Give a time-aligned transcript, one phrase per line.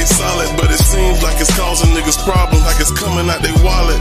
[0.00, 3.52] stay solid, but it seems like it's causing niggas problems, like it's coming out they
[3.62, 4.00] wallet.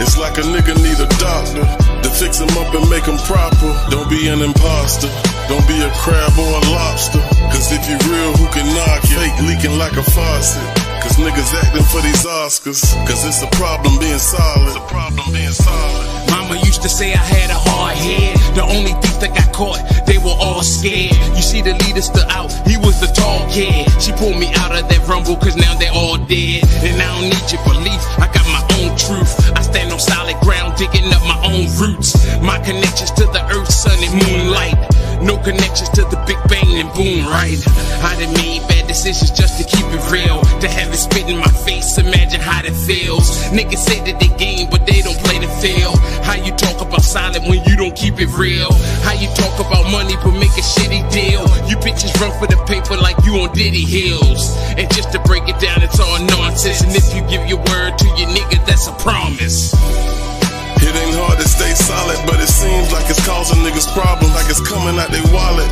[0.00, 1.64] It's like a nigga need a doctor
[2.02, 3.74] to fix him up and make him proper.
[3.90, 5.10] Don't be an imposter.
[5.48, 7.20] Don't be a crab or a lobster.
[7.50, 9.18] Cause if you real, who can knock you?
[9.18, 10.62] Fake leaking like a faucet.
[11.02, 12.82] Cause niggas acting for these Oscars.
[13.08, 14.68] Cause it's a problem being solid.
[14.68, 16.17] It's a problem being solid.
[16.48, 18.32] Mama used to say I had a hard head.
[18.56, 21.12] The only thief that got caught, they were all scared.
[21.36, 23.84] You see, the leader stood out, he was the tall kid.
[24.00, 26.64] She pulled me out of that rumble, cause now they're all dead.
[26.80, 29.52] And I don't need your belief, I got my own truth.
[29.52, 32.16] I stand on solid ground, digging up my own roots.
[32.40, 34.80] My connections to the earth, sun, and moonlight.
[35.20, 37.58] No connections to the Big Bang and boom, right?
[38.06, 40.40] I done made bad decisions just to keep it real.
[40.60, 43.26] To have it spit in my face, imagine how that feels.
[43.50, 45.98] Niggas say that they game, but they don't play the field.
[46.22, 48.70] How you talk about silent when you don't keep it real?
[49.02, 51.42] How you talk about money but make a shitty deal?
[51.66, 54.54] You bitches run for the paper like you on Diddy Hills.
[54.78, 56.82] And just to break it down, it's all nonsense.
[56.82, 59.74] And if you give your word to your nigga, that's a promise.
[61.28, 64.96] Hard to stay solid, but it seems like it's causing niggas problems, like it's coming
[64.96, 65.68] out they wallet.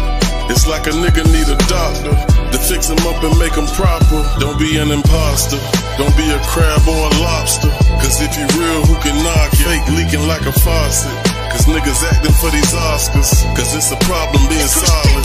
[0.52, 4.20] It's like a nigga need a doctor to fix him up and make him proper.
[4.36, 5.56] Don't be an imposter.
[5.96, 7.72] Don't be a crab or a lobster.
[8.04, 9.64] Cause if you real, who can knock you?
[9.64, 11.35] Fake leaking like a faucet.
[11.56, 13.32] Cause niggas acting for these Oscars.
[13.56, 15.24] Cause it's a problem being solid.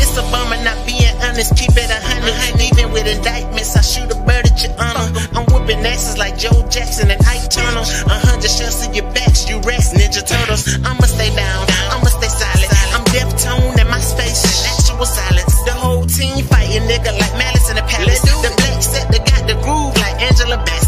[0.00, 1.52] It's a bummer not being honest.
[1.52, 2.32] Keep it a hundred.
[2.64, 5.04] Even with indictments, I shoot a bird at your honor.
[5.36, 7.84] I'm whipping asses like Joe Jackson and Ike Turner.
[7.84, 10.64] A hundred shots in your backs, you rest Ninja Turtles.
[10.80, 12.72] I'ma stay down, I'ma stay silent.
[12.96, 15.52] I'm deaf tone and my space is actual silence.
[15.68, 18.24] The whole team fighting nigga like Malice in the Palace.
[18.24, 20.83] The black set that got the groove like Angela Bassett.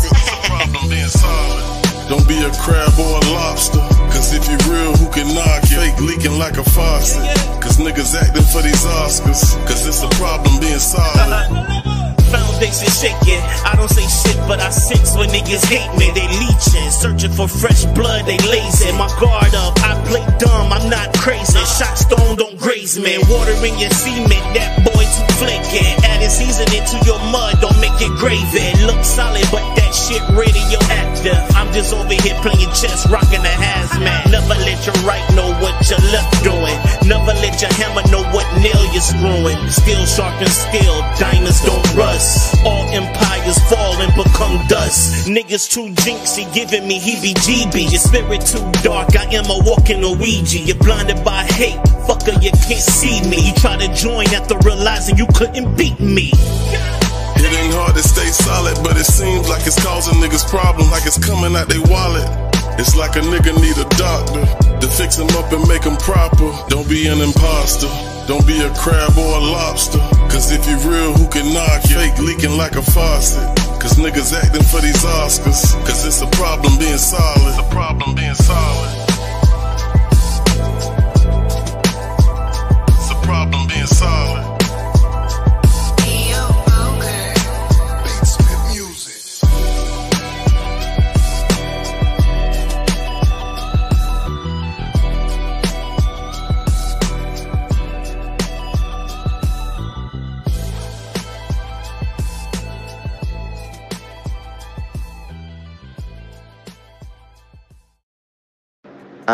[2.16, 3.84] Don't be a crab or a lobster.
[4.08, 5.76] Cause if you real, who can knock you?
[5.76, 7.20] Fake leaking like a faucet.
[7.60, 9.52] Cause niggas acting for these Oscars.
[9.68, 11.12] Cause it's a problem being solid.
[12.32, 13.44] Foundation shaking.
[13.68, 16.08] I don't say shit, but I sense when niggas hate me.
[16.16, 18.24] They leeching, searching for fresh blood.
[18.24, 18.96] They lazy.
[18.96, 19.76] My guard up.
[19.84, 20.72] I play dumb.
[20.72, 21.60] I'm not crazy.
[21.76, 23.20] Shot stone don't graze me.
[23.28, 25.84] Water in your semen, That boy too flaky.
[26.00, 27.60] Adding seasoning to your mud.
[27.60, 28.72] Don't make it gravy.
[28.88, 29.65] Look solid, but
[30.06, 31.34] shit radioactive.
[31.58, 34.30] I'm just over here playing chess, rocking a hazmat.
[34.30, 36.78] Never let your right know what your left doing.
[37.10, 39.58] Never let your hammer know what nail you're screwing.
[39.70, 40.94] Skill sharpens skill.
[41.18, 42.54] Diamonds don't rust.
[42.64, 45.26] All empires fall and become dust.
[45.26, 47.90] Niggas too jinxy, giving me heebie jeebies.
[47.90, 50.58] Your spirit too dark, I am a walking Ouija.
[50.58, 53.48] You're blinded by hate, fucker, you can't see me.
[53.48, 56.30] You try to join after realizing you couldn't beat me.
[57.38, 61.06] It ain't hard to stay solid, but it seems like it's causing niggas problems, like
[61.06, 62.28] it's coming out they wallet.
[62.78, 64.44] It's like a nigga need a doctor
[64.80, 66.52] to fix him up and make him proper.
[66.68, 67.88] Don't be an imposter.
[68.26, 69.98] Don't be a crab or a lobster.
[70.28, 71.96] Cause if you real, who can knock you?
[71.96, 73.48] Fake leaking like a faucet.
[73.80, 75.72] Cause niggas acting for these Oscars.
[75.86, 77.48] Cause it's a problem being solid.
[77.48, 78.92] It's a problem being solid.
[82.92, 84.45] It's a problem being solid.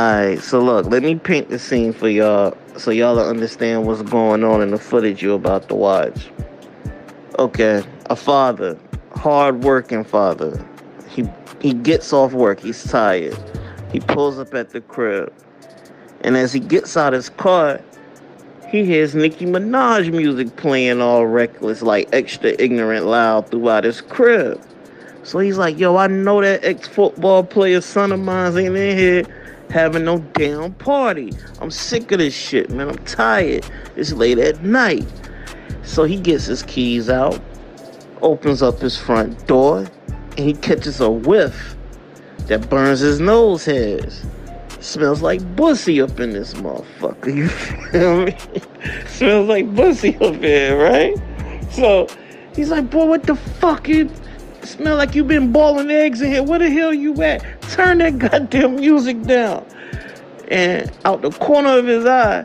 [0.03, 4.43] Alright, so look, let me paint the scene for y'all so y'all understand what's going
[4.43, 6.29] on in the footage you're about to watch.
[7.39, 8.77] Okay, a father,
[9.15, 10.61] hard working father.
[11.09, 11.25] He
[11.61, 13.39] he gets off work, he's tired.
[13.93, 15.33] He pulls up at the crib.
[16.23, 17.81] And as he gets out his car,
[18.71, 24.61] he hears Nicki Minaj music playing all reckless, like extra ignorant loud throughout his crib.
[25.23, 28.99] So he's like, yo, I know that ex football player son of mine's ain't in
[28.99, 29.42] here
[29.73, 31.33] having no damn party.
[31.61, 32.91] I'm sick of this shit, man.
[32.91, 33.67] I'm tired.
[33.97, 35.07] It's late at night.
[35.83, 37.41] So he gets his keys out,
[38.21, 39.87] opens up his front door,
[40.37, 41.75] and he catches a whiff
[42.47, 44.25] that burns his nose hairs.
[44.81, 47.33] Smells like bussy up in this motherfucker.
[47.35, 48.37] You feel me?
[49.07, 51.17] Smells like bussy up here, right?
[51.71, 52.09] So
[52.55, 53.89] he's like, boy, what the fuck?
[53.89, 54.11] You
[54.65, 56.43] smell like you been boiling eggs in here.
[56.43, 57.63] Where the hell you at?
[57.63, 59.67] Turn that goddamn music down.
[60.49, 62.45] And out the corner of his eye,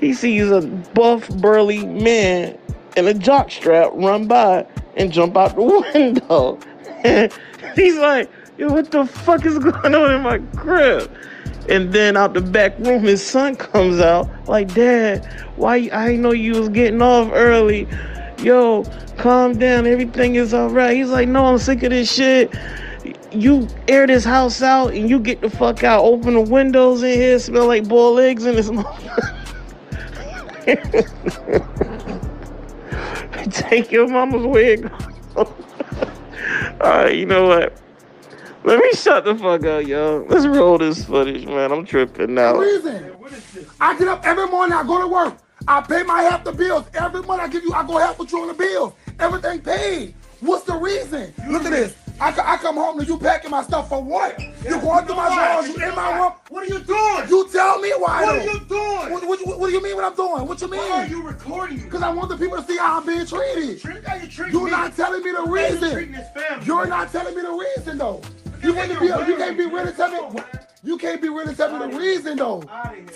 [0.00, 0.62] he sees a
[0.94, 2.58] buff, burly man
[2.96, 5.62] in a jock strap run by and jump out the
[5.94, 6.58] window.
[7.74, 11.10] He's like, yo, what the fuck is going on in my crib?
[11.68, 15.24] And then out the back room, his son comes out like, Dad,
[15.56, 15.90] why?
[15.92, 17.86] I know you was getting off early.
[18.42, 18.84] Yo,
[19.16, 20.96] calm down, everything is alright.
[20.96, 22.54] He's like, no, I'm sick of this shit.
[23.32, 26.04] You air this house out and you get the fuck out.
[26.04, 28.68] Open the windows in here, smell like boiled eggs in this
[33.50, 34.90] Take your mama's wig.
[36.80, 37.76] Alright, you know what?
[38.64, 40.26] Let me shut the fuck up, yo.
[40.28, 41.72] Let's roll this footage, man.
[41.72, 42.56] I'm tripping now.
[42.56, 43.12] reason.
[43.80, 45.38] I get up every morning, I go to work.
[45.68, 46.86] I pay my half the bills.
[46.94, 48.94] Every month I give you, I go half with you on the bills.
[49.20, 50.14] Everything paid.
[50.40, 51.34] What's the reason?
[51.46, 51.94] Look at this.
[52.18, 54.40] I, I come home to you packing my stuff for what?
[54.40, 56.32] you going through my drawers, you in my room.
[56.48, 57.28] What are you doing?
[57.28, 58.24] You tell me why.
[58.24, 59.12] What are you doing?
[59.12, 60.48] What, what, what do you mean what I'm doing?
[60.48, 60.80] What you mean?
[60.80, 61.78] Why are you recording?
[61.78, 63.80] Because I want the people to see how I'm being treated.
[63.80, 64.70] Treat how you treat You're me.
[64.70, 66.14] not telling me the you reason.
[66.34, 66.66] family.
[66.66, 68.22] You're not telling me the reason though.
[68.62, 70.44] You can't be you can't be ready to tell me Come on, man.
[70.82, 72.64] you can't be ready to tell me the reason though.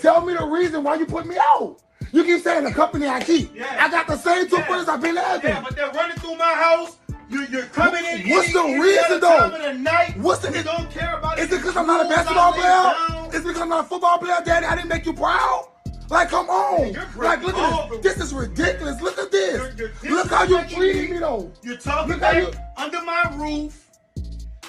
[0.01, 1.77] Tell me the reason why you put me out.
[2.13, 3.55] You keep saying the company I keep.
[3.55, 3.75] Yeah.
[3.85, 4.67] I got the same two Yeah.
[4.67, 5.49] friends I've been having.
[5.49, 6.95] Yeah, but they're running through my house.
[7.27, 8.29] You, you're coming in.
[8.29, 9.49] What's any- the reason, though?
[9.49, 10.17] The night.
[10.19, 13.29] What's the- You is- don't care about Is it because I'm not a basketball player?
[13.29, 14.65] Is it because I'm not a football player, Daddy?
[14.67, 15.69] I didn't make you proud.
[16.11, 16.93] Like, come on.
[16.93, 18.15] you're Like, look at this.
[18.17, 19.01] This is ridiculous.
[19.01, 19.53] Look at this.
[19.75, 21.17] You're- you're Look how you treated me.
[21.17, 21.51] though.
[21.63, 23.82] You're talking Look how you- under my roof.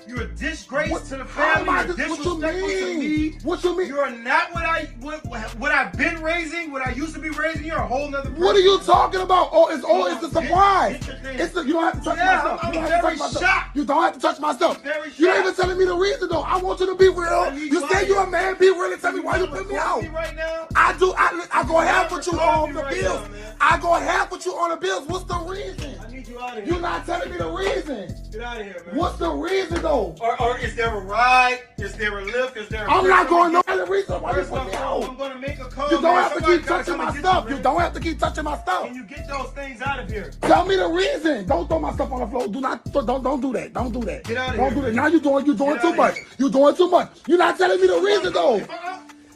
[0.06, 1.68] You're a disgrace What, to the family.
[1.70, 2.98] I You're dis- what you disrespectful to mean?
[3.00, 3.38] me.
[3.42, 3.88] What you mean?
[3.88, 5.24] You are not what I what,
[5.56, 7.64] what I've been raising, what I used to be raising.
[7.64, 8.44] You're a whole nother person.
[8.44, 9.48] What are you talking about?
[9.52, 10.98] Oh, it's oh, it's a surprise.
[10.98, 11.38] get your thing.
[11.40, 12.60] It's the, you don't have to touch Yeah, my stuff.
[12.64, 13.70] I'm- You don't I'm have to touch my stuff.
[13.74, 14.82] You don't have to touch my stuff.
[14.82, 15.40] very You ain't shocked.
[15.40, 16.42] even telling me the reason though.
[16.42, 17.54] I want you to be real.
[17.54, 18.56] You you say you're a man.
[18.58, 20.02] Be real and tell me why you put me out.
[20.02, 20.66] Me right now?
[20.76, 21.14] I do.
[21.16, 23.28] I, I go half You're with you on the right bills.
[23.30, 23.54] now.
[23.60, 25.08] I go half with you on the bills.
[25.08, 25.94] What's the reason?
[26.06, 26.74] I need you out of here.
[26.74, 28.14] You're not telling me the reason.
[28.32, 28.96] Get out of here, man.
[28.96, 29.93] What's the reason though?
[29.94, 31.60] Or, or is there a ride?
[31.78, 32.56] Is there a lift?
[32.56, 35.04] Is there a I'm not going no other reason why put me phone?
[35.04, 35.90] I'm gonna make a call.
[35.90, 36.22] You don't man.
[36.30, 37.48] have to keep touching my stuff.
[37.48, 38.86] You, You don't have to keep touching my stuff.
[38.86, 40.32] Can you get those things out of here?
[40.42, 41.46] Tell me the reason.
[41.46, 42.48] Don't throw my stuff on the floor.
[42.48, 42.84] Do not.
[42.92, 43.72] Don't don't do that.
[43.72, 44.24] Don't do that.
[44.24, 44.74] Get outta Don't here.
[44.74, 44.94] do that.
[44.94, 45.46] Now you're doing.
[45.46, 46.16] You're doing Get too much.
[46.38, 47.10] You're doing too much.
[47.28, 48.60] You're not telling me the reason though.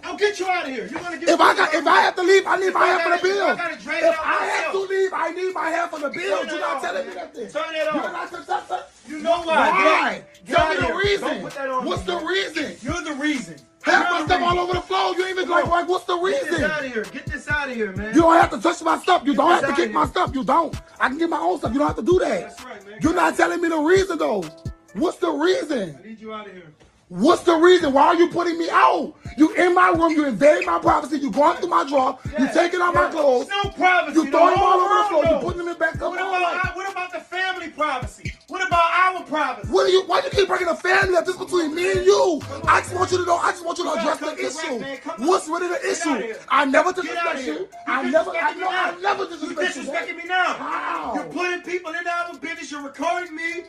[0.04, 0.86] I'll get you out of here.
[0.86, 2.98] You're gonna get If I got, if I have to leave, I need my half
[3.00, 3.56] of the gotta- if I bill.
[3.56, 6.46] gotta drag it If I have to leave, I need my half of the bill.
[6.46, 7.48] You're not telling me nothing.
[7.48, 8.12] Turn it You're off.
[8.12, 8.90] not telling that.
[9.08, 9.70] You know why?
[9.70, 10.24] Why?
[10.46, 10.90] Tell me the here.
[10.90, 11.40] Don't reason.
[11.42, 12.76] put that on What's the reason?
[12.82, 13.56] You're the reason.
[13.82, 15.14] Half my stuff all over the floor.
[15.16, 16.44] You ain't even like, like, what's the reason?
[16.48, 17.04] Get this out of here.
[17.04, 18.14] Get this out of here, man.
[18.14, 19.22] You don't have to touch my stuff.
[19.24, 20.34] You don't have to kick my stuff.
[20.34, 20.74] You don't.
[21.00, 21.72] I can get my own stuff.
[21.72, 22.40] You don't have to do that.
[22.40, 22.98] That's right, man.
[23.00, 24.44] You're not telling me the reason though.
[24.94, 25.98] What's the reason?
[26.02, 26.72] I need you out of here.
[27.08, 27.92] What's the reason?
[27.94, 29.14] Why are you putting me out?
[29.38, 32.52] You in my room, you invade my privacy, you going through my drawer, you Yeah,
[32.52, 34.14] taking out my clothes, There's no privacy.
[34.20, 35.98] you throwing them all over the floor, you putting them in back.
[35.98, 38.32] Come What about, like, what about the family privacy?
[38.48, 39.72] What about our privacy?
[39.72, 40.02] what are you?
[40.06, 41.24] Why you keep bringing the family up?
[41.24, 42.40] This between me and you.
[42.66, 43.36] I just want you to know.
[43.36, 45.24] I just want you to address the issue.
[45.24, 46.34] What's really the issue?
[46.48, 47.68] I never disrespect you.
[47.86, 48.30] I You never.
[48.30, 48.68] I know.
[48.68, 49.82] I never You disrespect you.
[49.82, 50.44] disrespecting me now.
[50.54, 51.12] How?
[51.14, 52.70] You're putting people in our business.
[52.70, 53.64] You're recording me.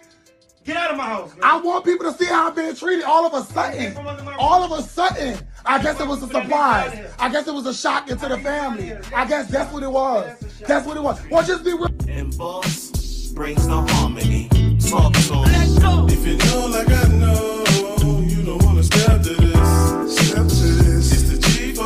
[0.65, 1.39] Get out of my house, man.
[1.43, 3.03] I want people to see how I'm being treated.
[3.05, 4.39] All of a sudden, from under my roof.
[4.39, 6.93] all of a sudden, I guess it was a But I need surprise.
[6.93, 8.95] you out of I guess it was a shock into the need you out of
[8.99, 9.15] family.
[9.15, 10.25] I guess that's what it was.
[10.27, 10.67] That's a shock.
[10.67, 11.21] That's what it was.
[11.31, 11.87] Well, just be real.
[12.07, 14.47] and boss brings the harmony.
[14.89, 16.09] Talk to 'em.
[16.09, 20.17] If you know like I know, you don't wanna step to this.
[20.27, 21.11] Step to this.
[21.13, 21.79] It's the Chief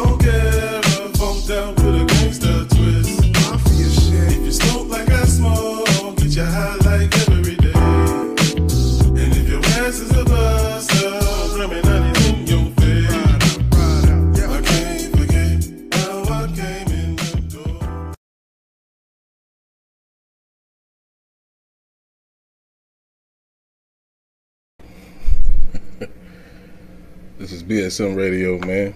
[27.64, 28.96] BSM Radio, man.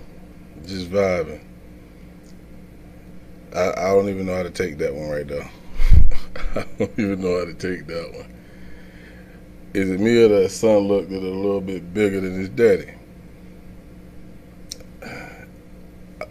[0.65, 1.41] Just vibing.
[3.55, 5.49] I, I don't even know how to take that one right there.
[6.55, 8.33] I don't even know how to take that one.
[9.73, 12.93] Is it me or that son looked a little bit bigger than his daddy?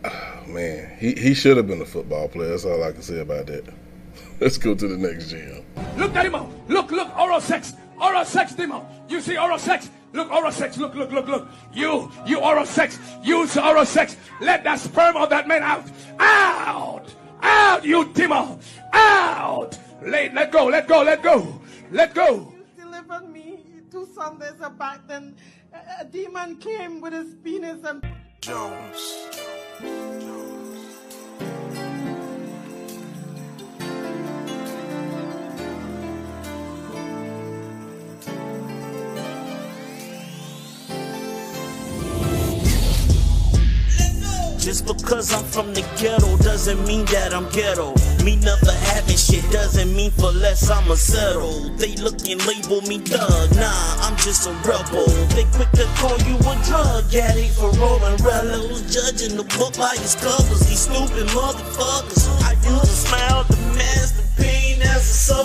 [0.46, 2.50] Man, he, he should have been a football player.
[2.50, 3.64] That's all I can say about that.
[4.40, 5.64] Let's go to the next gym.
[5.96, 6.52] Look, at Demo.
[6.68, 7.72] Look, look, oral sex.
[8.00, 8.86] Oral sex, Demo.
[9.08, 9.90] You see oral sex?
[10.16, 10.78] Look, oral sex.
[10.78, 11.48] Look, look, look, look.
[11.74, 12.98] You, you oral sex.
[13.22, 14.16] Use oral sex.
[14.40, 15.84] Let that sperm of that man out.
[16.18, 17.14] Out.
[17.42, 18.58] Out, you Demo.
[18.94, 19.78] Out.
[20.02, 21.60] Let, let go, let go, let go.
[21.90, 22.50] Let go.
[22.56, 25.06] You delivered me two Sundays back.
[25.06, 25.36] Then
[25.74, 28.02] a, a demon came with his penis and
[28.40, 29.28] Jones.
[44.66, 47.94] Just because I'm from the ghetto doesn't mean that I'm ghetto.
[48.24, 51.70] Me never having shit doesn't mean for less I'ma settle.
[51.78, 53.70] They look and label me thug, nah,
[54.02, 55.06] I'm just a rebel.
[55.38, 58.82] They quick to call you a drug addict for rolling rellos.
[58.90, 62.26] Judging the book by its covers, these stupid motherfuckers.
[62.42, 64.65] I use a smile to mask the pain
[64.96, 65.36] as a.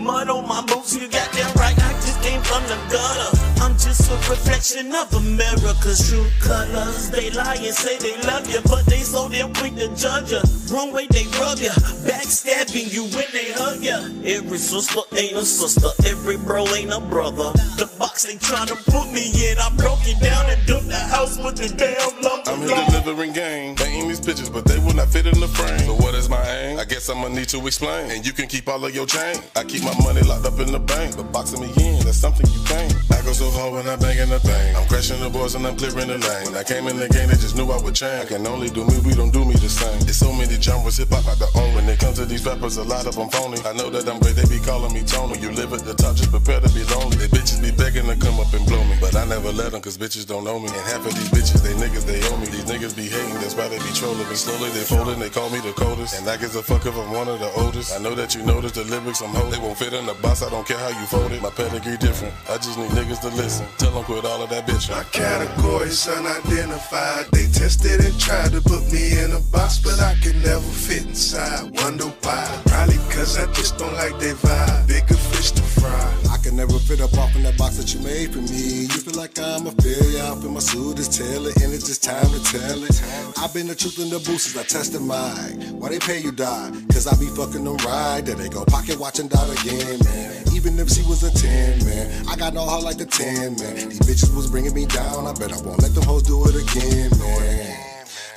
[0.00, 3.30] Mud on my boots, you got that right, I just came from the gutter.
[3.60, 7.10] I'm just a reflection of America's true colors.
[7.10, 10.40] They lie and say they love you, but they so damn quick to judge you.
[10.72, 11.70] Wrong way they rub you,
[12.08, 13.98] backstabbing you when they hug you.
[14.24, 17.52] Every sister ain't a sister, every bro ain't a brother.
[17.76, 20.96] The box they trying to put me in, I broke it down and dumped the
[20.96, 22.50] house with the damn lumber.
[22.50, 23.74] I'm here delivering game.
[23.74, 25.78] They aim these pictures, but they will not fit in the frame.
[25.80, 26.78] So what is my aim?
[26.78, 28.10] I guess I'ma need to explain.
[28.10, 29.36] And you can keep all of your chain.
[29.56, 32.46] I keep my money locked up in the bank, but boxing me in, that's something
[32.50, 32.94] you can't.
[33.10, 34.76] I go so hard when I'm banging the thing.
[34.76, 36.44] I'm crashing the boys and I'm clearing the lane.
[36.46, 38.24] When I came in the game, they just knew I would change.
[38.24, 40.00] I can only do me, we don't do me the same.
[40.00, 41.74] There's so many genres, hip hop I got own.
[41.74, 43.58] When it comes to these rappers, a lot of them phony.
[43.64, 45.38] I know that I'm great, they be calling me Tony.
[45.38, 47.16] You live at the top, just prepare to be lonely.
[47.16, 48.96] They bitches be begging to come up and blow me.
[49.00, 50.68] But I never let them, cause bitches don't know me.
[50.68, 52.46] And half of these bitches, they niggas, they owe me.
[52.46, 54.26] These niggas be hating, that's why they be trolling.
[54.26, 56.18] And slowly they folding, they call me the coldest.
[56.18, 57.92] And I give a fuck if I'm one of the oldest.
[57.92, 59.52] I know that you notice the lyrics I'm holding.
[59.52, 61.42] They won't fit in the box, I don't care how you fold it.
[61.42, 62.34] My pedigree different.
[62.48, 63.66] I just need niggas to listen.
[63.78, 64.90] Tell them quit all of that bitch.
[64.90, 67.26] My categories unidentified.
[67.32, 71.06] They tested and tried to put me in a box, but I can never fit
[71.06, 71.70] inside.
[71.82, 72.62] Wonder why?
[72.66, 74.86] Probably cause I just don't like they vibe.
[74.88, 76.16] Bigger fish to fry.
[76.30, 78.88] I can never fit up off in that box that you made for me.
[78.88, 80.24] You feel like I'm a failure.
[80.24, 82.96] I feel my suit is tailored, and it's just time to tell it.
[83.38, 85.60] I've been the truth in the booth since I tested mine.
[85.78, 86.70] Why they pay you die?
[86.92, 88.22] Cause I be fucking them right.
[88.24, 90.44] There they go, pocket watching dot again, man.
[90.52, 92.26] Even if she was a 10, man.
[92.28, 93.88] I got no heart like the 10, man.
[93.88, 95.26] These bitches was bringing me down.
[95.26, 97.76] I bet I won't let them hoes do it again, man.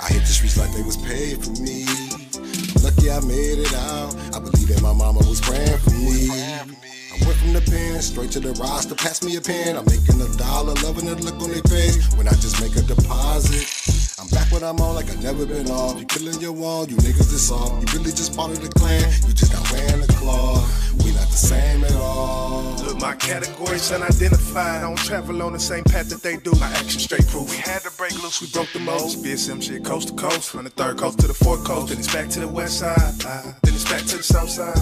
[0.00, 2.23] I hit the streets like they was paid for me.
[2.96, 4.14] Lucky I made it out.
[4.34, 6.30] I believe that my mama was praying for me.
[6.30, 8.94] I went from the pen straight to the roster.
[8.94, 9.76] Pass me a pen.
[9.76, 12.82] I'm making a dollar, loving the look on their face when I just make a
[12.82, 13.66] deposit.
[14.18, 15.98] I'm back when I'm on like I never been off.
[15.98, 17.82] You killing your wall, you niggas is soft.
[17.82, 19.02] You really just part of the clan.
[19.26, 20.62] You just not wearing the cloth.
[21.24, 22.76] Not the same at all.
[22.84, 24.78] Look, my categories unidentified.
[24.78, 26.52] I don't travel on the same path that they do.
[26.60, 27.48] My action straight proof.
[27.50, 29.16] We had to break loose, we broke the mold.
[29.24, 30.50] BSM shit coast to coast.
[30.50, 31.88] From the third coast to the fourth coast.
[31.88, 33.14] Then it's back to the west side.
[33.62, 34.76] Then it's back to the south side.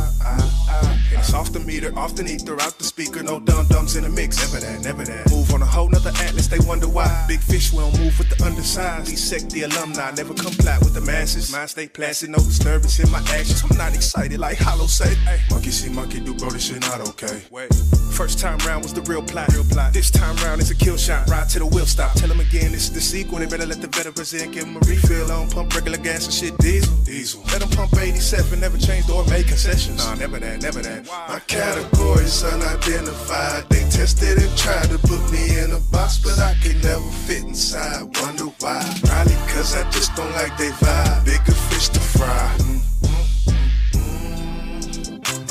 [1.13, 3.23] And it's off the meter, off the ether, out the speaker.
[3.23, 4.39] No dum dums in the mix.
[4.43, 5.31] Never that, never that.
[5.31, 7.07] Move on a whole nother atlas, they wonder why.
[7.29, 9.07] Big fish, we don't move with the undersized.
[9.07, 11.53] These sect the alumni, never comply with the masses.
[11.53, 13.63] Mind stay placid, no disturbance in my actions.
[13.63, 15.17] I'm not excited like Hollow said.
[15.19, 17.43] Hey, monkey see, monkey do, bro, this shit not okay.
[17.51, 17.73] Wait.
[18.13, 19.49] First time round was the real plot.
[19.53, 19.93] Real plot.
[19.93, 21.29] This time round it's a kill shot.
[21.29, 22.13] Ride to the wheel stop.
[22.13, 23.39] Tell them again it's the sequel.
[23.39, 24.51] They better let the veterans in.
[24.51, 26.95] Give them a refill on pump regular gas and shit diesel.
[27.05, 27.43] Diesel.
[27.51, 28.61] Let them pump 87.
[28.61, 30.05] Never change or make concessions.
[30.05, 31.07] Nah, never that, never that.
[31.07, 33.69] My categories unidentified.
[33.71, 37.45] They tested and tried to put me in a box, but I can never fit
[37.45, 38.03] inside.
[38.21, 38.83] Wonder why?
[39.05, 41.25] Probably cause I just don't like they vibe.
[41.25, 42.72] Bigger fish to fry.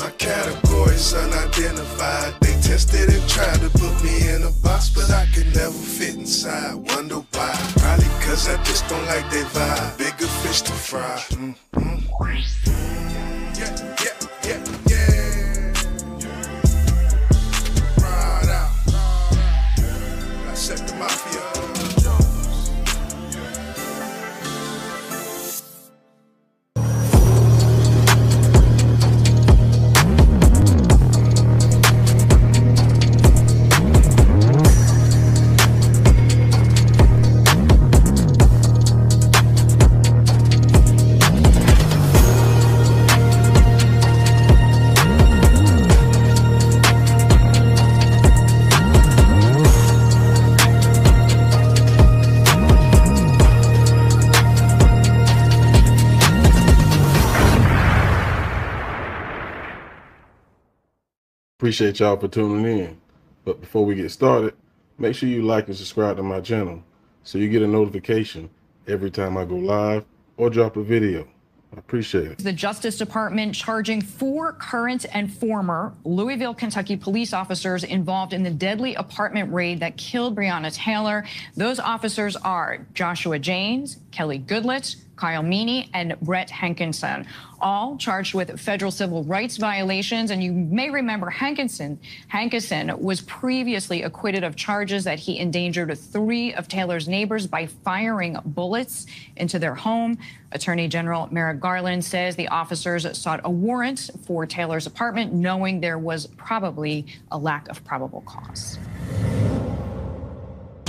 [0.02, 2.34] My categories unidentified.
[2.40, 6.16] They tested and tried to put me in a box, but I could never fit
[6.16, 6.74] inside.
[6.74, 7.54] Wonder why?
[7.76, 9.98] Probably cause I just don't like their vibe.
[9.98, 11.22] Bigger fish to fry.
[11.30, 13.01] Mm, mm.
[61.72, 63.00] Appreciate y'all for tuning in.
[63.46, 64.52] But before we get started,
[64.98, 66.84] make sure you like and subscribe to my channel
[67.22, 68.50] so you get a notification
[68.86, 70.04] every time I go live
[70.36, 71.26] or drop a video.
[71.74, 72.38] I appreciate it.
[72.40, 78.50] The Justice Department charging four current and former Louisville, Kentucky police officers involved in the
[78.50, 81.24] deadly apartment raid that killed Breonna Taylor.
[81.56, 87.28] Those officers are Joshua Jaynes, Kelly Goodlett, Kyle Meany, and Brett Hankinson,
[87.60, 90.32] all charged with federal civil rights violations.
[90.32, 92.00] And you may remember Hankinson.
[92.26, 98.36] Hankinson was previously acquitted of charges that he endangered three of Taylor's neighbors by firing
[98.44, 100.18] bullets into their home.
[100.50, 106.00] Attorney General Merrick Garland says the officers sought a warrant for Taylor's apartment, knowing there
[106.00, 108.76] was probably a lack of probable cause.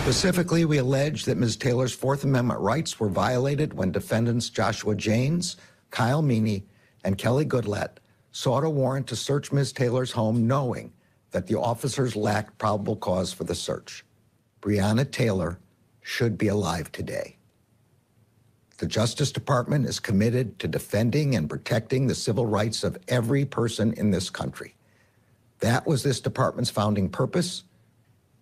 [0.04, 1.56] Specifically, we allege that Ms.
[1.56, 5.56] Taylor's Fourth Amendment rights were violated when defendants Joshua Jaynes,
[5.92, 6.66] Kyle Meany,
[7.06, 8.02] and Kelly Goodlett
[8.34, 9.72] sought a warrant to search Ms.
[9.72, 10.92] Taylor's home knowing
[11.32, 14.04] that the officers lacked probable cause for the search.
[14.62, 15.58] Breonna Taylor
[16.02, 17.38] should be alive today.
[18.80, 23.94] The Justice Department is committed to defending and protecting the civil rights of every person
[23.94, 24.76] in this country.
[25.62, 27.64] That was this department's founding purpose,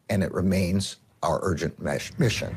[0.09, 1.79] and it remains our urgent
[2.19, 2.55] mission.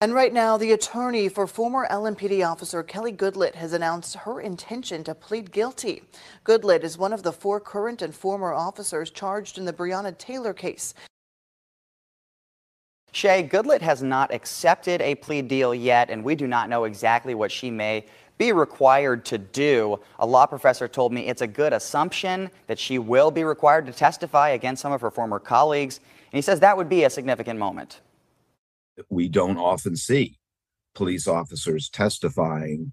[0.00, 5.02] And right now, the attorney for former LMPD officer Kelly Goodlett has announced her intention
[5.02, 6.04] to plead guilty.
[6.44, 10.54] Goodlett is one of the four current and former officers charged in the Breonna Taylor
[10.54, 10.94] case.
[13.10, 17.34] Shay Goodlett has not accepted a plea deal yet, and we do not know exactly
[17.34, 18.06] what she may
[18.38, 20.00] be required to do.
[20.20, 23.92] A law professor told me it's a good assumption that she will be required to
[23.92, 26.00] testify against some of her former colleagues,
[26.32, 28.00] and he says that would be a significant moment.
[29.10, 30.38] We don't often see
[30.94, 32.92] police officers testifying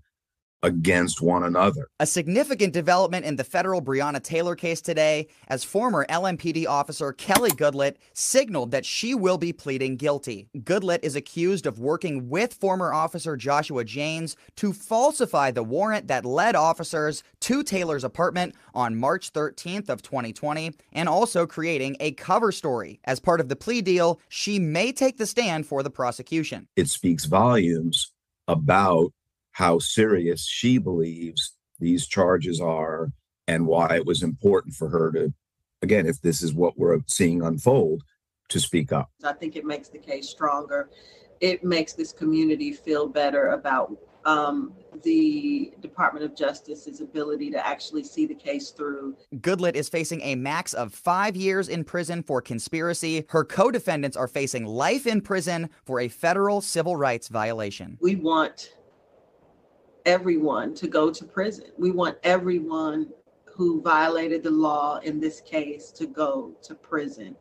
[0.65, 1.87] against one another.
[1.99, 7.51] A significant development in the federal Breonna Taylor case today as former LMPD officer Kelly
[7.51, 10.47] Goodlett signaled that she will be pleading guilty.
[10.63, 16.25] Goodlett is accused of working with former officer Joshua Jaynes to falsify the warrant that
[16.25, 22.51] led officers to Taylor's apartment on March 13th of 2020 and also creating a cover
[22.51, 22.99] story.
[23.05, 26.67] As part of the plea deal, she may take the stand for the prosecution.
[26.75, 28.11] It speaks volumes
[28.47, 29.13] about
[29.55, 33.09] how serious she believes these charges are
[33.47, 35.33] and why it was important for her to,
[35.81, 38.03] again, if this is what we're seeing unfold,
[38.49, 39.09] to speak up.
[39.23, 40.89] I think it makes the case stronger.
[41.39, 48.03] It makes this community feel better about um, the Department of Justice's ability to actually
[48.03, 49.15] see the case through.
[49.35, 53.23] Goodlett is facing a max of five years in prison for conspiracy.
[53.29, 57.97] Her co defendants are facing life in prison for a federal civil rights violation.
[58.01, 58.73] We want
[60.05, 61.65] everyone to go to prison.
[61.77, 63.09] We want everyone
[63.45, 67.35] who violated the law in this case to go to prison.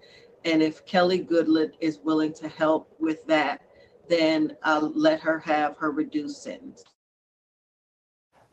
[0.44, 3.62] And if Kelly Goodlett is willing to help with that,
[4.09, 6.85] then uh, let her have her reduced sentence.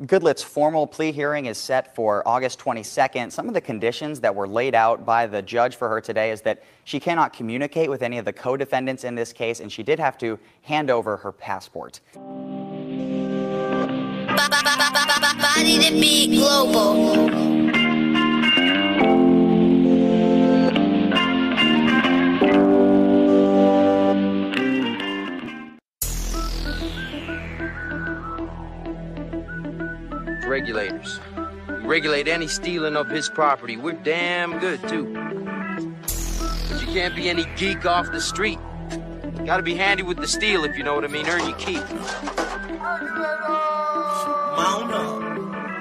[0.08, 3.32] Goodlett's formal plea hearing is set for August 22nd.
[3.32, 6.42] Some of the conditions that were laid out by the judge for her today is
[6.42, 9.84] that she cannot communicate with any of the co defendants in this case, and she
[9.84, 12.00] did have to hand over her passport.
[14.52, 17.16] Body to be global.
[30.46, 31.20] Regulators.
[31.68, 33.78] We regulate any stealing of his property.
[33.78, 35.06] We're damn good, too.
[35.14, 38.60] But you can't be any geek off the street.
[39.40, 41.28] You Gotta be handy with the steel, if you know what I mean.
[41.28, 41.84] Earn your keep.
[44.52, 45.31] Mount up.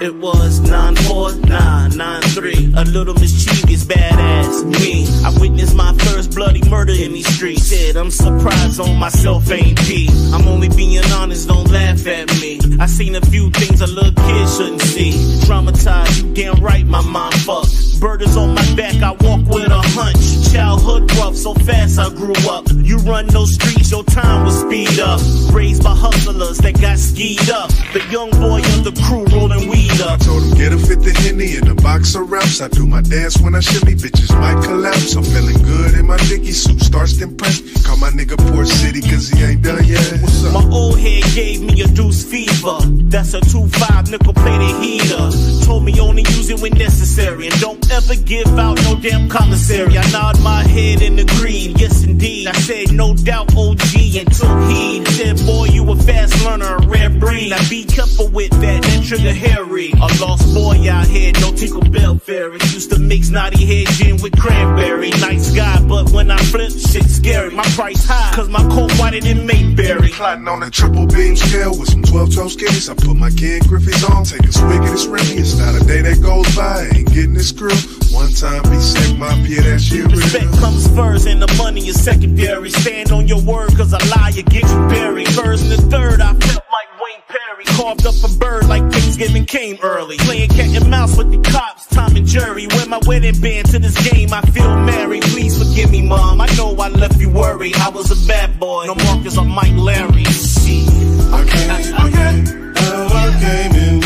[0.00, 2.72] It was 94993.
[2.74, 5.06] A little mischievous, badass me.
[5.22, 7.70] I witnessed my first bloody murder in these streets.
[7.94, 10.08] I'm surprised on myself, ain't P.
[10.32, 12.60] I'm only being honest, don't laugh at me.
[12.80, 15.12] I seen a few things a little kid shouldn't see.
[15.44, 18.00] Traumatized, you damn right, my mind fucked.
[18.00, 20.50] Bird is on my back, I walk with a hunch.
[20.50, 22.64] Childhood rough, so fast I grew up.
[22.72, 25.20] You run those streets, your time will speed up.
[25.52, 27.68] Raised by hustlers that got skied up.
[27.92, 30.20] The young boy of the crew rolling weed up.
[30.20, 32.60] I told him get a fifth of Henny in a box of wraps.
[32.60, 35.14] I do my dance when I shimmy, bitches might collapse.
[35.14, 37.60] I'm feeling good in my Dickie suit, starts to impress.
[37.86, 40.20] Call my nigga Port City, cause he ain't done yet.
[40.20, 40.52] What's up?
[40.54, 42.78] My old head gave me a deuce fever.
[43.10, 45.30] That's a 2-5 nickel plated heater.
[45.64, 47.46] Told me only use it when necessary.
[47.46, 49.96] And don't ever give out no damn commissary.
[49.96, 52.46] I nod my head and agreed, yes indeed.
[52.48, 55.08] I said no doubt OG and took heed.
[55.08, 57.50] Said boy you a fast learner, a rare breed.
[57.50, 59.92] Now be careful with that, that trigger hairy free.
[60.00, 62.58] A lost boy out here, no tinkle bell fairy.
[62.72, 65.10] Used to mix naughty head gin with cranberry.
[65.10, 67.50] Nice guy, but when I flip, shit scary.
[67.50, 70.08] My price high, cause my coat whiter than Mayberry.
[70.10, 72.90] Plotting on a triple beam scale with some 12 toe skinnies.
[72.90, 75.40] I put my kid Griffey's on, take a swig of this Remy.
[75.40, 77.76] It's not a day that goes by, I ain't getting this crew.
[78.12, 80.16] One time be sick, my peer, that shit real.
[80.16, 82.70] Respect comes first, and the money is secondary.
[82.70, 85.28] Stand on your word, cause a lie, gets you buried.
[85.28, 87.64] First and the third, I felt like Wayne Perry.
[87.76, 90.16] Carved up a bird like Thanksgiving King game early.
[90.18, 92.66] Playing cat and mouse with the cops, Tom and Jerry.
[92.66, 95.22] Wear my wedding band to this game, I feel married.
[95.22, 96.40] Please forgive me, mom.
[96.40, 97.76] I know I left you worried.
[97.76, 98.86] I was a bad boy.
[98.86, 100.26] No Marcus, I'm Mike Lowrey.
[100.26, 100.86] See,
[101.32, 103.99] I can't I, I, forget how I came in.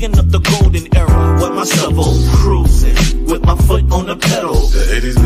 [0.00, 4.54] digging up the golden era with my shovel cruising with my foot on the pedal.
[4.54, 5.19] The 80s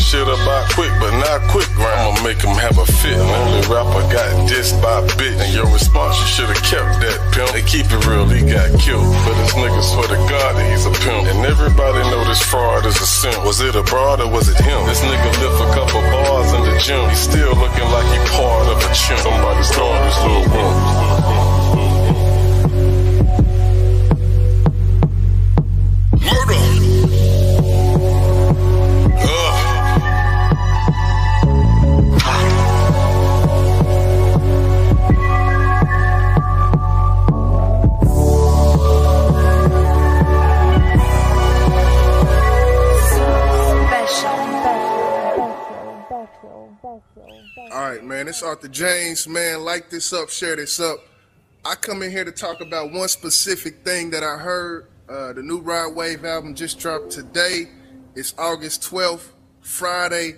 [0.00, 1.68] shit about quick, but not quick.
[1.76, 3.20] I'ma make him have a fit.
[3.20, 5.38] Only rapper got dissed by bitch.
[5.38, 7.54] And your response, you should've kept that pimp.
[7.54, 9.12] And keep it real, he got killed.
[9.28, 11.28] But this nigga swear to God that he's a pimp.
[11.28, 13.36] And everybody know this fraud is a sin.
[13.44, 14.86] Was it a broad or was it him?
[14.88, 17.04] This nigga lift a couple bars in the gym.
[17.10, 19.20] He's still looking like he part of a chimp.
[19.20, 21.89] Somebody's throwing this little room.
[48.42, 49.64] Arthur James, man.
[49.64, 50.98] Like this up, share this up.
[51.64, 54.86] I come in here to talk about one specific thing that I heard.
[55.08, 57.68] Uh, the new Rod Wave album just dropped today.
[58.14, 59.28] It's August 12th,
[59.60, 60.36] Friday.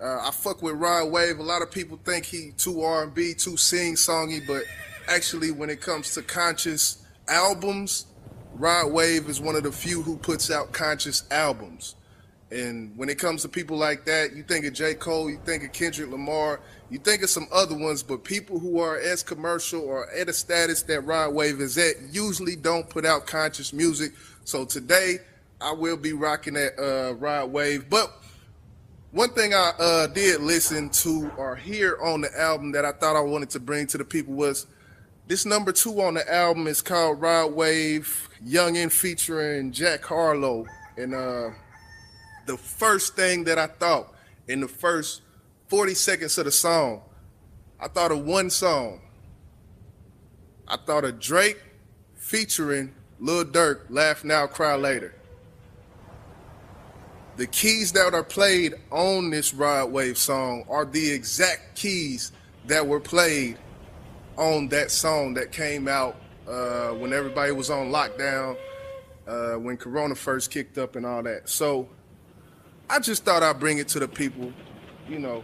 [0.00, 1.38] Uh, I fuck with Rod Wave.
[1.38, 4.64] A lot of people think he too R&B, too sing-songy, but
[5.08, 8.06] actually, when it comes to conscious albums,
[8.54, 11.96] Rod Wave is one of the few who puts out conscious albums.
[12.50, 14.94] And when it comes to people like that, you think of J.
[14.94, 16.60] Cole, you think of Kendrick Lamar,
[16.92, 20.32] you think of some other ones, but people who are as commercial or at a
[20.32, 24.12] status that Rod Wave is at usually don't put out conscious music.
[24.44, 25.20] So today,
[25.58, 27.88] I will be rocking that uh, Rod Wave.
[27.88, 28.12] But
[29.10, 33.16] one thing I uh, did listen to or hear on the album that I thought
[33.16, 34.66] I wanted to bring to the people was
[35.28, 40.66] this number two on the album is called Rod Wave Youngin featuring Jack Harlow.
[40.98, 41.52] And uh,
[42.44, 44.12] the first thing that I thought
[44.46, 45.21] in the first
[45.72, 47.00] 40 seconds of the song,
[47.80, 49.00] I thought of one song.
[50.68, 51.62] I thought of Drake
[52.14, 55.14] featuring Lil Durk, Laugh Now, Cry Later.
[57.38, 62.32] The keys that are played on this Rod Wave song are the exact keys
[62.66, 63.56] that were played
[64.36, 68.58] on that song that came out uh, when everybody was on lockdown,
[69.26, 71.48] uh, when Corona first kicked up and all that.
[71.48, 71.88] So
[72.90, 74.52] I just thought I'd bring it to the people,
[75.08, 75.42] you know,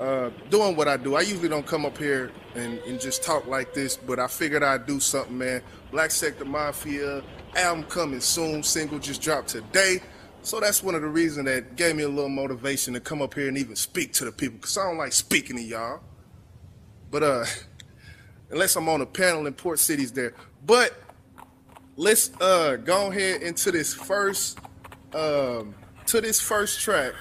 [0.00, 1.16] uh, doing what I do.
[1.16, 4.62] I usually don't come up here and, and just talk like this, but I figured
[4.62, 5.62] I'd do something, man.
[5.90, 7.22] Black Sector Mafia
[7.54, 10.00] album coming soon, single just dropped today.
[10.42, 13.34] So that's one of the reasons that gave me a little motivation to come up
[13.34, 16.00] here and even speak to the people, because I don't like speaking to y'all.
[17.10, 17.44] But uh,
[18.50, 20.34] unless I'm on a panel in Port Cities there.
[20.64, 21.00] But
[21.96, 24.58] let's uh go ahead into this first
[25.12, 25.74] um
[26.06, 27.12] to this first track.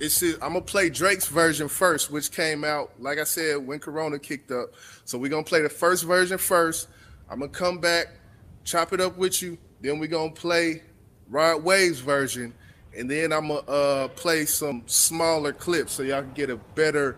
[0.00, 4.18] It's I'm gonna play Drake's version first, which came out, like I said, when Corona
[4.18, 4.70] kicked up.
[5.04, 6.88] So we're gonna play the first version first.
[7.28, 8.06] I'm gonna come back,
[8.64, 9.58] chop it up with you.
[9.80, 10.82] Then we're gonna play
[11.28, 12.54] Rod Wave's version,
[12.96, 17.16] and then I'm gonna uh, play some smaller clips so y'all can get a better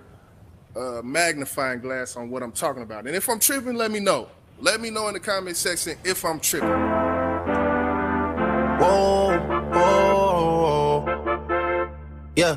[0.75, 3.07] uh, magnifying glass on what I'm talking about.
[3.07, 4.29] And if I'm tripping, let me know.
[4.59, 6.69] Let me know in the comment section if I'm tripping.
[8.79, 9.39] Whoa,
[9.71, 11.11] whoa,
[12.37, 12.57] yeah.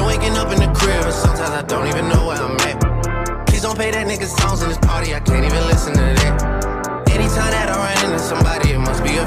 [0.00, 3.46] Been waking up in the crib and sometimes I don't even know where I'm at.
[3.46, 7.04] Please don't pay that nigga songs in this party, I can't even listen to that.
[7.10, 9.26] Anytime that I run into somebody, it must be a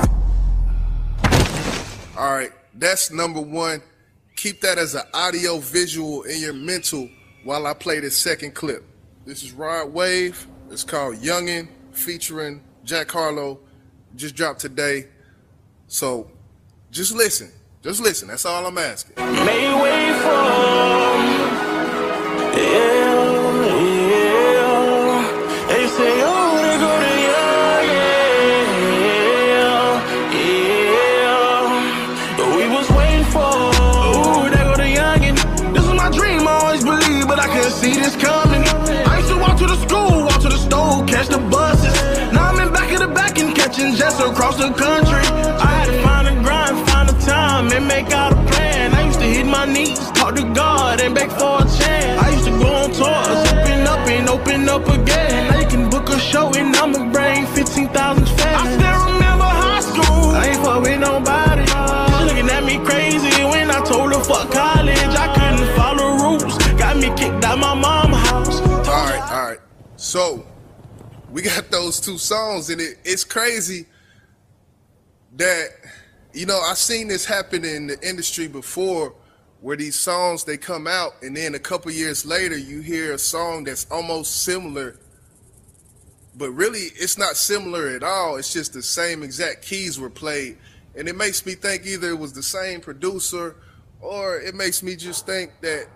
[2.20, 3.84] All right, that's number one.
[4.36, 7.08] Keep that as an audio visual in your mental
[7.44, 8.84] while I play this second clip.
[9.28, 10.48] This is Rod Wave.
[10.72, 13.60] It's called Youngin, featuring Jack Harlow.
[14.16, 15.06] Just dropped today.
[15.86, 16.32] So
[16.90, 17.52] just listen.
[17.84, 18.28] Just listen.
[18.30, 19.18] That's all I'm asking.
[20.24, 21.44] May wait for
[22.56, 23.84] yeah,
[24.54, 25.68] yeah.
[25.68, 26.12] They say,
[26.64, 28.74] they go to young, yeah,
[30.34, 32.36] yeah.
[32.38, 35.36] But we was waiting for, ooh, they go to youngin.
[35.74, 38.64] This was my dream, I always believed, but I couldn't see this coming.
[39.08, 41.94] I used to walk to the school, walk to the store, catch the buses.
[42.32, 45.43] Now I'm in back of the back and catching jets across the country.
[51.04, 52.22] To God, and beg for a chance.
[52.22, 55.52] I used to go on tours, open up and open up again.
[55.52, 58.40] Now you can book a show and I'ma bring 15,000 fans.
[58.42, 60.30] I still remember high school.
[60.32, 61.66] I ain't fuck with nobody.
[61.66, 64.98] She looking at me crazy when I told her fuck college.
[64.98, 66.58] I couldn't follow rules.
[66.78, 68.62] Got me kicked out my mama's house.
[68.62, 69.60] All right, all right.
[69.96, 70.46] So
[71.32, 73.88] we got those two songs, and it, it's crazy
[75.36, 75.70] that
[76.32, 79.16] you know i've seen this happen in the industry before,
[79.64, 83.18] where these songs they come out, and then a couple years later you hear a
[83.18, 84.98] song that's almost similar,
[86.36, 88.36] but really it's not similar at all.
[88.36, 90.58] It's just the same exact keys were played,
[90.98, 93.56] and it makes me think either it was the same producer,
[94.02, 95.88] or it makes me just think that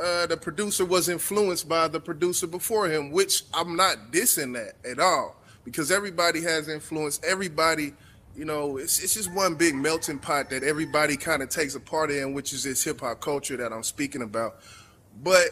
[0.00, 4.76] uh, the producer was influenced by the producer before him, which I'm not dissing that
[4.88, 7.20] at all because everybody has influence.
[7.26, 7.94] Everybody,
[8.36, 11.80] you know, it's, it's just one big melting pot that everybody kind of takes a
[11.80, 14.60] part in, which is this hip hop culture that I'm speaking about.
[15.22, 15.50] But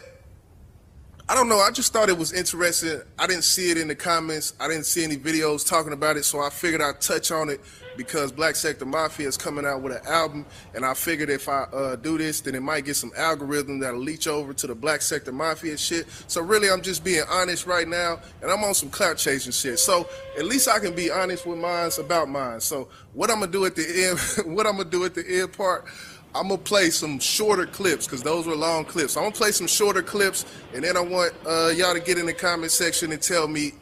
[1.27, 1.59] I don't know.
[1.59, 3.01] I just thought it was interesting.
[3.19, 4.53] I didn't see it in the comments.
[4.59, 7.61] I didn't see any videos talking about it, so I figured I'd touch on it
[7.99, 11.63] because Black Sector Mafia is coming out with an album, and I figured if I
[11.63, 15.01] uh, do this, then it might get some algorithm that'll leach over to the Black
[15.01, 16.07] Sector Mafia shit.
[16.27, 19.79] So really, I'm just being honest right now, and I'm on some clout chasing shit.
[19.79, 20.07] So
[20.37, 22.61] at least I can be honest with mine about mine.
[22.61, 25.51] So what I'm gonna do at the end, what I'm gonna do at the end
[25.51, 25.85] part.
[26.33, 29.17] I'm gonna play some shorter clips because those were long clips.
[29.17, 32.27] I'm gonna play some shorter clips, and then I want uh, y'all to get in
[32.27, 33.73] the comment section and tell me,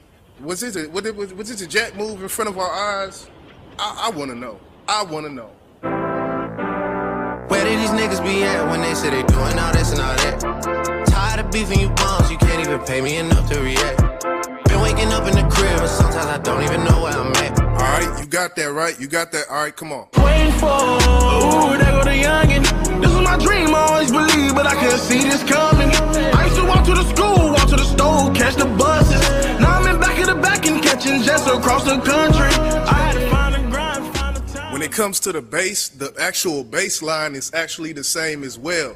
[0.41, 2.71] was this a, was it, was this a jack move in front of our
[3.03, 3.27] eyes?
[3.79, 4.59] I, I want to know.
[4.87, 5.51] I want to know.
[7.47, 10.15] Where did these niggas be at when they say they doing all this and all
[10.15, 11.05] that?
[11.07, 14.01] Tired of beefing you bums, you can't even pay me enough to react.
[14.65, 17.61] Been waking up in the crib, and sometimes I don't even know where I'm at.
[17.61, 18.99] All right, you got that right.
[18.99, 19.47] You got that.
[19.49, 20.07] All right, come on.
[20.17, 22.65] Waiting for, ooh, there go the youngin'.
[22.99, 25.89] This was my dream, I always believed, but I couldn't see this coming.
[26.33, 29.21] I used to walk to the school, walk to the store, catch the buses.
[29.61, 32.49] Now I'm in back of the back and catching jets across the country.
[32.89, 33.26] I
[34.77, 38.59] When it comes to the bass, the actual bass line is actually the same as
[38.59, 38.95] well.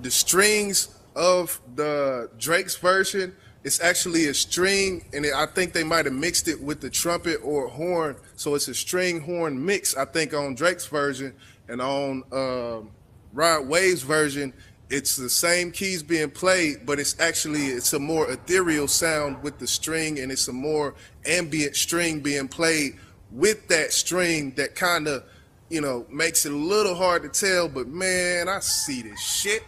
[0.00, 3.34] The strings of the Drake's version,
[3.64, 7.40] it's actually a string, and I think they might have mixed it with the trumpet
[7.42, 8.14] or horn.
[8.36, 11.34] So it's a string horn mix, I think, on Drake's version,
[11.66, 12.90] and on um,
[13.32, 14.52] Rod Wave's version,
[14.90, 19.58] it's the same keys being played, but it's actually it's a more ethereal sound with
[19.58, 20.94] the string, and it's a more
[21.26, 22.94] ambient string being played
[23.30, 25.24] with that string that kind of,
[25.68, 27.68] you know, makes it a little hard to tell.
[27.68, 29.62] But man, I see this shit.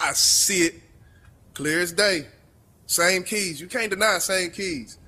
[0.00, 0.74] I see it
[1.54, 2.26] clear as day.
[2.86, 3.60] Same keys.
[3.60, 4.98] You can't deny same keys.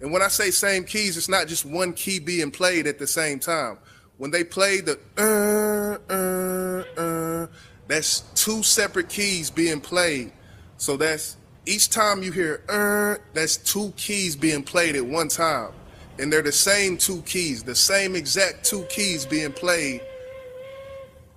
[0.00, 3.06] And when I say same keys, it's not just one key being played at the
[3.06, 3.78] same time.
[4.18, 7.46] When they play the uh, uh, uh,
[7.86, 10.32] that's two separate keys being played.
[10.76, 15.72] So that's each time you hear uh, that's two keys being played at one time.
[16.20, 20.02] And they're the same two keys, the same exact two keys being played.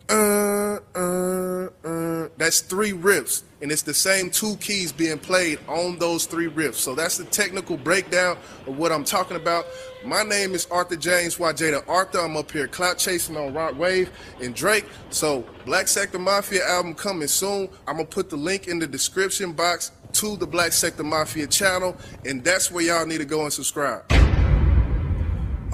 [0.09, 5.97] Uh, uh, uh, that's three riffs, and it's the same two keys being played on
[5.99, 6.75] those three riffs.
[6.75, 9.65] So that's the technical breakdown of what I'm talking about.
[10.03, 12.19] My name is Arthur James Wajada Arthur.
[12.19, 14.85] I'm up here clout chasing on Rod Wave and Drake.
[15.11, 17.69] So Black Sector Mafia album coming soon.
[17.87, 21.95] I'm gonna put the link in the description box to the Black Sector Mafia channel,
[22.25, 24.03] and that's where y'all need to go and subscribe.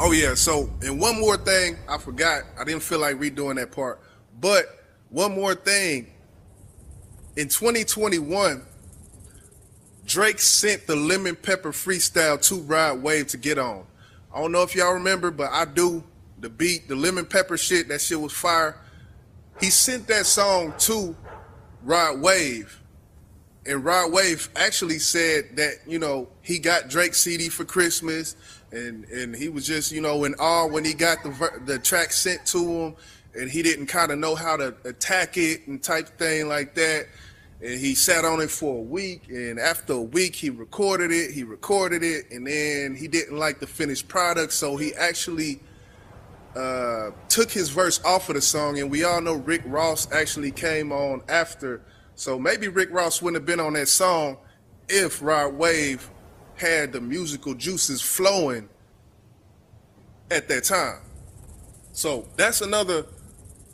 [0.02, 2.44] Oh yeah, so and one more thing I forgot.
[2.58, 4.00] I didn't feel like redoing that part.
[4.40, 4.66] But
[5.10, 6.08] one more thing.
[7.36, 8.66] In 2021,
[10.06, 13.86] Drake sent the lemon pepper freestyle to Rod Wave to get on.
[14.34, 16.04] I don't know if y'all remember, but I do.
[16.40, 18.78] The beat, the lemon pepper shit, that shit was fire.
[19.60, 21.14] He sent that song to
[21.84, 22.82] Rod Wave.
[23.66, 28.38] And Rod Wave actually said that, you know, he got Drake CD for Christmas
[28.72, 32.12] and and he was just, you know, in awe when he got the the track
[32.12, 32.96] sent to him
[33.36, 37.08] and he didn't kind of know how to attack it and type thing like that.
[37.62, 41.32] And he sat on it for a week, and after a week, he recorded it.
[41.32, 45.60] He recorded it, and then he didn't like the finished product, so he actually
[46.56, 48.80] uh, took his verse off of the song.
[48.80, 51.82] And we all know Rick Ross actually came on after,
[52.16, 54.38] so maybe Rick Ross wouldn't have been on that song
[54.88, 56.10] if Rod Wave
[56.60, 58.70] had the musical juices flowing
[60.30, 61.00] at that time.
[61.92, 63.06] So that's another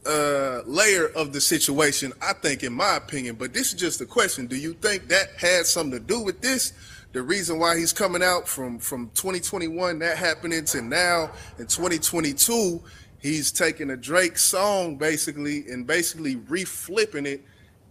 [0.05, 3.35] uh, layer of the situation, I think, in my opinion.
[3.35, 4.47] But this is just a question.
[4.47, 6.73] Do you think that had something to do with this?
[7.11, 12.81] The reason why he's coming out from, from 2021, that happening to now in 2022,
[13.21, 17.43] he's taking a Drake song basically and basically reflipping it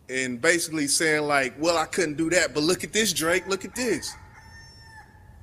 [0.08, 3.64] and basically saying like, well, I couldn't do that, but look at this, Drake, look
[3.64, 4.14] at this.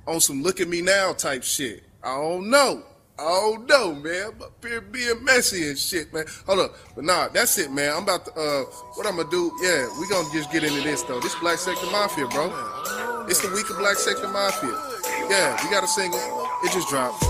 [0.06, 1.84] On some look at me now type shit.
[2.02, 2.82] I don't know.
[3.18, 4.32] I don't know, man.
[4.42, 6.24] up here being messy and shit, man.
[6.46, 6.76] Hold up.
[6.96, 7.94] But nah, that's it, man.
[7.94, 8.62] I'm about to uh
[8.94, 11.20] what I'm gonna do, yeah, we gonna just get into this though.
[11.20, 12.50] This Black Sector Mafia, bro.
[13.28, 14.74] It's the week of Black Sector Mafia.
[15.30, 16.18] Yeah, we got a single.
[16.64, 17.24] It just dropped.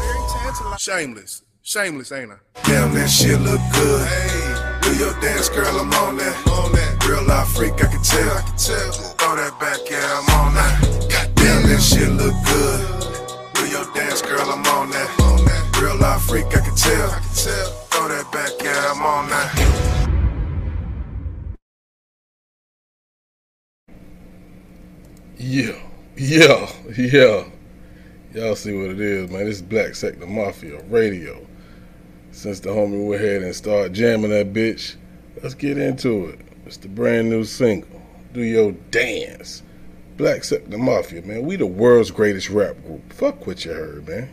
[0.80, 1.42] Shameless.
[1.62, 2.36] Shameless, ain't I?
[2.64, 4.08] Damn, that shit look good.
[4.08, 6.46] Hey, do your dance, girl, I'm on that.
[6.48, 7.06] On that.
[7.06, 8.36] Real life freak, I can tell.
[8.36, 8.92] I can tell.
[8.92, 11.11] Throw that back, yeah, I'm on that.
[11.62, 13.54] Goddamn, that shit look good.
[13.54, 15.20] Do your dance, girl, I'm on that.
[15.20, 15.80] On that.
[15.80, 17.10] Real life freak, I can tell.
[17.10, 17.70] I can tell.
[17.90, 19.68] Throw that back, yeah, I'm on that.
[25.38, 25.78] Yeah,
[26.16, 27.44] yeah, yeah.
[28.34, 29.44] Y'all see what it is, man.
[29.44, 31.46] This is Black Sector Mafia Radio.
[32.30, 34.96] Since the homie went ahead and started jamming that bitch,
[35.42, 36.40] let's get into it.
[36.64, 38.00] It's the brand new single.
[38.32, 39.62] Do your dance.
[40.22, 41.42] Black Sector Mafia, man.
[41.42, 43.12] We the world's greatest rap group.
[43.12, 44.30] Fuck what you heard, man.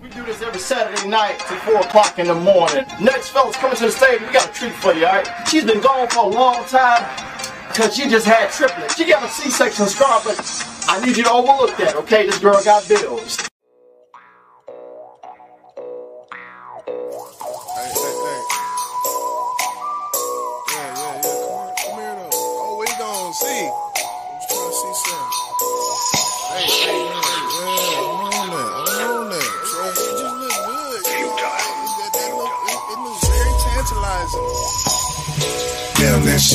[0.00, 2.84] We do this every Saturday night till 4 o'clock in the morning.
[3.00, 4.20] Next fella's coming to the stage.
[4.20, 5.28] We got a treat for you, alright?
[5.48, 7.02] She's been gone for a long time
[7.66, 8.94] because she just had triplets.
[8.94, 10.38] She got a C-section scar, but
[10.86, 12.26] I need you to overlook that, okay?
[12.26, 13.36] This girl got bills.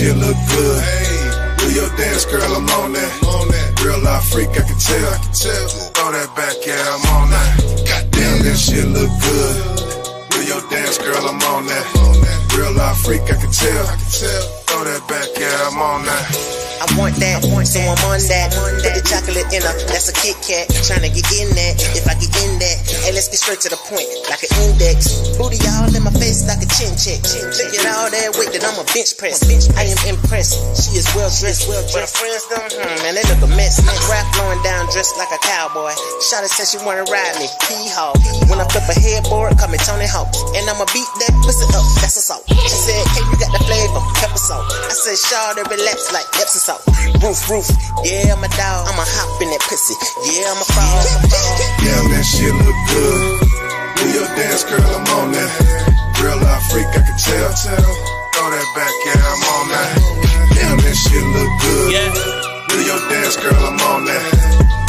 [0.01, 0.81] Shit look good.
[0.81, 1.29] Hey,
[1.61, 3.11] do your dance, girl, I'm on that.
[3.21, 3.69] On that.
[3.85, 5.13] Real life freak, I can tell.
[5.13, 5.67] I can tell.
[5.93, 7.51] Throw that back, yeah, I'm on that.
[7.85, 9.55] Goddamn, that shit look good.
[10.31, 11.85] Do your dance, girl, I'm on that.
[12.57, 13.85] Real life freak, I can tell.
[13.85, 14.43] I can tell.
[14.65, 16.60] Throw that back, yeah, I'm on that.
[16.81, 18.49] I want that, so I'm on that.
[18.81, 20.65] Put the chocolate in her, that's a Kit Kat.
[20.81, 22.75] Tryna get in that, if I get in that.
[23.05, 25.13] Hey, let's get straight to the point, like an index.
[25.37, 27.21] Booty all in my face like a chin check.
[27.53, 29.45] Look at all that weight that I'm a bench press.
[29.77, 31.69] I am impressed, she is well dressed.
[31.69, 31.93] Well dressed.
[31.93, 33.77] But her friends, them, hmm, man, they look a mess.
[34.09, 35.93] Rap blowing down, dressed like a cowboy.
[36.33, 38.17] Shawty said she wanna ride me, pee hog.
[38.49, 40.33] When I flip a headboard, call me Tony Hawk.
[40.57, 42.41] And I'ma beat that pussy up, that's assault.
[42.49, 44.65] She said, hey, you got the flavor, pepper salt.
[44.65, 46.70] I said, Shawty, relax like Epsom salt.
[47.21, 47.67] Roof, roof,
[48.03, 48.87] yeah, I'm a dog.
[48.87, 49.95] I'ma hop in that pussy,
[50.25, 51.03] yeah, I'm a fall.
[51.83, 53.21] Damn, that shit look good.
[53.97, 55.51] Do your dance, girl, I'm on that.
[56.17, 57.51] Real life freak, I can tell.
[58.33, 59.93] Throw that back, yeah, I'm on that.
[60.55, 61.89] Damn, that shit look good.
[62.69, 64.25] Do your dance, girl, I'm on that.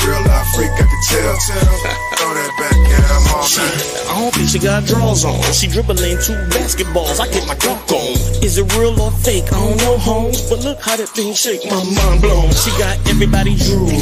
[0.07, 2.12] Real life freak, I can tell.
[2.23, 4.07] Throw that back, yeah, I'm on that.
[4.07, 5.43] I don't think she got drawers on.
[5.51, 7.19] She dribbling two basketballs.
[7.19, 8.15] I get my dunk on.
[8.47, 9.51] Is it real or fake?
[9.51, 10.39] I don't know, homes.
[10.47, 11.67] But look how that thing shake.
[11.67, 12.55] My mind blown.
[12.55, 13.99] She got everybody drooling.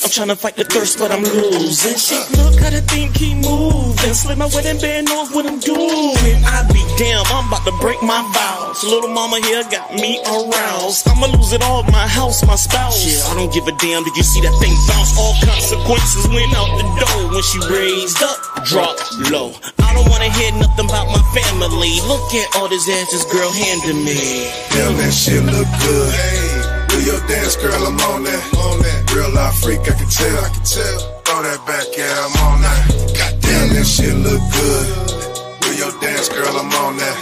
[0.00, 2.00] I'm trying to fight the thirst, but I'm losing.
[2.00, 4.14] She look how that thing keep moving.
[4.16, 6.40] Slip my wedding band knows what I'm doing.
[6.48, 8.80] I be damn, I'm about to break my vows.
[8.84, 11.04] Little mama here got me aroused.
[11.04, 13.04] I'ma lose it all, my house, my spouse.
[13.04, 14.04] Yeah, I don't give a damn.
[14.04, 15.12] Did you see that thing bounce?
[15.20, 18.96] All consequences went out the door when she raised up, drop
[19.30, 19.52] low.
[19.82, 21.98] I don't wanna hear nothing about my family.
[22.06, 24.50] Look at all this ass this girl handed me.
[24.70, 26.10] Damn, that shit look good.
[26.88, 28.44] Do your dance, girl, I'm on that.
[29.14, 30.44] Real life freak, I can tell.
[30.44, 30.98] I can tell.
[31.26, 32.82] Throw that back, yeah, I'm on that.
[33.18, 34.86] Goddamn, that shit look good.
[35.60, 37.16] Do your dance, girl, I'm on that.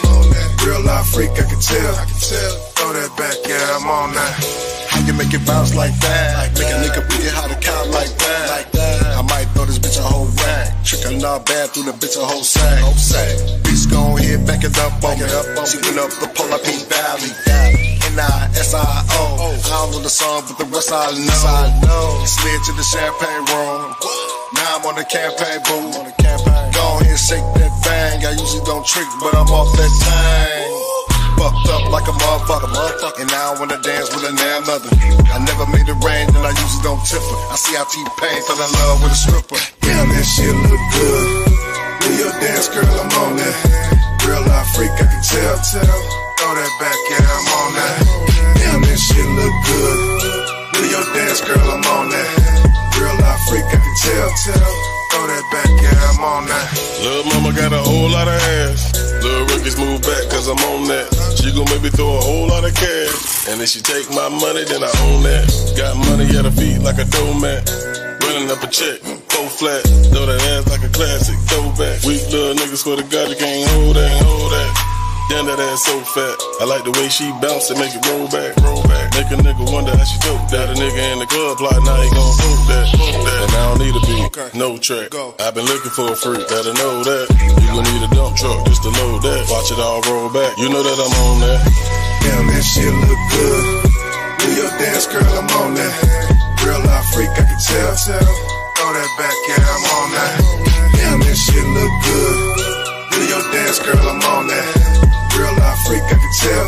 [0.66, 1.95] Real life freak, I can tell.
[1.95, 2.53] I can tell.
[2.76, 4.66] Throw that back, yeah, I'm on that.
[4.91, 6.53] How you make it bounce like that?
[6.59, 8.49] make a nigga forget how to count like that.
[8.51, 9.18] Like that.
[9.57, 10.84] Throw this bitch a whole rack.
[10.84, 12.84] Trick her not bad through the bitch a whole sack.
[12.84, 13.40] Whole sack.
[13.64, 15.24] Bitch gon' hit, back it up on me.
[15.64, 17.32] She went up the Polar Peak Valley.
[18.12, 18.76] N-I-S-I-O.
[18.76, 21.09] I don't know the song, but the rest I
[21.80, 22.24] know.
[22.28, 23.96] Slid to the champagne room.
[24.61, 26.04] Now I'm on the campaign boom.
[26.76, 28.26] Go ahead, shake that thing.
[28.28, 30.95] I usually don't trick, but I'm off that thing.
[31.37, 32.72] Fucked up like a motherfucker.
[33.20, 34.93] And now I wanna dance with a damn mother.
[35.32, 37.39] I never made it rain, and I usually don't tip her.
[37.49, 39.57] I see how T-Pain fell in love with a stripper.
[39.80, 41.26] Damn, that shit look good.
[42.05, 43.57] Do your dance, girl, I'm on that.
[44.28, 45.57] Real life freak, I can tell.
[45.64, 46.01] Tell.
[46.37, 47.97] Throw that back, yeah, I'm on that.
[48.61, 49.99] Damn, that shit look good.
[50.76, 52.28] Do your dance, girl, I'm on that.
[53.01, 54.95] Real life freak, I can tell.
[55.26, 56.70] That back, yeah, I'm on that.
[57.02, 58.94] Little mama got a whole lot of ass.
[59.26, 61.10] Little Ricky's move back cause I'm on that.
[61.34, 63.50] She gon' make me throw a whole lot of cash.
[63.50, 65.50] And if she take my money, then I own that.
[65.74, 67.66] Got money at her feet like a doormat.
[68.22, 69.82] Running up a check, four flat.
[70.14, 72.06] Throw that ass like a classic, throwback.
[72.06, 74.95] Weak little niggas, swear to God, you can't hold that, hold that.
[75.26, 76.38] Damn, that ass so fat.
[76.62, 79.10] I like the way she bounce and make it roll back, roll back.
[79.18, 80.70] Make a nigga wonder how she took that.
[80.70, 83.40] A nigga in the club plot, now he gon' prove that, prove that.
[83.42, 85.10] And I don't need a beat, no track.
[85.42, 87.26] I've been looking for a freak that'll know that.
[87.58, 89.50] You gon' need a dump truck just to load that.
[89.50, 90.54] Watch it all roll back.
[90.62, 91.60] You know that I'm on that.
[92.22, 93.62] Damn, that shit look good.
[94.40, 95.94] Do your dance, girl, I'm on that.
[96.62, 97.94] Real life freak, I can tell.
[97.98, 100.34] Throw that back, yeah, I'm on that.
[100.94, 102.38] Damn, that shit look good.
[103.10, 104.95] Do your dance, girl, I'm on that.
[105.37, 106.66] Real life freak, I can tell.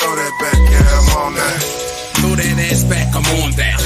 [0.00, 1.62] Throw that back, yeah, I'm on that.
[2.18, 3.78] Throw that ass back, I'm on that.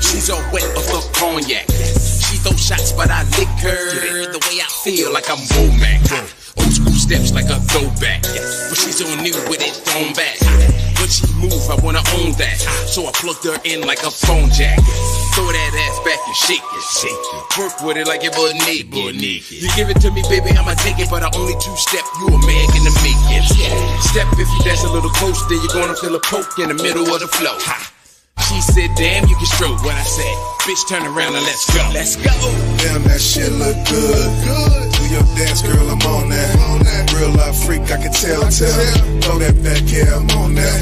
[0.02, 1.66] She's all wet off the cognac.
[1.68, 6.47] She throw shots, but I lick her the way I feel, like I'm Womack.
[6.58, 8.22] Old school steps like a throwback.
[8.22, 10.38] But she's on new with it thrown back.
[10.98, 12.58] When she move, I wanna own that.
[12.90, 14.78] So I plugged her in like a phone jack.
[15.34, 17.42] Throw that ass back and shake it, shake it.
[17.58, 18.92] Work with it like it was naked.
[18.92, 21.08] You give it to me, baby, I'ma take it.
[21.08, 23.46] But I only two step, you a man gonna make it.
[24.10, 26.78] Step if you dance a little close, then you're gonna feel a poke in the
[26.82, 27.56] middle of the flow.
[28.48, 30.34] She said, damn, you can stroke what I said.
[30.66, 31.90] Bitch, turn around and let's go.
[31.92, 32.32] Let's go.
[32.82, 34.28] Damn, that shit look good.
[34.44, 34.87] Good.
[35.18, 37.10] Your dance, girl, I'm on that.
[37.18, 38.70] Real life freak, I can tell, tell.
[39.18, 40.78] Throw that back, yeah, I'm on that.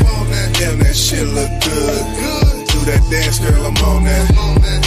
[0.60, 2.04] Damn, that shit look good.
[2.20, 2.68] Good.
[2.68, 4.28] Do that dance, girl, I'm on that.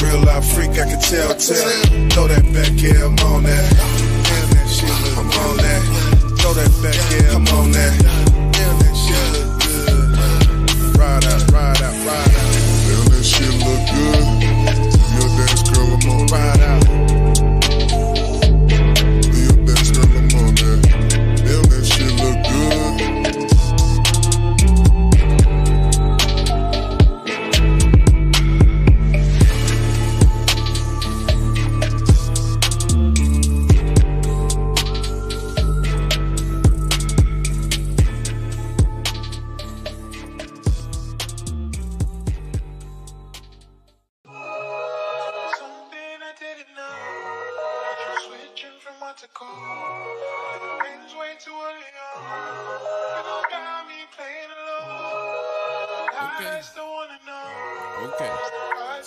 [0.05, 1.65] Real life freak, I can tell, tell.
[2.13, 3.65] Throw that back, yeah, I'm on that.
[3.73, 5.81] Damn, that shit look, I'm on that.
[6.37, 7.93] Throw that back, yeah, I'm on that.
[8.53, 10.93] Damn, that shit look good.
[10.93, 12.53] Ride out, ride out, ride out.
[12.85, 14.38] Damn, that shit look good.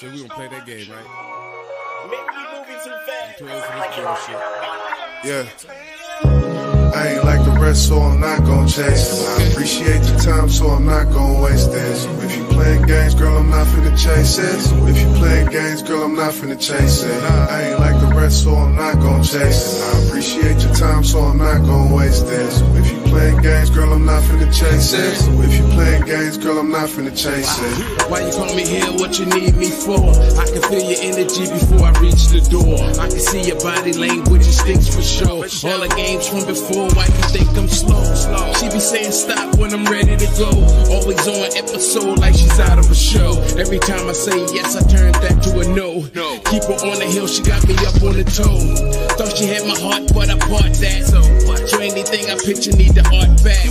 [0.03, 1.07] So we gonna play that game, right?
[2.11, 3.38] Maybe we moving too fast.
[3.38, 4.34] Too old for this bullshit.
[5.22, 5.46] Yeah.
[6.92, 9.06] I ain't like the rest, so I'm not gon' chase.
[9.12, 9.40] it.
[9.40, 11.96] I appreciate the time, so I'm not gon' waste it.
[11.96, 14.60] So if you playing games, girl, I'm not finna chase it.
[14.60, 17.22] So if you playing games, girl, I'm not finna chase it.
[17.22, 19.82] I ain't like the rest, so I'm not gon' chase it.
[19.82, 22.50] I appreciate your time, so I'm not gon' waste it.
[22.50, 25.14] So if you playing games, girl, I'm not finna chase it.
[25.16, 28.10] So if you playing games, girl, I'm not finna chase it.
[28.10, 28.90] Why you call me here?
[28.98, 30.02] What you need me for?
[30.42, 32.78] I can feel your energy before I reach the door.
[32.98, 35.46] I can see your body language, it stinks for sure.
[35.70, 38.03] All the games from before, why you think I'm slow?
[38.55, 40.50] She be saying stop when I'm ready to go.
[40.92, 43.32] Always on episode like she's out of a show.
[43.59, 46.03] Every time I say yes, I turn that to a no.
[46.50, 48.62] Keep her on the hill, she got me up on the toe.
[49.16, 51.00] Thought she had my heart, but I part that.
[51.07, 51.20] So,
[51.66, 53.66] so anything I picture need the art back.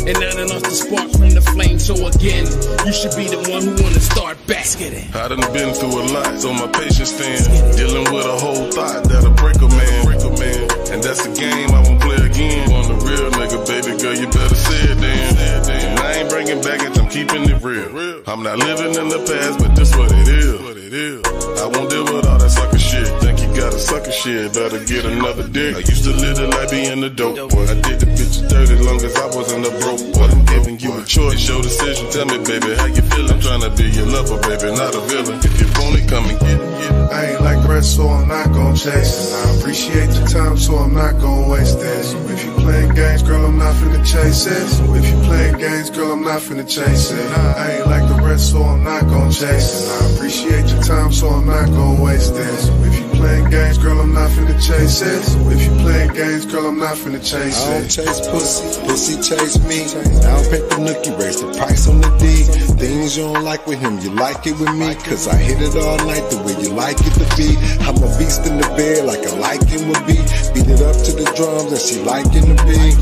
[0.00, 1.78] And I done lost the spark from the flame.
[1.78, 2.48] So again,
[2.86, 4.64] you should be the one who wanna start back.
[4.78, 5.14] Get it.
[5.14, 7.36] I done been through a lot, so my patience thin.
[7.76, 10.04] Dealing with a whole thought that'll break a man.
[10.06, 10.62] Break a man.
[10.94, 12.69] And that's the game I won't play again.
[12.90, 15.70] The real nigga, baby girl, you better say it then.
[15.70, 18.22] And I ain't bringing baggage, I'm keeping it real.
[18.26, 20.58] I'm not living in the past, but this what it is.
[20.90, 23.06] I won't deal with all that sucker shit.
[23.22, 25.76] Think you got a sucker shit, better get another dick.
[25.76, 27.62] I used to live the life being a dope boy.
[27.62, 30.26] I did the bitch dirty long as I wasn't a broke boy.
[30.26, 32.10] I'm giving you a choice, your decision.
[32.10, 33.30] Tell me, baby, how you feeling?
[33.30, 35.38] I'm trying to be your lover, baby, not a villain.
[35.38, 36.70] If you want it, come and get it.
[36.80, 36.90] It.
[37.12, 39.34] I ain't like the rest, so I'm not gon' chase it.
[39.36, 42.02] I appreciate your time, so I'm not gon' waste it.
[42.02, 44.68] So if you playing games, girl, I'm not finna chase it.
[44.68, 47.30] So if you playing games, girl, I'm not finna chase it.
[47.36, 49.90] I ain't like the rest, so I'm not gon' chase it.
[49.90, 52.58] I appreciate your time, so I'm not gon' waste it.
[52.66, 55.22] So if you playing games, girl, I'm not finna chase it.
[55.22, 57.66] So if you playing games, girl, I'm not finna chase it.
[57.66, 59.80] I don't chase pussy, pussy chase me.
[60.22, 62.44] I don't pay the nookie, raise the price on the D.
[62.78, 64.94] Things you don't like with him, you like it with me.
[64.94, 67.58] Cause I hit it all night the way you like it to be.
[67.82, 70.22] I'm a beast in the bed like a liking would be.
[70.54, 72.96] Beat it up to the drums and she liking the beat.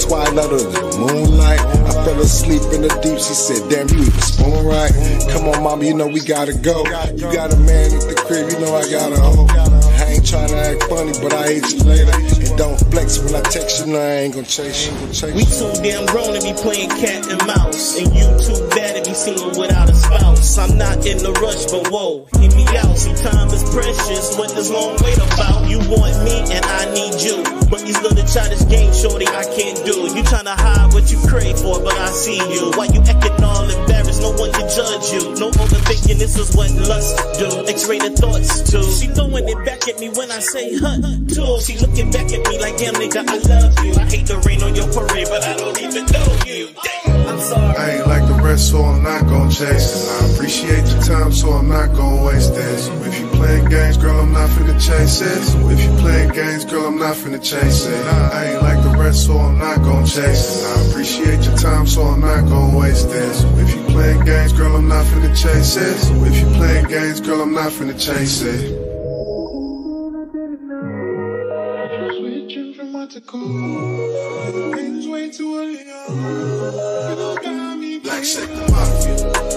[0.00, 1.60] Twilight under the moonlight.
[1.60, 3.18] I fell asleep in the deep.
[3.18, 4.92] She said, damn, you even spoon right.
[5.30, 6.84] Come on, mama, you know we gotta go.
[7.14, 9.85] You got a man at the crib, you know I got a hoe.
[9.96, 12.12] I ain't tryna act funny, but I hate you later.
[12.12, 14.92] And don't flex when I text you, no, I ain't gon' chase you.
[15.12, 17.96] Chase We too damn grown to be playing cat and mouse.
[17.98, 20.58] And you too bad to be seen without a spouse.
[20.58, 22.96] I'm not in a rush, but whoa, hear me out.
[22.96, 24.36] See, time is precious.
[24.36, 25.68] What does long wait about?
[25.68, 27.42] You want me and I need you.
[27.70, 30.06] But these little childish games, shorty, I can't do.
[30.12, 32.70] You tryna hide what you crave for, but I see you.
[32.76, 34.20] Why you acting all embarrassed?
[34.22, 35.34] No one can judge you.
[35.40, 37.66] No overthinking, this is what lust do.
[37.66, 38.82] X-rated thoughts too.
[38.82, 41.60] She throwing it back at me when I say hut too.
[41.60, 43.94] She looking back at me like damn nigga, I love you.
[43.94, 46.68] I hate the rain on your parade, but I don't even know you.
[47.06, 47.76] I'm sorry.
[47.76, 50.08] I ain't like the rest, so I'm not gonna chase it.
[50.10, 52.78] I appreciate your time, so I'm not gonna waste it.
[52.78, 55.42] So if you playing games, girl, I'm not finna chase it.
[55.44, 58.06] So if you playing games, girl, I'm not finna chase it.
[58.06, 60.66] I ain't like the rest, so I'm not gonna chase it.
[60.66, 63.34] I appreciate your time, so I'm not gonna waste it.
[63.34, 65.98] So if you playing games, girl, I'm not finna chase it.
[65.98, 68.95] So if you playing games, girl, I'm not finna chase it.
[73.08, 73.20] From to
[75.12, 76.16] way too early on.
[77.08, 79.55] You know, got me Black Sector Mafia.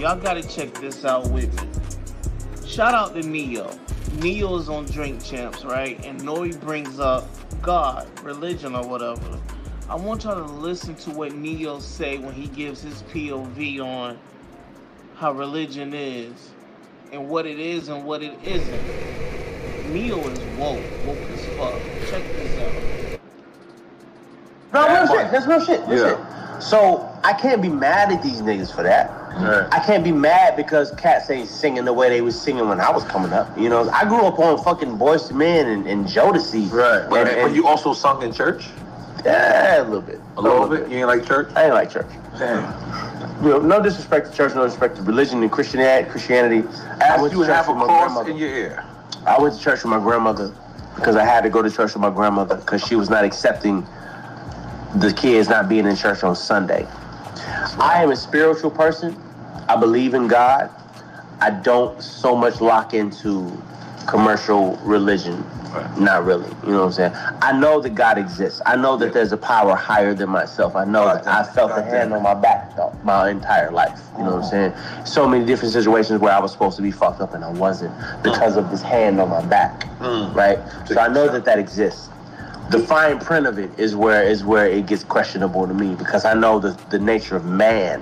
[0.00, 2.66] Y'all gotta check this out with me.
[2.66, 3.70] Shout out to Ne-Yo.
[4.22, 6.02] Ne-Yo is on Drink Champs, right?
[6.06, 6.52] And N.O.R.E.
[6.52, 7.28] brings up
[7.60, 9.38] God, religion, or whatever.
[9.90, 14.18] I want y'all to listen to what Ne-Yo say when he gives his POV on
[15.16, 16.48] how religion is
[17.12, 18.82] and what it is and what it isn't.
[19.92, 21.74] Ne-Yo is woke, woke as fuck.
[22.08, 23.20] Check this out.
[24.72, 25.30] No, real shit.
[25.30, 25.86] That's real shit.
[25.86, 26.62] Real shit.
[26.62, 29.19] So I can't be mad at these niggas for that.
[29.36, 32.90] I can't be mad because cats ain't singing the way they was singing when I
[32.90, 33.56] was coming up.
[33.58, 36.70] You know, I grew up on fucking Boyz II Men and, and Jodeci.
[36.70, 37.02] Right.
[37.04, 37.54] And, Right.
[37.54, 38.66] you also sung in church?
[39.24, 40.20] Yeah, a little bit.
[40.36, 40.88] A little bit?
[40.88, 41.50] You ain't like church?
[41.54, 42.10] I ain't like church.
[42.38, 42.64] Damn.
[43.44, 46.10] You know, no disrespect to church, no disrespect to religion and Christianity.
[46.10, 46.68] Christianity.
[47.00, 48.84] I went you to church have with my cross in your ear.
[49.26, 50.54] I went to church with my grandmother
[50.96, 53.86] because I had to go to church with my grandmother because she was not accepting
[54.96, 56.86] the kids not being in church on Sunday.
[57.78, 59.16] I am a spiritual person.
[59.68, 60.70] I believe in God.
[61.40, 63.50] I don't so much lock into
[64.06, 65.44] commercial religion.
[65.96, 66.48] Not really.
[66.64, 67.12] You know what I'm saying?
[67.40, 68.60] I know that God exists.
[68.66, 70.74] I know that there's a power higher than myself.
[70.74, 74.00] I know that I felt the hand on my back though, my entire life.
[74.18, 75.06] You know what I'm saying?
[75.06, 77.94] So many different situations where I was supposed to be fucked up and I wasn't
[78.22, 79.86] because of this hand on my back.
[80.34, 80.58] Right?
[80.86, 82.08] So I know that that exists.
[82.70, 86.24] The fine print of it is where is where it gets questionable to me because
[86.24, 88.00] I know the, the nature of man.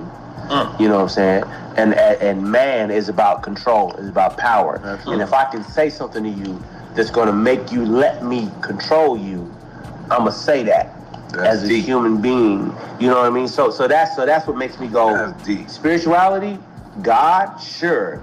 [0.78, 1.44] You know what I'm saying?
[1.76, 4.78] And and man is about control, is about power.
[5.06, 6.62] And if I can say something to you
[6.94, 9.50] that's gonna make you let me control you,
[10.10, 10.94] I'ma say that
[11.38, 12.74] as a human being.
[13.00, 13.48] You know what I mean?
[13.48, 15.14] So so that's so that's what makes me go
[15.68, 16.58] spirituality,
[17.02, 18.20] God, sure.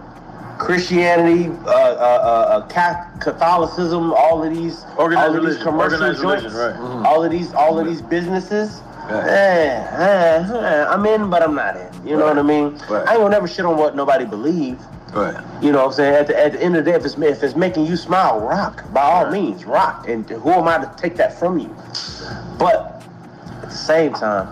[0.65, 6.21] Christianity, uh, uh, uh, uh, Catholicism, all of these, Organized all of these commercial organized
[6.21, 6.75] joints, religion, right.
[6.75, 7.05] Mhm.
[7.05, 8.81] all of these, all of these businesses.
[9.07, 11.87] Eh, eh, eh, I'm in, but I'm not in.
[12.07, 12.75] You know what I mean?
[12.89, 14.79] I ain't gonna never shit on what nobody believe.
[15.13, 15.35] Right.
[15.61, 16.15] You know what I'm saying?
[16.15, 18.39] At the, at the end of the day, if it's, if it's making you smile,
[18.39, 18.83] rock.
[18.91, 20.09] By all means, rock.
[20.09, 21.73] And who am I to take that from you?
[22.57, 23.03] But
[23.61, 24.49] at the same time,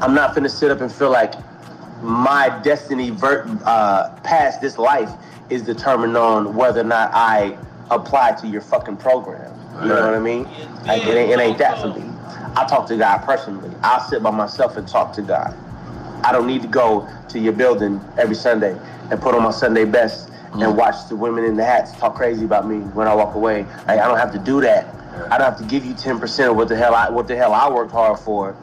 [0.00, 1.34] I'm not finna sit up and feel like
[2.00, 5.10] my destiny ver- uh, past this life
[5.50, 7.58] is determined on whether or not I
[7.90, 9.54] apply to your fucking program.
[9.82, 10.44] You know what I mean?
[10.84, 12.04] Like, it, ain't, it ain't that for me.
[12.56, 13.70] I talk to God personally.
[13.82, 15.56] I'll sit by myself and talk to God.
[16.24, 18.76] I don't need to go to your building every Sunday
[19.10, 20.76] and put on my Sunday best and mm.
[20.76, 23.62] watch the women in the hats talk crazy about me when I walk away.
[23.86, 24.94] Like, I don't have to do that.
[25.30, 27.36] I don't have to give you ten percent of what the hell I what the
[27.36, 28.56] hell I worked hard for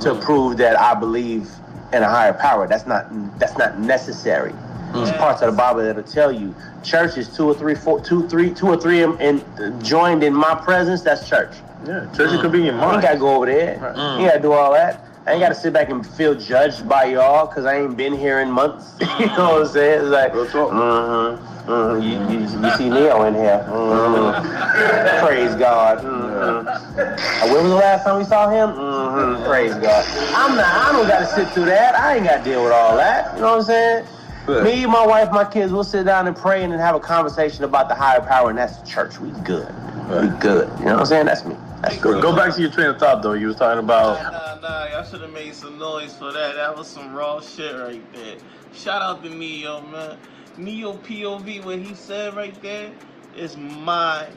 [0.00, 1.50] to prove that I believe
[1.92, 2.66] in a higher power.
[2.66, 3.06] That's not
[3.38, 4.54] that's not necessary.
[4.92, 8.28] There's parts of the Bible that'll tell you church is two or three, four, two,
[8.28, 11.02] three, two or three and, in joined in my presence.
[11.02, 11.54] That's church.
[11.86, 13.74] Yeah, church could be in gotta go over there.
[14.20, 15.06] You gotta do all that.
[15.26, 18.40] I ain't gotta sit back and feel judged by y'all because I ain't been here
[18.40, 18.96] in months.
[19.20, 20.00] you know what I'm saying?
[20.00, 22.02] It's like, mm-hmm, mm-hmm.
[22.02, 23.64] You, you, you see Ne-Yo in here.
[23.68, 25.20] Mhm.
[25.20, 25.98] Praise God.
[26.02, 26.66] Mhm.
[26.66, 28.70] Uh, When was the last time we saw him?
[28.70, 29.44] Mhm.
[29.46, 30.04] Praise God.
[30.34, 30.66] I'm not.
[30.66, 31.94] I don't gotta sit through that.
[31.94, 33.34] I ain't gotta deal with all that.
[33.34, 34.06] You know what I'm saying?
[34.48, 37.64] Me, my wife, my kids, we'll sit down and pray and then have a conversation
[37.64, 39.18] about the higher power, and that's the church.
[39.20, 39.72] We good.
[40.08, 40.68] We good.
[40.78, 41.26] You know what I'm saying?
[41.26, 41.56] That's me.
[41.82, 43.32] That's Go, go back to your train of thought though.
[43.32, 46.54] You was talking about Nah, nah, y'all should have made some noise for that.
[46.56, 48.36] That was some raw shit right there.
[48.74, 50.18] Shout out to Ne-Yo, man.
[50.58, 52.92] Ne-Yo POV, what he said right there
[53.34, 54.28] is my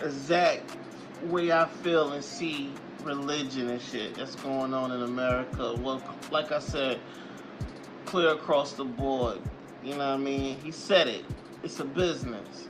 [0.00, 0.76] exact
[1.24, 5.74] way I feel and see religion and shit that's going on in America.
[5.80, 7.00] Well, like I said,
[8.06, 9.38] clear across the board.
[9.82, 10.56] You know what I mean?
[10.62, 11.24] He said it.
[11.62, 12.68] It's a business.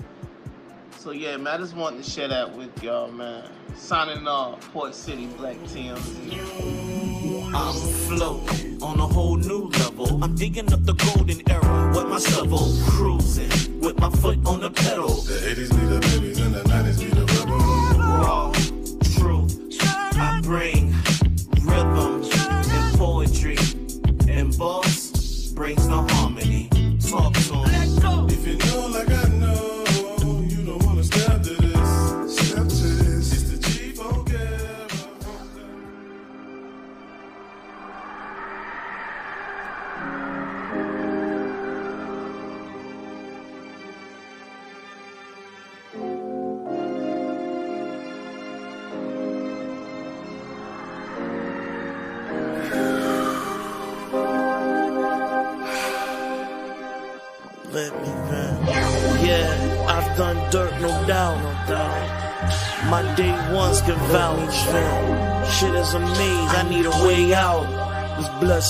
[0.98, 3.50] So yeah, man, I just wanted to share that with y'all, man.
[3.76, 7.52] Signing off, Port City Black TMZ.
[7.54, 7.74] I'm
[8.08, 10.22] floating on a whole new level.
[10.24, 14.70] I'm digging up the golden era with my shovel, cruising with my foot on the
[14.70, 15.08] pedal.
[15.08, 17.96] The 80s be the babies and the 90s be the rebels.
[17.98, 18.53] Raw,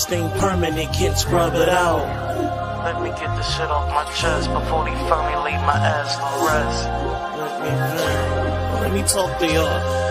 [0.07, 2.05] Permanent, can't scrub it out.
[2.85, 6.29] Let me get this shit off my chest before they finally leave my ass for
[6.29, 6.85] to rest.
[7.41, 7.69] Let me.
[8.81, 10.05] Let me talk to y'all.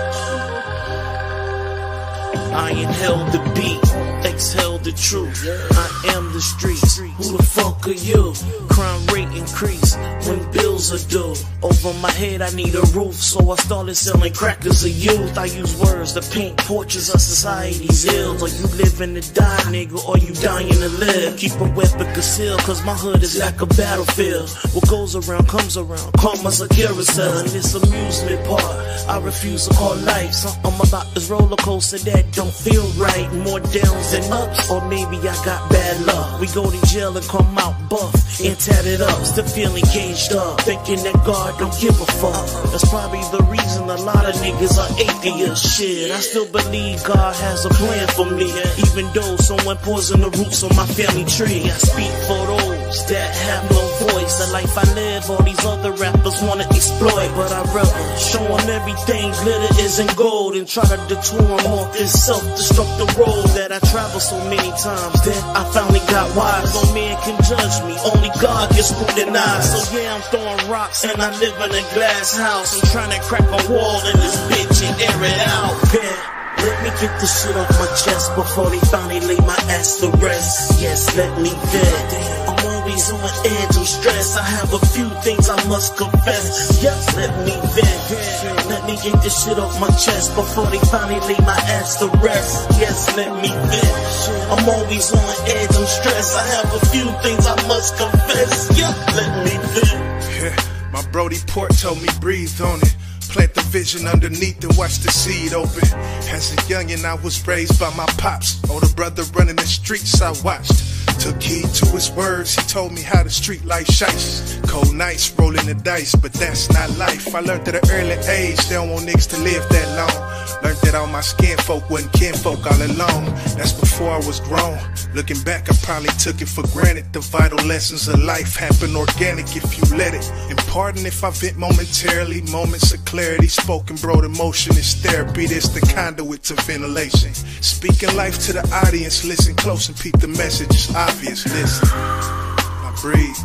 [2.56, 5.46] I inhale the beat, exhale the truth.
[5.46, 6.98] I am the streets.
[6.98, 8.34] Who the fuck are you?
[8.68, 9.06] Crime
[9.36, 11.34] increase when bills are due.
[11.62, 15.36] Over my head, I need a roof, so I started selling crackers of youth.
[15.38, 18.42] I use words to paint portraits of society's ills.
[18.42, 21.38] Are you living to die, nigga, or you dying to live?
[21.38, 24.50] Keep a weapon concealed, cause my hood is like a battlefield.
[24.72, 26.12] What goes around comes around.
[26.14, 28.62] Karma's a carousel, and this amusement park.
[29.08, 30.32] I refuse to call life.
[30.32, 33.32] Something about this roller coaster that don't feel right.
[33.32, 36.40] More downs than ups, or maybe I got bad luck.
[36.40, 39.23] We go to jail and come out buff and tatted up.
[39.24, 42.70] Still feeling caged up, thinking that God don't give a fuck.
[42.70, 45.76] That's probably the reason a lot of niggas are atheists.
[45.76, 48.52] Shit, I still believe God has a plan for me.
[48.78, 51.64] Even though someone poisoned the roots on my family tree.
[51.64, 52.73] I speak for those
[53.08, 53.82] that have no
[54.12, 54.34] voice.
[54.38, 57.30] The life I live, all these other rappers wanna exploit.
[57.34, 61.92] But I rather show them everything glitter isn't gold and try to detour them off
[61.92, 65.16] this self-destructive road that I travel so many times.
[65.24, 66.74] Then I finally got wise.
[66.74, 69.66] No man can judge me, only God can scrutinize.
[69.72, 72.74] So yeah, I'm throwing rocks and I live in a glass house.
[72.76, 75.76] I'm trying to crack a wall in this bitch and air it out.
[75.94, 76.34] Yeah.
[76.64, 80.08] Let me get this shit off my chest before they finally lay my ass to
[80.16, 80.80] rest.
[80.80, 82.63] Yes, let me vent.
[82.84, 84.36] Always on edge, I'm stressed.
[84.36, 86.82] I have a few things I must confess.
[86.82, 88.68] Yes, let me vent.
[88.68, 92.08] Let me get this shit off my chest before they finally lay my ass to
[92.20, 92.68] rest.
[92.78, 94.52] Yes, let me vent.
[94.52, 96.36] I'm always on edge, I'm stressed.
[96.36, 98.78] I have a few things I must confess.
[98.78, 100.44] Yeah, let me vent.
[100.44, 102.94] Yeah, my Brody Port told me breathe on it.
[103.30, 105.88] Plant the vision underneath and watch the seed open.
[106.28, 108.60] As a youngin', I was raised by my pops.
[108.68, 110.93] Older brother running the streets, I watched.
[111.20, 114.58] Took heed to his words, he told me how the street life shites.
[114.68, 117.34] Cold nights, rolling the dice, but that's not life.
[117.34, 120.34] I learned at an early age, they don't want niggas to live that long.
[120.62, 123.24] Learned that all my skin folk wasn't kinfolk all along.
[123.56, 124.78] That's before I was grown.
[125.14, 127.12] Looking back, I probably took it for granted.
[127.12, 130.24] The vital lessons of life happen organic if you let it.
[130.50, 133.48] And pardon if I vent momentarily, moments of clarity.
[133.48, 135.46] Spoken broad emotion is therapy.
[135.46, 137.32] This the conduit to ventilation.
[137.64, 140.68] Speaking life to the audience, listen close and peep the message.
[140.68, 141.46] It's obvious.
[141.46, 143.40] Listen, I breathe.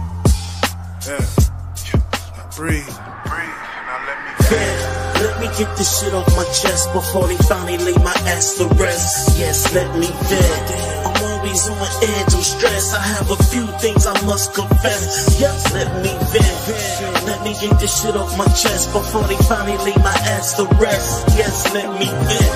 [1.08, 1.24] Yeah,
[2.36, 2.84] I breathe.
[3.32, 3.60] Breathe.
[3.88, 4.32] Now let me.
[5.24, 8.66] Let me get this shit off my chest before they finally lay my ass to
[8.76, 9.40] rest.
[9.40, 11.09] Yes, let me vent.
[11.40, 12.94] I'm always on stressed.
[12.94, 15.40] I have a few things I must confess.
[15.40, 17.26] Yes, let me vent.
[17.26, 20.68] Let me get this shit off my chest before they finally lay my ass to
[20.76, 21.24] rest.
[21.40, 22.52] Yes, let me vent.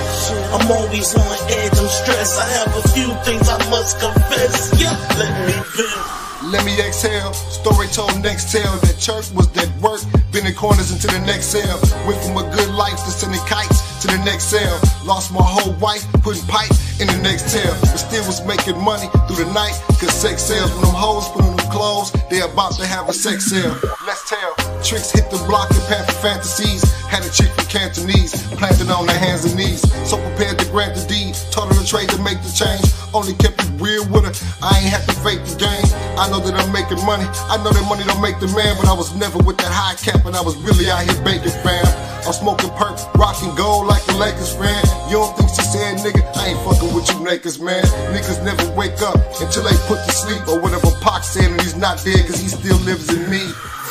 [0.52, 2.36] I'm always on edge, I'm stressed.
[2.36, 4.76] I have a few things I must confess.
[4.76, 6.52] Yeah, let me vent.
[6.52, 7.32] Let me exhale.
[7.32, 8.76] Story told next tale.
[8.84, 10.04] That church was that work.
[10.30, 11.80] Bending corners into the next cell.
[12.06, 14.80] Went from a good life to sending kites to the next cell.
[15.04, 17.72] Lost my whole wife, putting pipe in the next tail.
[17.80, 19.74] But still was making money through the night.
[19.96, 20.70] Cause sex sales.
[20.72, 22.12] when them hoes put on them clothes.
[22.28, 23.72] They about to have a sex sale.
[24.06, 24.52] Let's tell.
[24.84, 26.84] Tricks hit the block and pamper fantasies.
[27.08, 28.36] Had a chick from Cantonese.
[28.60, 29.80] Planted on her hands and knees.
[30.08, 31.34] So prepared to grant the deed.
[31.50, 32.84] Taught her the trade to make the change.
[33.16, 34.34] Only kept it real with her.
[34.60, 35.88] I ain't had to fake the game.
[36.20, 37.24] I know that I'm making money.
[37.48, 39.96] I know that money don't make the man, but I was never with that high
[39.96, 41.86] cap, and I was really out here baking, fam.
[42.26, 44.82] I'm smoking perk, rocking gold like the Lakers, fan.
[45.08, 46.22] You don't think she said, nigga?
[46.34, 47.84] I ain't fucking with you nakers, man.
[48.10, 51.76] Niggas never wake up until they put to sleep, or whatever Pac said, and he's
[51.76, 53.42] not dead, cause he still lives in me.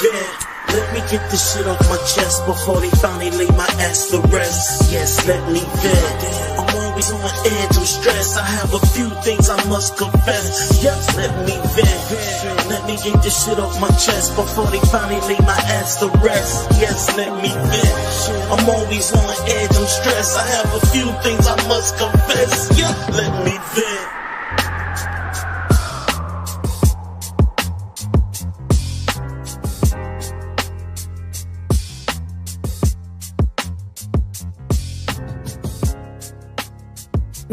[0.04, 0.49] Yeah.
[0.76, 4.20] Let me get this shit off my chest before they finally lay my ass to
[4.28, 4.91] rest.
[4.91, 6.62] Yes, let me vent.
[6.94, 8.38] I'm always on edge, I'm stressed.
[8.38, 10.84] I have a few things I must confess.
[10.84, 12.70] Yes, let me vent.
[12.70, 16.08] Let me get this shit off my chest before they finally lay my ass to
[16.22, 16.70] rest.
[16.80, 18.54] Yes, let me vent.
[18.54, 20.38] I'm always on edge, I'm stressed.
[20.38, 22.78] I have a few things I must confess.
[22.78, 24.23] Yes, let me vent.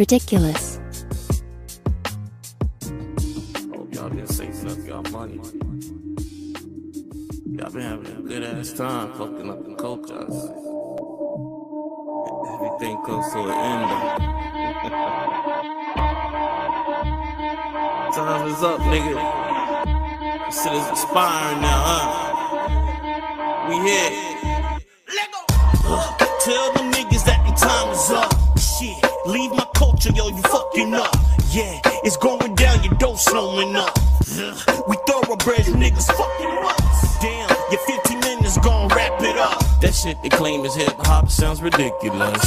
[0.00, 0.80] Ridiculous.
[3.70, 5.34] Hope y'all been saving up y'all money.
[7.44, 10.26] Y'all been having a good ass time fucking up the culture.
[12.54, 13.90] Everything comes to an end.
[18.14, 19.16] Time is up, nigga.
[20.46, 23.68] This shit is expiring now, huh?
[23.68, 24.12] We here.
[25.84, 28.32] Ugh, Tell them niggas that the time is up.
[28.58, 31.14] Shit, leave my culture, yo, you fucking up.
[31.50, 33.98] Yeah, it's going down, your dough slowing up.
[34.88, 37.18] We thoroughbred niggas fucking nuts.
[37.20, 39.62] Damn, your 15 minutes gon' wrap it up.
[39.80, 42.40] That shit they claim is hip hop sounds ridiculous.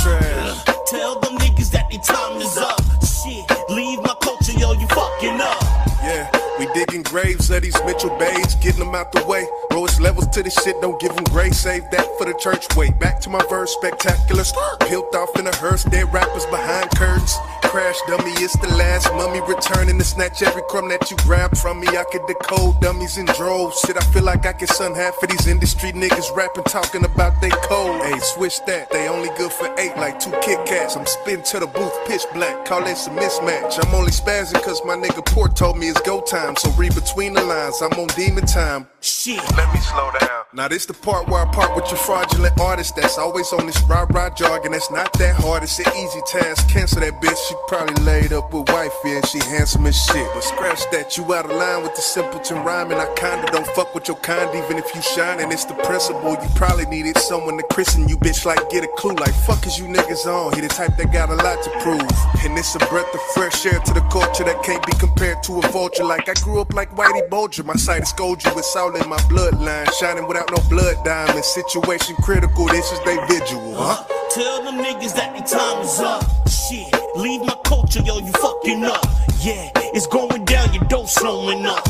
[0.87, 2.81] Tell them niggas that the time is up.
[3.01, 5.63] Shit, leave my culture, yo, you fucking up.
[6.03, 6.29] Yeah,
[6.59, 9.47] we digging graves of these Mitchell Bays, getting them out the way.
[9.71, 11.57] Lowest levels to this shit, don't give them grace.
[11.59, 12.67] Save that for the church.
[12.75, 14.43] Wait, back to my verse, spectacular.
[14.81, 17.33] Peeled off in a hearse, dead rappers behind curtains.
[17.63, 21.79] Crash dummy, it's the last mummy returning to snatch every crumb that you grab from
[21.79, 21.87] me.
[21.87, 23.79] I could decode dummies in droves.
[23.79, 27.41] Shit, I feel like I can son half of these industry niggas rapping, talking about
[27.41, 28.03] they code.
[28.03, 30.82] Hey, switch that, they only good for eight, like two Kit Kats.
[30.91, 33.83] I'm spitting to the booth, pitch black, call this a mismatch.
[33.83, 36.55] I'm only spazzing cause my nigga Port told me it's go time.
[36.57, 38.87] So read between the lines, I'm on demon time.
[39.03, 39.43] Shit.
[39.57, 40.43] Let me slow down.
[40.53, 43.81] Now this the part where I part with your fraudulent artist that's always on this
[43.83, 44.71] rah rah jargon.
[44.71, 45.63] That's not that hard.
[45.63, 46.69] It's an easy task.
[46.69, 47.35] Cancel that bitch.
[47.49, 50.25] She probably laid up with wifey and she handsome as shit.
[50.33, 51.17] But scratch that.
[51.17, 52.97] You out of line with the simpleton rhyming.
[52.97, 56.31] I kinda don't fuck with your kind even if you shine and It's the principle.
[56.31, 58.45] You probably needed someone to christen you, bitch.
[58.45, 59.15] Like get a clue.
[59.15, 60.53] Like fuck is you niggas on?
[60.53, 62.07] He the type that got a lot to prove.
[62.43, 65.59] And it's a breath of fresh air to the culture that can't be compared to
[65.59, 66.05] a vulture.
[66.05, 67.63] Like I grew up like Whitey Bulger.
[67.63, 68.41] My sight is gold.
[68.45, 69.91] It's all in my bloodline.
[69.99, 71.43] Shining without no blood diamond.
[71.43, 72.67] Situation critical.
[72.67, 74.05] This is they visual, huh?
[74.31, 76.23] Tell them niggas that the time is up.
[76.47, 79.03] Shit, leave my culture, yo, you fucking up.
[79.41, 81.85] Yeah, it's going down, your dough slowing up.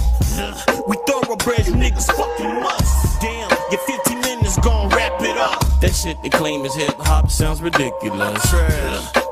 [0.87, 3.19] We thoroughbred niggas fucking nuts.
[3.19, 4.22] Damn, your 15 minutes gon' wrap
[5.33, 5.59] it up.
[5.81, 8.41] That shit they claim is hip hop sounds ridiculous.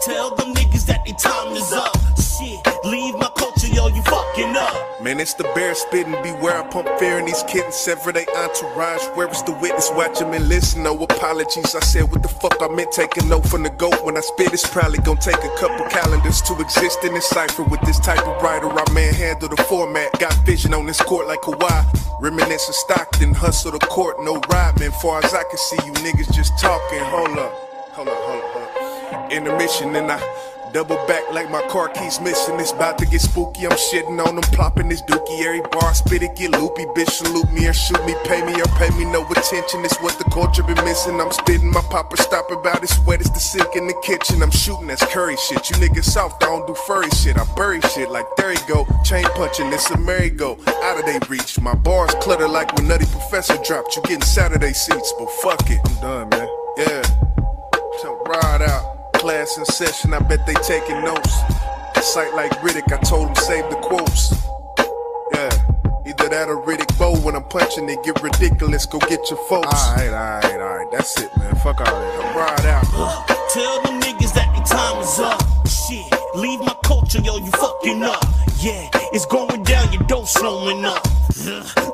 [0.05, 1.95] Tell them niggas that the time is up.
[2.17, 3.29] Shit, leave my
[3.81, 5.01] yo, you fucking up.
[5.01, 6.15] Man, it's the bear spitting.
[6.21, 7.75] Beware, I pump fear in these kittens.
[7.75, 9.03] Sever they entourage.
[9.15, 9.89] Where is the witness?
[9.93, 10.83] Watch him and listen.
[10.83, 11.73] No apologies.
[11.75, 12.97] I said what the fuck I meant.
[12.97, 14.03] A note from the goat.
[14.03, 17.63] When I spit, it's probably gonna take a couple calendars to exist in this cipher.
[17.63, 20.19] With this type of writer, I manhandle the format.
[20.19, 22.21] Got vision on this court like Kawhi.
[22.21, 23.33] Reminisce of Stockton.
[23.33, 24.17] Hustle the court.
[24.23, 24.91] No rhyming.
[25.01, 26.99] Far as I can see, you niggas just talking.
[26.99, 27.53] Hold up.
[27.93, 29.31] Hold up, hold up, hold up.
[29.31, 30.19] Intermission, and I
[30.73, 32.59] double back like my car keys missing.
[32.59, 33.65] It's about to get spooky.
[33.65, 35.41] I'm shitting on them, plopping this dookie.
[35.41, 36.85] Every bar, spit it, get loopy.
[36.95, 39.83] Bitch, salute me or shoot me, pay me or pay me no attention.
[39.83, 41.19] It's what the culture been missing.
[41.19, 44.41] I'm spitting my popper, stop about as wet as the sink in the kitchen.
[44.41, 45.69] I'm shooting that's curry shit.
[45.69, 47.37] You niggas soft, I don't do furry shit.
[47.37, 48.87] I bury shit like there you go.
[49.03, 50.57] Chain punching, it's a merry-go.
[50.83, 51.59] Out of they reach.
[51.59, 53.95] My bars clutter like when Nutty Professor dropped.
[53.95, 55.79] You getting Saturday seats, but fuck it.
[55.85, 56.47] I'm done, man.
[56.77, 57.01] Yeah.
[58.01, 59.00] So ride out.
[59.21, 61.31] Class in session, I bet they taking notes.
[62.01, 64.33] Sight like Riddick, I told him save the quotes.
[65.31, 65.51] Yeah.
[66.07, 69.67] Either that or Riddick Bowe when I'm punching it, get ridiculous, go get your folks.
[69.67, 70.91] Alright, alright, alright.
[70.91, 71.53] That's it, man.
[71.57, 72.35] Fuck all that.
[72.35, 73.27] right out.
[73.53, 75.67] Tell them niggas that the time is up.
[75.67, 78.23] Shit, leave my culture, yo, you fucking up.
[78.59, 81.05] Yeah, it's going down, your dough slowing up.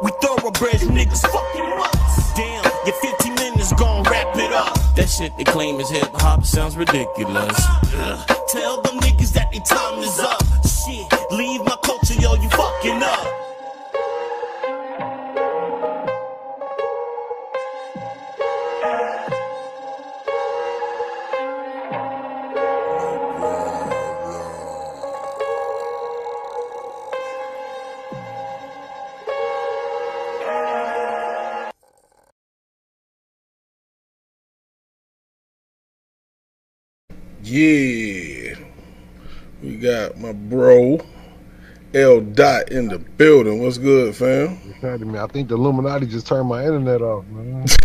[0.03, 2.33] We thoroughbred niggas fucking nuts.
[2.33, 4.77] Damn, your 15 minutes gon' wrap it up.
[4.95, 7.57] That shit they claim is hip hop sounds ridiculous.
[8.49, 10.43] Tell them niggas that the time is up.
[10.65, 13.46] Shit, leave my culture, yo, you fucking up.
[37.49, 38.55] Yeah.
[39.63, 40.99] We got my bro
[41.93, 43.63] L Dot in the building.
[43.63, 44.59] What's good, fam?
[44.83, 47.65] I think the Illuminati just turned my internet off, man.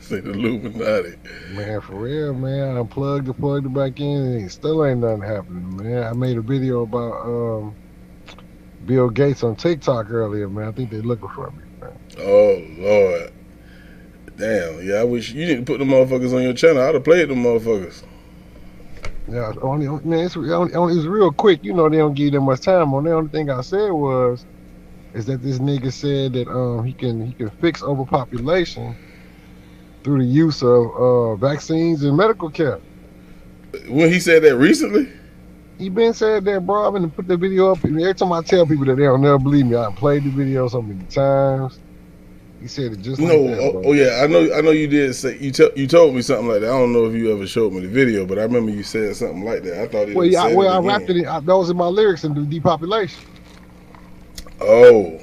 [0.00, 1.16] Say the Illuminati.
[1.52, 2.76] Man, for real, man.
[2.76, 6.02] I unplugged it, plugged it back in, and it still ain't nothing happening, man.
[6.02, 7.74] I made a video about um,
[8.84, 10.68] Bill Gates on TikTok earlier, man.
[10.68, 11.98] I think they looking for me, man.
[12.18, 13.32] Oh Lord.
[14.36, 16.82] Damn, yeah, I wish you didn't put the motherfuckers on your channel.
[16.82, 18.02] I'd have played them motherfuckers.
[19.28, 21.64] Yeah, only man, it's only, only it real quick.
[21.64, 23.04] You know, they don't give you that much time on.
[23.04, 24.44] The only thing I said was,
[25.14, 28.94] is that this nigga said that um he can he can fix overpopulation
[30.04, 32.78] through the use of uh vaccines and medical care.
[33.88, 35.10] When he said that recently,
[35.78, 36.86] He been said that, bro.
[36.86, 39.22] I've been put the video up, and every time I tell people that they don't
[39.22, 41.78] never believe me, I played the video so many times.
[42.60, 43.36] He said it just no.
[43.36, 44.52] like that, oh, oh, yeah, I know.
[44.54, 46.68] I know you did say you tell you told me something like that.
[46.70, 49.14] I don't know if you ever showed me the video, but I remember you said
[49.14, 49.80] something like that.
[49.82, 50.88] I thought it Well, was yeah, I- said well, it I again.
[50.88, 51.16] rapped it.
[51.18, 53.22] In, I, was in my lyrics in the depopulation.
[54.60, 55.20] Oh,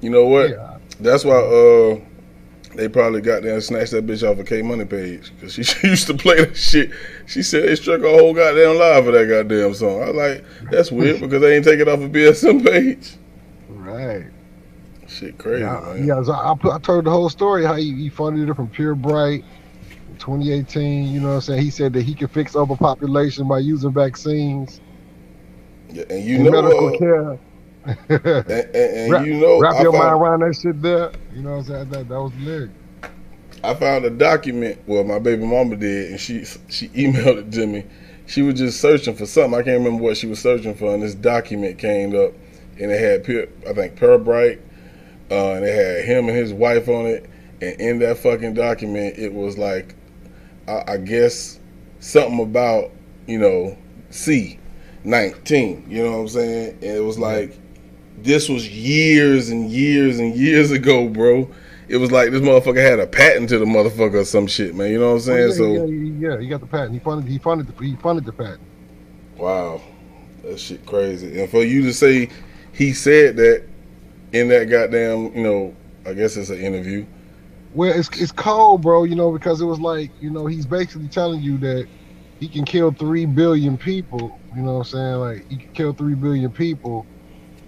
[0.00, 0.80] you know what?
[1.00, 1.98] That's why uh
[2.76, 5.64] they probably got there and snatched that bitch off of K Money page because she,
[5.64, 6.92] she used to play that shit.
[7.26, 10.02] She said they struck a whole goddamn live for that goddamn song.
[10.02, 13.16] I was like, that's weird because they ain't take it off of BSM page.
[13.68, 14.26] Right.
[15.08, 16.06] Shit, crazy Yeah, man.
[16.06, 16.22] yeah.
[16.22, 19.44] So I, I told the whole story how he, he funded it from Pirbright
[20.18, 21.06] 2018.
[21.06, 21.62] You know what I'm saying?
[21.62, 24.80] He said that he could fix overpopulation by using vaccines
[25.90, 27.38] Yeah, and you and know, medical uh, care.
[28.48, 31.12] and, and, and wrap, you know, wrap I your mind around that shit there.
[31.32, 31.90] You know what I'm saying?
[31.90, 32.72] That, that was the lyric.
[33.64, 34.80] I found a document.
[34.86, 37.84] Well, my baby mama did, and she she emailed it to me.
[38.26, 39.58] She was just searching for something.
[39.58, 42.32] I can't remember what she was searching for, and this document came up,
[42.78, 44.60] and it had pure, I think Parabright,
[45.30, 47.28] uh, and it had him and his wife on it.
[47.60, 49.94] And in that fucking document, it was like,
[50.68, 51.58] I, I guess
[52.00, 52.90] something about
[53.26, 53.76] you know
[54.10, 54.58] C
[55.04, 55.84] nineteen.
[55.88, 56.70] You know what I'm saying?
[56.74, 57.58] And it was like
[58.22, 61.50] this was years and years and years ago, bro.
[61.88, 64.90] It was like this motherfucker had a patent to the motherfucker or some shit, man.
[64.90, 65.38] You know what I'm saying?
[65.38, 66.92] Oh, yeah, so yeah, yeah, yeah, he got the patent.
[66.92, 67.30] He funded.
[67.30, 67.66] He funded.
[67.66, 68.60] The, he funded the patent.
[69.36, 69.80] wow,
[70.42, 71.40] that shit crazy.
[71.40, 72.28] And for you to say
[72.72, 73.64] he said that
[74.32, 75.76] in that goddamn, you know,
[76.06, 77.06] I guess it's an interview.
[77.72, 79.04] Well, it's it's cold, bro.
[79.04, 81.88] You know, because it was like you know he's basically telling you that
[82.40, 84.40] he can kill three billion people.
[84.56, 85.14] You know what I'm saying?
[85.16, 87.08] Like he can kill three billion people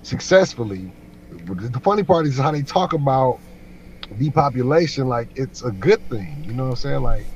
[0.03, 0.95] successfully.
[1.31, 3.41] But the funny part is how they talk about
[4.19, 6.45] depopulation like it's a good thing.
[6.47, 7.03] You know what I'm saying?
[7.03, 7.31] Like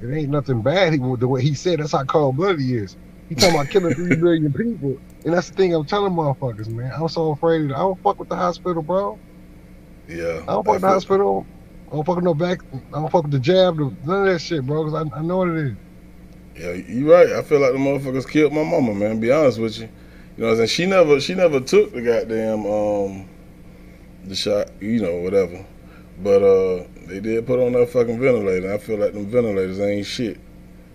[0.00, 0.92] it ain't nothing bad.
[0.94, 2.96] He the way he said that's how cold blooded he is.
[3.28, 6.92] He talking about killing three billion people, and that's the thing I'm telling motherfuckers, man.
[6.94, 7.70] I'm so afraid.
[7.70, 9.18] Of, I don't fuck with the hospital, bro.
[10.08, 10.42] Yeah.
[10.42, 11.46] I don't fuck with the hospital.
[11.90, 12.60] I don't fuck with no back.
[12.72, 13.78] I don't fuck with the jab.
[13.78, 14.84] None of that shit, bro.
[14.84, 15.76] Cause I, I know what it is.
[16.56, 17.32] Yeah, you right.
[17.32, 19.20] I feel like the motherfuckers killed my mama, man.
[19.20, 19.88] Be honest with you.
[20.36, 20.68] You know what I'm saying?
[20.68, 23.28] She never she never took the goddamn um
[24.24, 25.64] the shot, you know, whatever.
[26.22, 28.72] But uh they did put on that fucking ventilator.
[28.72, 30.40] I feel like them ventilators ain't shit.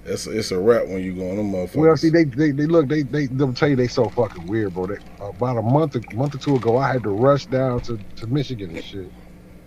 [0.04, 1.76] It's it's a wrap when you go on them motherfuckers.
[1.76, 2.88] Well, see, they they, they look.
[2.88, 4.88] They they they'll tell you they so fucking weird, bro.
[4.88, 8.00] They, about a month a month or two ago, I had to rush down to,
[8.16, 9.12] to Michigan and shit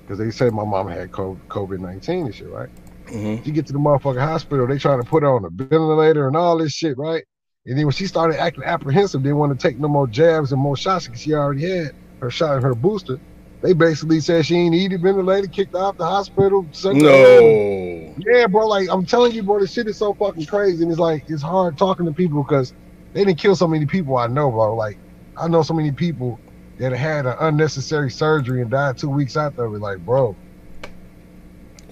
[0.02, 2.68] because they said my mom had COVID nineteen and shit, right?
[3.06, 3.46] Mm-hmm.
[3.46, 6.36] You get to the motherfucking hospital, they trying to put her on a ventilator and
[6.36, 7.22] all this shit, right?
[7.66, 10.60] And then when she started acting apprehensive, they want to take no more jabs and
[10.60, 13.20] more shots because she already had her shot and her booster.
[13.64, 16.68] They basically said she ain't needed ventilator, kicked out the hospital.
[16.74, 17.64] sent her home.
[18.10, 18.16] No.
[18.16, 18.68] Yeah, bro.
[18.68, 21.42] Like I'm telling you, bro, this shit is so fucking crazy, and it's like it's
[21.42, 22.74] hard talking to people because
[23.14, 24.18] they didn't kill so many people.
[24.18, 24.76] I know, bro.
[24.76, 25.00] Like
[25.38, 26.40] I know so many people
[26.78, 29.66] that had an unnecessary surgery and died two weeks after.
[29.66, 29.80] it.
[29.80, 30.38] Like, bro,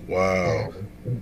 [0.08, 0.70] Wow.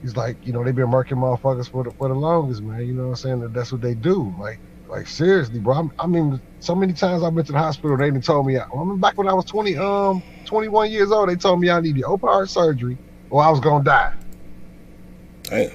[0.02, 2.86] it's like you know they've been murking motherfuckers for the for the longest, man.
[2.86, 3.50] You know what I'm saying?
[3.52, 4.34] That's what they do.
[4.40, 4.60] Like,
[4.90, 5.74] like seriously, bro.
[5.74, 7.96] I'm, I mean, so many times I've been to the hospital.
[7.96, 8.58] They didn't told me.
[8.58, 11.28] I, I remember back when I was 20, um, 21 years old.
[11.28, 12.98] They told me I needed open heart surgery
[13.30, 14.14] or I was gonna die.
[15.44, 15.70] Damn.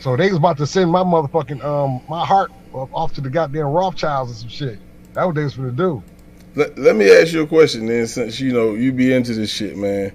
[0.00, 3.30] So they was about to send my motherfucking um my heart off, off to the
[3.30, 4.78] goddamn Rothschilds and some shit.
[5.14, 6.02] That what they was gonna do.
[6.54, 9.50] Let, let me ask you a question then, since you know you be into this
[9.50, 10.12] shit, man.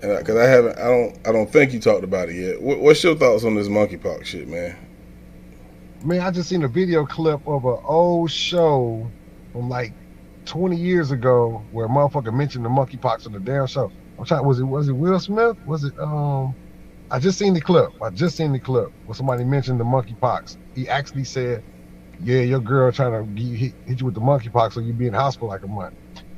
[0.00, 2.60] Because I haven't, I don't, I don't think you talked about it yet.
[2.60, 4.76] What, what's your thoughts on this monkeypox shit, man?
[6.04, 9.12] Man, I just seen a video clip of an old show
[9.52, 9.94] from like
[10.46, 13.92] 20 years ago where a motherfucker mentioned the monkeypox on the damn show.
[14.18, 14.46] I'm trying.
[14.46, 15.56] Was it was it Will Smith?
[15.64, 16.56] Was it um?
[17.10, 17.90] I just seen the clip.
[18.02, 20.56] I just seen the clip where somebody mentioned the monkeypox.
[20.74, 21.62] He actually said,
[22.18, 25.14] "Yeah, your girl trying to hit, hit you with the monkeypox, so you be in
[25.14, 25.92] hospital like a month."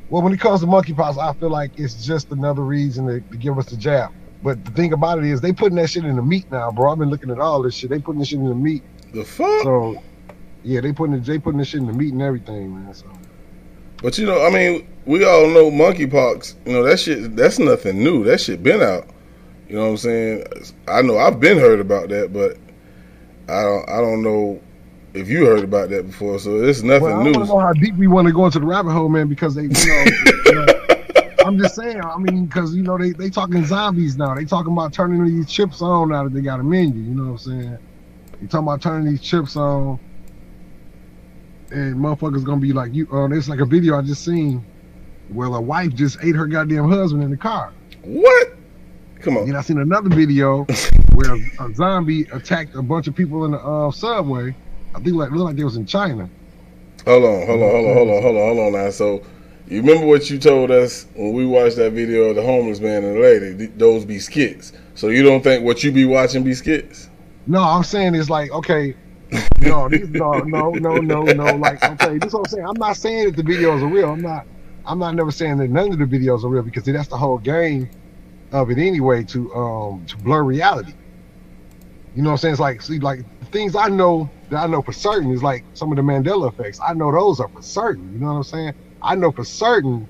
[0.08, 3.38] Well, when it comes to monkeypox, I feel like it's just another reason to, to
[3.38, 4.10] give us the jab.
[4.42, 6.92] But the thing about it is, they putting that shit in the meat now, bro.
[6.92, 7.90] I've been looking at all this shit.
[7.90, 8.84] They putting this shit in the meat.
[9.14, 9.62] The fuck?
[9.62, 10.02] So,
[10.64, 12.92] yeah, they putting they putting this shit in the meat and everything, man.
[12.92, 13.06] So,
[14.02, 16.54] But you know, I mean, we all know monkeypox.
[16.66, 17.36] You know that shit.
[17.36, 18.24] That's nothing new.
[18.24, 19.06] That shit been out.
[19.68, 20.44] You know what I'm saying?
[20.88, 22.56] I know I've been heard about that, but
[23.48, 24.60] I don't I don't know
[25.14, 26.38] if you heard about that before.
[26.40, 27.32] So it's nothing Well, I new.
[27.34, 29.62] don't know how deep we want to go into the rabbit hole, man, because they,
[29.62, 30.04] you know,
[30.46, 30.66] you know,
[31.46, 32.02] I'm just saying.
[32.02, 34.34] I mean, because you know they they talking zombies now.
[34.34, 37.00] They talking about turning these chips on now that they got a menu.
[37.00, 37.78] You know what I'm saying?
[38.40, 39.98] They talking about turning these chips on,
[41.70, 43.08] and motherfuckers gonna be like you.
[43.10, 44.64] Uh, there's like a video I just seen
[45.28, 47.72] where a wife just ate her goddamn husband in the car.
[48.02, 48.48] What?
[49.20, 49.44] Come on.
[49.48, 50.64] And I seen another video
[51.14, 54.54] where a, a zombie attacked a bunch of people in the uh, subway.
[54.94, 56.28] I think like looked like they was in China.
[57.06, 58.90] Hold on, hold on, hold on, hold on, hold on, hold on now.
[58.90, 59.22] So
[59.66, 63.02] you remember what you told us when we watched that video of the homeless man
[63.02, 63.56] and the lady?
[63.56, 64.72] Th- Those be skits.
[64.94, 67.08] So you don't think what you be watching be skits?
[67.46, 68.94] No, I'm saying it's like okay,
[69.58, 71.54] no, no, no, no, no, no.
[71.54, 72.66] Like okay, this is what I'm saying.
[72.68, 74.12] I'm not saying that the videos are real.
[74.12, 74.46] I'm not.
[74.86, 77.38] I'm not never saying that none of the videos are real because that's the whole
[77.38, 77.90] game
[78.52, 80.94] of it anyway to um to blur reality.
[82.14, 82.52] You know what I'm saying?
[82.54, 83.20] It's like see like
[83.52, 86.78] things I know that I know for certain is like some of the Mandela effects.
[86.86, 88.12] I know those are for certain.
[88.12, 88.74] You know what I'm saying?
[89.02, 90.08] I know for certain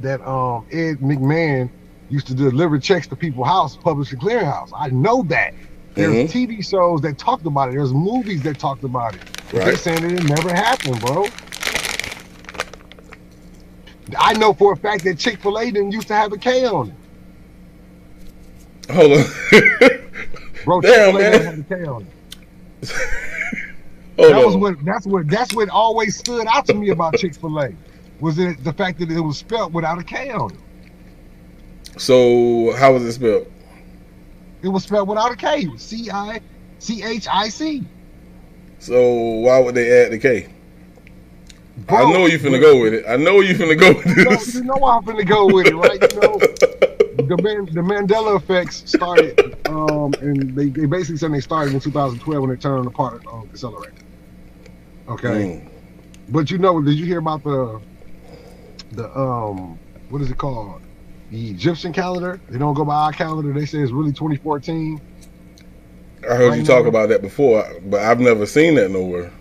[0.00, 1.70] that um Ed McMahon
[2.08, 4.68] used to deliver checks to people's house, publishing clearinghouse.
[4.78, 5.52] I know that.
[5.94, 6.30] There's Mhm.
[6.30, 7.72] TV shows that talked about it.
[7.74, 9.20] There's movies that talked about it.
[9.52, 11.26] But They're saying it never happened, bro.
[14.18, 16.64] I know for a fact that Chick Fil A didn't used to have a K
[16.66, 16.88] on
[18.88, 18.92] it.
[18.92, 19.24] Hold on.
[20.64, 21.32] Bro, Damn, Chick-fil-A man.
[21.32, 22.06] didn't have a K on
[24.16, 27.58] that was what that's what that's what always stood out to me about Chick Fil
[27.60, 27.70] A
[28.20, 30.58] was it the fact that it was spelled without a K on it.
[32.00, 33.46] So how was it spelled?
[34.62, 35.68] It was spelled without a K.
[35.76, 36.40] C I
[36.78, 37.84] C H I C.
[38.78, 40.46] So why would they add the K?
[40.46, 43.04] I Bro, I know you finna go with it.
[43.08, 45.74] I know you finna go with You know, you know I'm finna go with it,
[45.74, 46.00] right?
[46.00, 46.38] You know,
[47.26, 51.80] the Man, the Mandela effects started, um, and they, they basically said they started in
[51.80, 53.94] 2012 when they turned on the particle accelerator.
[55.08, 55.68] Okay, Mm.
[56.28, 57.80] but you know, did you hear about the
[58.92, 59.78] the um,
[60.10, 60.81] what is it called?
[61.32, 62.38] The Egyptian calendar.
[62.50, 63.58] They don't go by our calendar.
[63.58, 65.00] They say it's really 2014.
[66.24, 66.90] I heard you Right talk now.
[66.90, 69.32] about that before, but I've never seen that nowhere.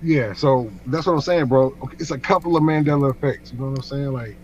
[0.00, 1.74] Yeah, so that's what I'm saying, bro.
[1.98, 3.52] It's a couple of Mandela effects.
[3.52, 4.12] You know what I'm saying?
[4.12, 4.36] Like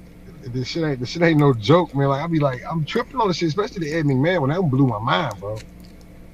[0.43, 2.09] this shit ain't this shit ain't no joke, man.
[2.09, 4.61] Like I be like, I'm tripping on this shit, especially the Ed McMahon when that
[4.63, 5.59] blew my mind, bro.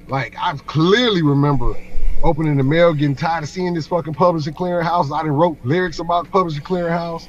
[0.08, 1.74] Like I clearly remember
[2.22, 5.12] opening the mail, getting tired of seeing this fucking publishing clearinghouse.
[5.14, 7.28] I done wrote lyrics about publishing clearinghouse.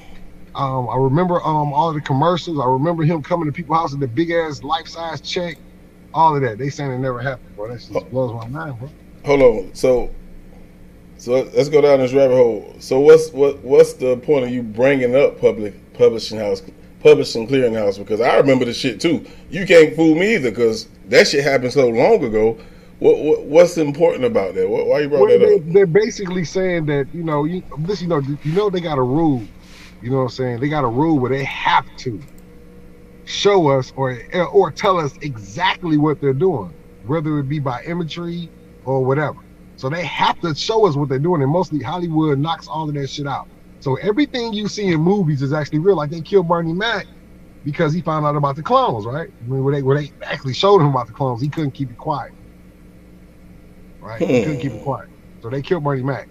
[0.58, 2.60] Um, I remember um all the commercials.
[2.60, 5.58] I remember him coming to people's house with the big ass life size check.
[6.14, 6.58] All of that.
[6.58, 7.68] They saying it never happened, bro.
[7.68, 8.89] That just blows my mind, bro.
[9.26, 9.76] Hold on.
[9.76, 10.10] So,
[11.18, 12.76] so let's go down this rabbit hole.
[12.80, 16.64] So what's what what's the point of you bringing up public publishing house,
[17.01, 17.99] publishing clearinghouse?
[17.99, 19.26] Because I remember the shit too.
[19.51, 22.58] You can't fool me either, because that shit happened so long ago.
[22.97, 24.68] What, what what's important about that?
[24.68, 25.62] What, why you brought Well, that they, up?
[25.66, 29.03] they're basically saying that you know, you this, you know, you know, they got a
[29.03, 29.43] rule.
[30.02, 30.60] You know what I'm saying?
[30.60, 32.22] They got a rule where they have to
[33.26, 34.18] show us or
[34.54, 36.74] or tell us exactly what they're doing,
[37.06, 38.50] whether it be by imagery
[38.86, 39.39] or whatever.
[39.76, 42.95] So they have to show us what they're doing, and mostly Hollywood knocks all of
[42.95, 43.48] that shit out.
[43.80, 45.95] So everything you see in movies is actually real.
[45.95, 47.06] Like they killed Bernie Mac
[47.64, 49.30] because he found out about the clones, right?
[49.30, 51.91] I mean, where they where they actually showed him about the clones, he couldn't keep
[51.91, 52.34] it quiet.
[54.00, 54.20] Right?
[54.22, 54.84] He couldn't keep it hmm.
[54.84, 55.10] quiet.
[55.41, 56.28] So they killed Bernie Mac.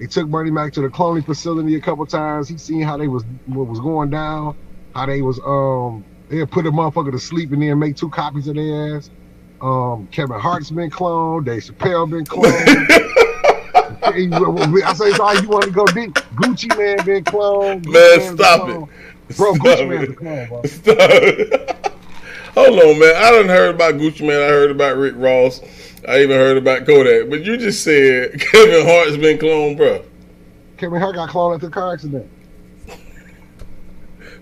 [0.00, 2.48] They took Bernie Mac to the cloning facility a couple times.
[2.48, 4.56] He seen how they was what was going down,
[4.94, 8.48] how they was um they put a motherfucker to sleep and then make two copies
[8.48, 9.10] of their ass.
[9.60, 11.44] Um, Kevin Hart's been cloned.
[11.44, 12.86] Dave Chappelle been cloned.
[14.02, 16.14] I say sorry, you want to go deep.
[16.34, 17.84] Gucci Mane been cloned.
[17.84, 18.88] Gucci Mane, stop clone.
[19.28, 19.36] it.
[19.36, 20.10] Bro, Stop Gucci Mane's it.
[20.10, 20.62] a clone, bro.
[20.64, 21.86] Stop.
[22.54, 23.14] Hold on, man.
[23.16, 24.30] I done heard about Gucci Mane.
[24.42, 25.60] I heard about Rick Ross.
[26.08, 27.28] I even heard about Kodak.
[27.30, 30.04] But you just said Kevin Hart's been cloned, bro.
[30.76, 32.30] Kevin Hart got cloned after the car accident.
[32.86, 32.96] why,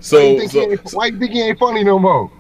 [0.01, 2.30] So, you think he so ain't, why you think he ain't funny no more?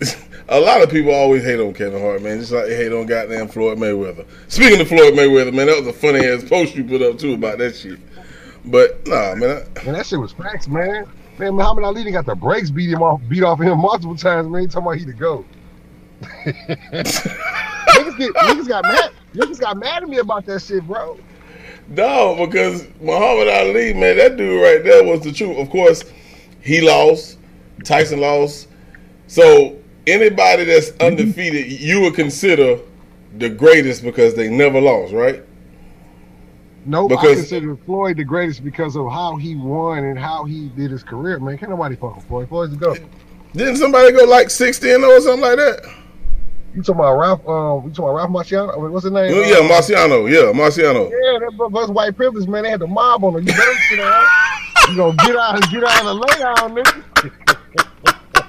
[0.48, 2.38] a lot of people always hate on Kevin Hart, man.
[2.38, 4.26] Just like they hate on goddamn Floyd Mayweather.
[4.48, 7.34] Speaking of Floyd Mayweather, man, that was a funny ass post you put up too
[7.34, 7.98] about that shit.
[8.64, 9.66] But nah, man.
[9.76, 11.06] I, Man, that shit was facts, man.
[11.38, 14.48] Man, Muhammad Ali got the brakes beat him off, beat off of him multiple times,
[14.48, 14.62] man.
[14.62, 15.46] He talking about he to GOAT.
[16.20, 19.12] Niggas, get, niggas got mad.
[19.34, 21.18] Niggas got mad at me about that shit, bro.
[21.88, 25.58] No, because Muhammad Ali, man, that dude right there was the truth.
[25.58, 26.04] Of course,
[26.60, 27.38] he lost.
[27.84, 28.68] Tyson lost.
[29.26, 31.06] So anybody that's mm-hmm.
[31.06, 32.78] undefeated, you would consider
[33.38, 35.44] the greatest because they never lost, right?
[36.86, 40.90] Nope, I consider Floyd the greatest because of how he won and how he did
[40.90, 41.58] his career, man.
[41.58, 42.48] Can't nobody fuck with Floyd.
[42.48, 43.00] Floyd's the GOAT.
[43.52, 45.99] Didn't somebody go like sixty and oh or something like that?
[46.74, 47.48] You talking about Ralph?
[47.48, 48.76] Um, you talking about Ralph Marciano?
[48.80, 49.32] Mean, What's his name?
[49.34, 50.30] Oh, yeah, Marciano.
[50.30, 51.10] Yeah, Marciano.
[51.10, 52.62] Yeah, that bro- that's white privilege, man.
[52.62, 53.40] They had the mob on her.
[53.40, 54.24] You better sit down.
[54.88, 57.04] You gonna get out and get out and lay down, nigga.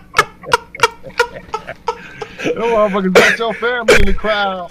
[2.41, 4.68] Them motherfuckers got your family in the crowd.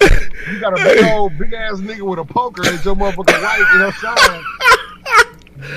[0.51, 3.59] You got a big old big ass nigga with a poker at your motherfucking wife
[3.73, 4.41] in her side.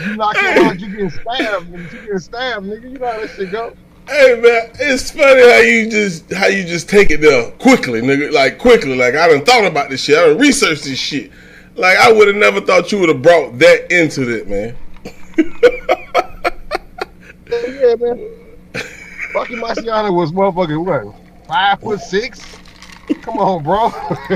[0.08, 1.66] You knock him out, you getting stabbed.
[1.72, 1.92] nigga.
[1.92, 2.82] You getting stabbed, nigga.
[2.92, 3.74] You know how that shit go.
[4.06, 8.30] Hey man, it's funny how you just how you just take it there quickly, nigga.
[8.32, 10.18] Like quickly, like I done thought about this shit.
[10.18, 11.30] I done researched this shit.
[11.74, 14.76] Like I would have never thought you would have brought that into it, man.
[17.48, 18.30] Yeah, man.
[19.34, 21.14] Rocky Marciano was motherfucking what?
[21.46, 22.44] Five foot six?
[23.22, 23.90] Come on, bro.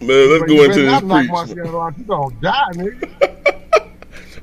[0.00, 1.26] Man, let's go into this knock.
[1.26, 1.98] Marciano out.
[1.98, 3.90] You gonna die, nigga.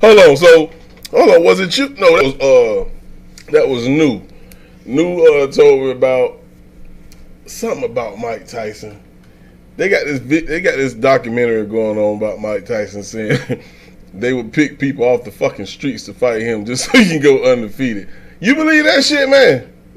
[0.02, 0.70] Hold on, so
[1.10, 1.88] hold on, was it you?
[1.90, 2.90] No, that was uh
[3.52, 4.22] that was new.
[4.84, 6.38] New uh told me about
[7.46, 9.00] something about Mike Tyson.
[9.76, 13.62] They got this they got this documentary going on about Mike Tyson saying
[14.14, 17.20] they would pick people off the fucking streets to fight him just so he can
[17.20, 18.08] go undefeated.
[18.40, 19.72] You believe that shit, man?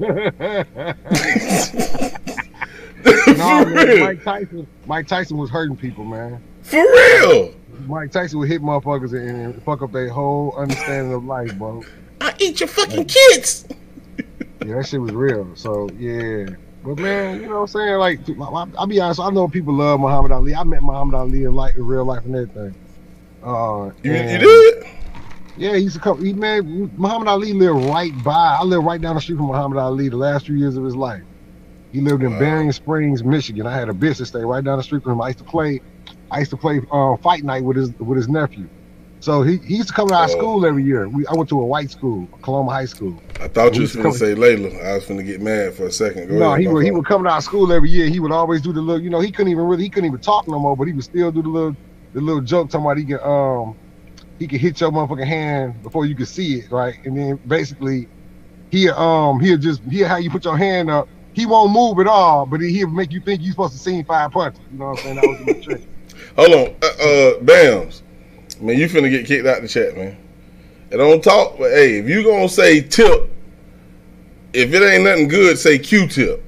[3.36, 4.00] no, man, real.
[4.00, 4.66] Mike Tyson.
[4.86, 6.42] Mike Tyson was hurting people, man.
[6.62, 7.54] For real.
[7.86, 11.82] Mike Tyson would hit motherfuckers and, and fuck up their whole understanding of life, bro.
[12.20, 13.66] I eat your fucking kids.
[14.66, 15.56] Yeah, that shit was real.
[15.56, 16.44] So yeah.
[16.84, 17.94] But man, you know what I'm saying?
[17.94, 18.20] Like,
[18.78, 19.18] I'll be honest.
[19.18, 20.54] I know people love Muhammad Ali.
[20.54, 22.74] I met Muhammad Ali in like in real life and everything.
[23.42, 24.84] Uh, You, you did?
[25.56, 26.22] Yeah, he used to come.
[26.22, 28.58] He man, Muhammad Ali lived right by.
[28.60, 30.94] I lived right down the street from Muhammad Ali the last few years of his
[30.94, 31.22] life.
[31.92, 33.66] He lived in Berrien Springs, Michigan.
[33.66, 35.22] I had a business stay right down the street from him.
[35.22, 35.80] I used to play.
[36.30, 38.68] I used to play uh, fight night with his with his nephew.
[39.20, 40.28] So he, he used to come to our Oh.
[40.28, 41.08] school every year.
[41.08, 43.24] We, I went to a white school, Coloma High School.
[43.40, 44.70] I thought you He was gonna say Laila.
[44.78, 46.28] I was gonna get mad for a second.
[46.28, 48.08] Go no, ahead, he would he would come to our school every year.
[48.08, 50.20] He would always do the little, you know, he couldn't even really he couldn't even
[50.20, 51.74] talk no more, but he would still do the little
[52.14, 53.74] the little joke talking about he could um
[54.38, 56.94] he could hit your motherfucking hand before you could see it, right?
[57.04, 58.08] And then basically
[58.70, 61.08] he um he'll just he'll how you put your hand up.
[61.34, 64.06] He won't move at all, but he'll make you think you're supposed to see him
[64.06, 64.66] five punches.
[64.70, 65.16] You know what I'm saying?
[65.16, 65.82] That was the trick.
[66.36, 68.02] Hold on, uh, uh, Bams.
[68.60, 70.16] Man, you finna get kicked out the chat, man.
[70.90, 73.30] And don't talk, but hey, if you gonna say tip,
[74.52, 76.44] if it ain't nothing good, say Q-tip.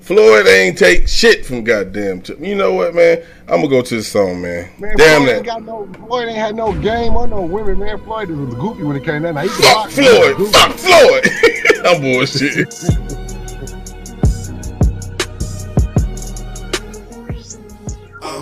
[0.00, 2.38] Floyd ain't take shit from goddamn tip.
[2.38, 3.22] You know what, man?
[3.48, 4.70] I'm gonna go to the song, man.
[4.78, 5.36] Man, Damn Floyd that.
[5.36, 7.98] ain't got no Floyd ain't had no game or no women, man.
[8.04, 9.34] Floyd was goofy when it came down.
[9.34, 10.52] Now, he Fuck box, he was Floyd.
[10.52, 11.86] Fuck Floyd.
[11.86, 13.20] I'm bullshit.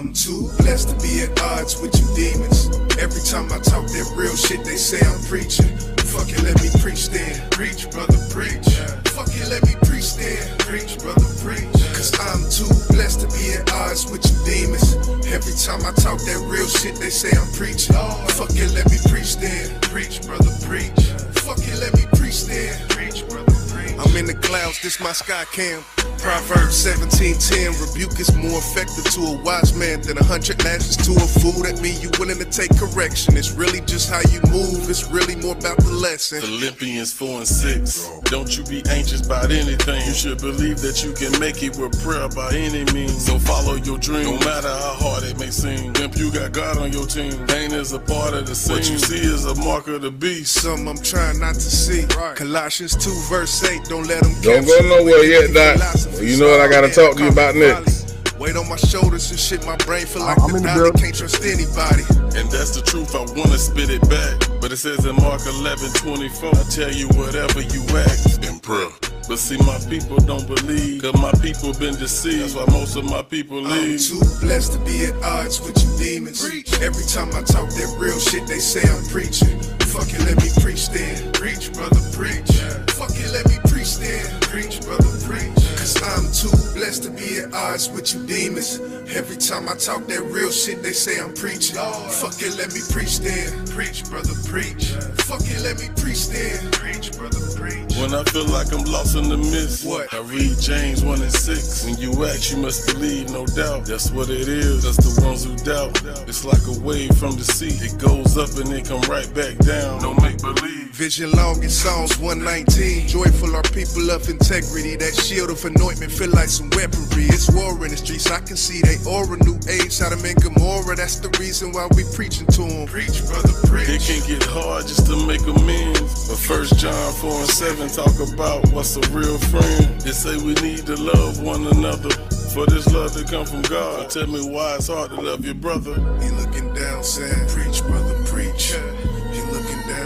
[0.03, 2.67] I'm too blessed to be at odds with you demons.
[2.99, 5.71] Every time I talk that real shit, they say I'm preaching.
[6.11, 7.39] Fuck it, let me preach then.
[7.51, 8.67] Preach, brother, preach.
[9.15, 10.43] Fuck it, let me preach then.
[10.59, 11.71] Preach, brother, preach.
[11.95, 14.99] Cause I'm too blessed to be at odds with you demons.
[15.31, 17.95] Every time I talk that real shit, they say I'm preaching.
[18.35, 19.71] Fuck it, let me preach then.
[19.87, 20.99] Preach, brother, preach.
[21.47, 22.75] Fuck it, let me preach then.
[22.91, 23.52] Preach, brother.
[23.99, 25.83] I'm in the clouds, this my sky cam.
[26.19, 31.13] Proverbs 17:10, rebuke is more effective to a wise man than a hundred lashes to
[31.13, 31.65] a fool.
[31.65, 33.37] That mean you willing to take correction.
[33.37, 34.89] It's really just how you move.
[34.89, 36.41] It's really more about the lesson.
[36.41, 38.09] Philippians 4 and 6.
[38.25, 40.07] Don't you be anxious about anything.
[40.07, 43.27] You should believe that you can make it with prayer by any means.
[43.27, 45.93] So follow your dream, no matter how hard it may seem.
[45.97, 48.77] If you got God on your team, pain is a part of the scene.
[48.77, 50.55] What you see is a mark of the beast.
[50.63, 52.07] Some I'm trying not to see.
[52.37, 55.79] Colossians 2 verse 8, don't let them Don't go nowhere yet, Doc.
[56.13, 58.03] Well, you know what I gotta talk to you about next.
[58.39, 61.15] Weight on my shoulders and shit, my brain feel like I'm the in dollar can't
[61.15, 62.03] trust anybody.
[62.35, 64.61] And that's the truth, I wanna spit it back.
[64.61, 68.91] But it says in Mark 11, 24, I tell you whatever you ask in prayer.
[69.29, 72.43] But see, my people don't believe, cause my people been deceived.
[72.43, 75.91] That's why most of my people I'm too blessed to be at odds with you
[75.99, 76.43] demons.
[76.83, 79.82] Every time I talk that real shit, they say I'm preaching.
[79.93, 81.33] Fuck it, let me preach then.
[81.33, 82.51] Preach, brother, preach.
[82.93, 84.41] Fuck it, let me preach then.
[84.41, 85.62] Preach, brother, preach.
[85.83, 88.79] Cause I'm too blessed to be at odds with you demons.
[89.19, 91.75] Every time I talk that real shit, they say I'm preaching.
[91.75, 93.67] Fuck it, let me preach then.
[93.67, 94.95] Preach, brother, preach.
[95.27, 96.71] Fuck it, let me preach then.
[96.71, 97.99] Preach, brother, preach.
[97.99, 100.15] When I feel like I'm lost in the mist, What?
[100.15, 101.85] I read James 1 and 6.
[101.85, 103.87] When you act, you must believe, no doubt.
[103.87, 105.99] That's what it is, that's the ones who doubt.
[106.29, 107.75] It's like a wave from the sea.
[107.83, 110.01] It goes up and it come right back down.
[110.01, 110.82] No make believe.
[110.93, 113.09] Vision long in Psalms 119.
[113.09, 114.95] Joyful are people of integrity.
[114.95, 117.33] That shield of anointment feel like some weaponry.
[117.33, 118.31] It's war in the streets.
[118.31, 119.39] I can see they aura.
[119.41, 120.95] New age, how to make Gomorrah.
[120.95, 122.87] That's the reason why we preaching to them.
[122.87, 123.89] Preach, brother, preach.
[123.89, 126.29] It can get hard just to make amends.
[126.29, 129.99] But first John 4 and 7 talk about what's a real friend.
[130.05, 132.13] They say we need to love one another.
[132.53, 134.11] For this love to come from God.
[134.11, 135.95] Tell me why it's hard to love your brother.
[136.21, 138.77] He looking down, saying, Preach, brother, preach.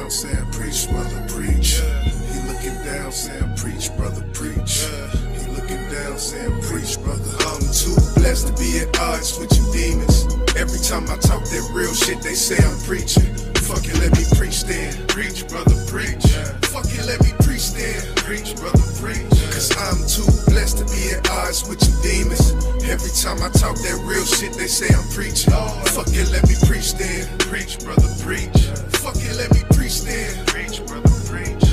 [0.07, 1.81] Down, saying, Preach, brother, preach.
[2.31, 4.87] He looking down, saying, Preach, brother, preach.
[5.35, 7.28] He looking down, saying, Preach, brother.
[7.41, 10.33] I'm too blessed to be at odds with you demons.
[10.55, 13.45] Every time I talk that real shit, they say I'm preaching.
[13.66, 14.94] Fuck it, let me preach then.
[15.09, 16.22] Preach, brother, preach.
[16.70, 17.98] Fuck it, let me preach then.
[18.22, 19.26] Preach, brother, preach.
[19.51, 22.55] Cause I'm too blessed to be at odds with you demons.
[22.86, 25.51] Every time I talk that real shit, they say I'm preaching.
[25.90, 27.26] Fuck it, let me preach then.
[27.51, 28.70] Preach, brother, preach.
[29.02, 30.30] Fuck it, let me preach then.
[30.47, 31.66] Preach, brother, preach.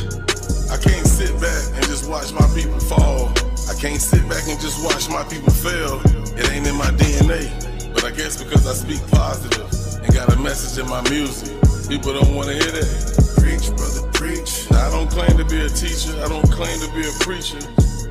[0.73, 3.29] I can't sit back and just watch my people fall.
[3.69, 6.01] I can't sit back and just watch my people fail.
[6.33, 7.72] It ain't in my DNA.
[8.03, 9.63] But I guess because I speak positive
[10.03, 11.55] and got a message in my music,
[11.87, 13.39] people don't want to hear that.
[13.39, 14.69] Preach, brother, preach.
[14.69, 17.63] Now, I don't claim to be a teacher, I don't claim to be a preacher,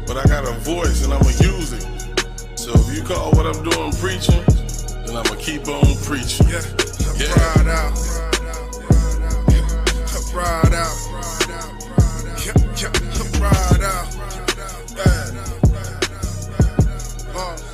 [0.07, 1.85] but I got a voice and I'ma use it.
[2.57, 4.41] So if you call what I'm doing preaching,
[5.05, 6.49] then I'ma keep on preaching.
[6.49, 6.65] Yeah,
[7.05, 7.93] I'm proud out.
[10.09, 10.97] I'm proud out.
[12.41, 12.89] Yeah, yeah,
[13.37, 14.09] proud out.
[14.97, 15.37] Yeah.
[17.37, 17.72] Uh,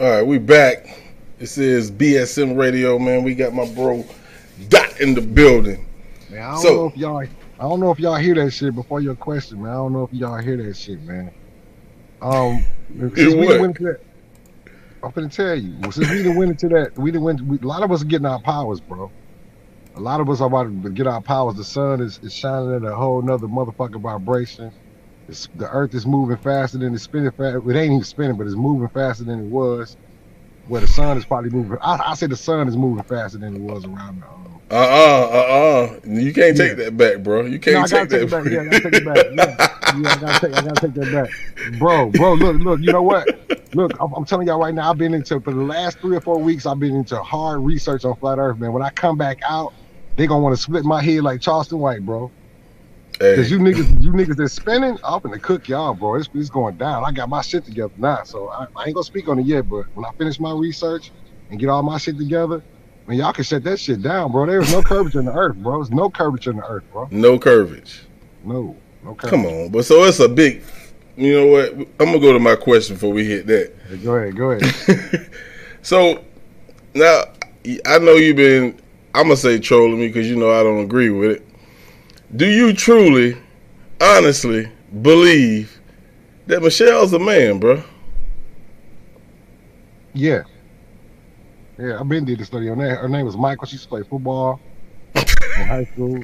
[0.00, 0.98] All right, we back.
[1.38, 3.22] This is BSM Radio, man.
[3.22, 4.02] We got my bro
[4.70, 5.86] Dot in the building.
[6.30, 7.28] Man, I don't So- know if y'all, I
[7.58, 9.72] don't know if y'all hear that shit before your question, man.
[9.72, 11.30] I don't know if y'all hear that shit, man.
[12.22, 12.64] Um,
[13.14, 14.00] since we went into that,
[15.02, 15.74] I'm gonna tell you.
[15.92, 17.42] Since we done went into that, we done went.
[17.42, 19.10] We, a lot of us are getting our powers, bro.
[19.96, 21.56] A lot of us are about to get our powers.
[21.56, 24.72] The sun is, is shining at a whole nother motherfucking vibration.
[25.30, 27.64] It's, the earth is moving faster than it's spinning fast.
[27.64, 29.96] It ain't even spinning, but it's moving faster than it was.
[30.66, 31.78] Where the sun is probably moving.
[31.80, 34.74] I, I say the sun is moving faster than it was around the um, Uh
[34.74, 36.08] uh uh uh.
[36.08, 37.42] You can't take that back, bro.
[37.42, 38.44] You can't I take gotta that.
[38.44, 38.52] take it back.
[38.52, 39.26] Yeah, I gotta take it back.
[39.34, 40.56] Yeah, yeah I gotta take.
[40.56, 42.10] I gotta take that back, bro.
[42.10, 42.80] Bro, look, look.
[42.80, 43.26] You know what?
[43.74, 44.90] Look, I'm, I'm telling y'all right now.
[44.90, 46.66] I've been into for the last three or four weeks.
[46.66, 48.72] I've been into hard research on flat Earth, man.
[48.72, 49.72] When I come back out,
[50.16, 52.30] they gonna want to split my head like Charleston White, bro.
[53.20, 53.36] Hey.
[53.36, 56.14] Cause you niggas, you niggas that's spinning, I'm gonna cook y'all, bro.
[56.14, 57.04] It's, it's going down.
[57.04, 59.68] I got my shit together now, so I, I ain't gonna speak on it yet.
[59.68, 61.12] But when I finish my research
[61.50, 62.62] and get all my shit together,
[63.06, 64.46] man, y'all can shut that shit down, bro.
[64.46, 65.76] There's no curvature in the earth, bro.
[65.76, 67.08] There's no curvature in the earth, bro.
[67.10, 68.06] No curvature.
[68.42, 68.74] No,
[69.04, 69.28] no curvature.
[69.28, 70.62] Come on, but so it's a big.
[71.18, 71.72] You know what?
[71.74, 73.70] I'm gonna go to my question before we hit that.
[73.90, 75.30] Hey, go ahead, go ahead.
[75.82, 76.22] So
[76.94, 77.24] now
[77.86, 78.78] I know you've been.
[79.14, 81.49] I'm gonna say trolling me because you know I don't agree with it.
[82.34, 83.36] Do you truly,
[84.00, 84.70] honestly
[85.02, 85.80] believe
[86.46, 87.82] that Michelle's a man, bro?
[90.14, 90.42] Yeah.
[91.78, 92.98] Yeah, I've been did a study on that.
[92.98, 93.66] Her name was Michael.
[93.66, 94.60] She used to play football
[95.14, 95.22] in
[95.66, 96.20] high school.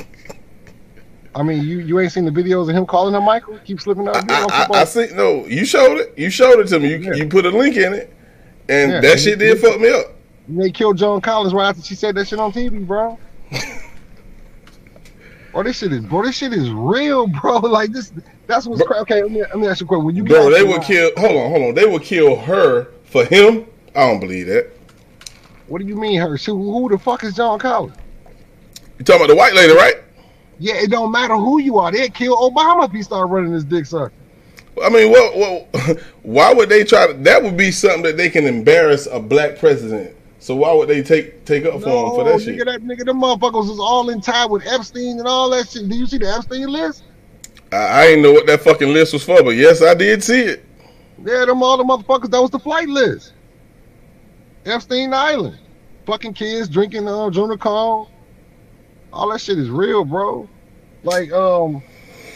[1.35, 3.59] I mean, you you ain't seen the videos of him calling her Michael?
[3.65, 4.31] Keep slipping out.
[4.31, 4.77] I, on I, football?
[4.77, 5.09] I see.
[5.13, 6.15] No, you showed it.
[6.17, 6.91] You showed it to me.
[6.97, 8.13] You, you put a link in it,
[8.69, 10.15] and Yeah, that and shit did fuck me up.
[10.49, 13.19] They killed John Collins right after she said that shit on TV, bro.
[15.57, 16.23] Bro, this shit is bro.
[16.23, 17.59] This shit is real, bro.
[17.61, 18.13] Like this.
[18.47, 19.01] That's what's crazy.
[19.01, 20.05] Okay, let me, let me ask you a question.
[20.05, 21.11] When you Bro, they the would kill.
[21.17, 21.75] Hold on, hold on.
[21.75, 23.65] They would kill her for him.
[23.95, 24.71] I don't believe that.
[25.69, 26.37] What do you mean her?
[26.37, 27.97] Who, who the fuck is John Collins?
[28.99, 29.95] You talking about the white lady, right?
[30.59, 31.91] Yeah, it don't matter who you are.
[31.91, 34.13] They'd kill Obama if he started running his dick sucker.
[34.85, 35.39] I mean, what,
[35.73, 36.01] what?
[36.23, 37.15] Why would they try to?
[37.15, 40.15] That would be something that they can embarrass a black president.
[40.47, 42.65] So why would they take take up for him for that nigga, shit?
[42.67, 45.89] that nigga, them motherfuckers was all in tie with Epstein and all that shit.
[45.89, 47.03] Do you see the Epstein list?
[47.73, 50.43] I, I didn't know what that fucking list was for, but yes, I did see
[50.43, 50.65] it.
[51.25, 52.31] Yeah, them all the motherfuckers.
[52.31, 53.33] That was the flight list.
[54.65, 55.59] Epstein Island,
[56.07, 58.09] fucking kids drinking uh, Junior Call.
[59.13, 60.49] All that shit is real, bro.
[61.03, 61.83] Like, um,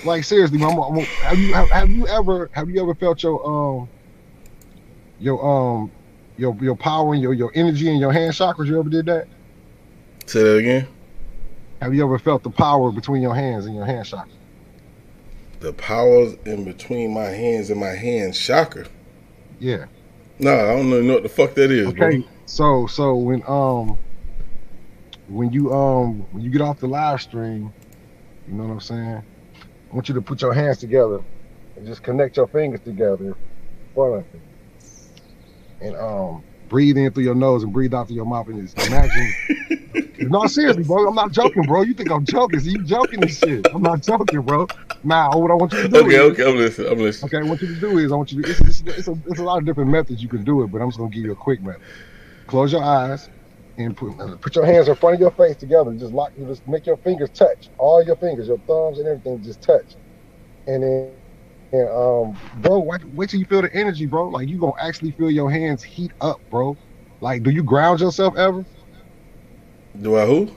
[0.05, 3.89] like seriously, I'm, have you have, have you ever have you ever felt your um
[5.21, 5.93] your um
[6.41, 8.67] your your power and your your energy and your hand chakras?
[8.67, 9.29] You ever did that?
[10.27, 10.89] Say that again.
[11.81, 14.33] Have you ever felt the power between your hands and your hand chakra?
[15.61, 18.87] The powers in between my hands and my hand chakra.
[19.59, 19.87] Yeah.
[20.39, 22.07] Nah, I don't know what the fuck that is, bro.
[22.07, 23.99] Okay, so so when um
[25.29, 27.73] when you um when you get off the live stream,
[28.49, 29.23] you know what I'm saying?
[29.91, 31.21] I want you to put your hands together
[31.77, 33.35] and just connect your fingers together in
[33.95, 34.41] front of you.
[35.81, 38.79] And um breathe in through your nose and breathe out through your mouth and just
[38.79, 39.35] imagine
[40.19, 41.09] No, seriously, bro.
[41.09, 41.83] I'm not joking, bro.
[41.83, 42.61] You think I'm joking?
[42.61, 43.67] See, you joking and shit.
[43.73, 44.69] I'm not joking, bro.
[45.05, 46.93] Now, what I want you to do Okay, is, okay, I'm listening.
[46.93, 47.31] I'm listening.
[47.41, 48.51] Okay, what you to do is I want you to.
[48.51, 50.83] It's, it's, it's, a, it's a lot of different methods you can do it, but
[50.83, 51.81] I'm just gonna give you a quick method.
[52.49, 53.29] Close your eyes
[53.79, 54.13] and put
[54.43, 55.95] put your hands in front of your face together.
[55.95, 56.31] Just lock.
[56.37, 57.71] You just make your fingers touch.
[57.79, 59.97] All your fingers, your thumbs and everything, just touch.
[60.67, 61.20] And then,
[61.73, 64.29] and um, bro, wait, wait till you feel the energy, bro.
[64.29, 66.77] Like you gonna actually feel your hands heat up, bro.
[67.21, 68.65] Like, do you ground yourself ever?
[70.01, 70.51] Do I who?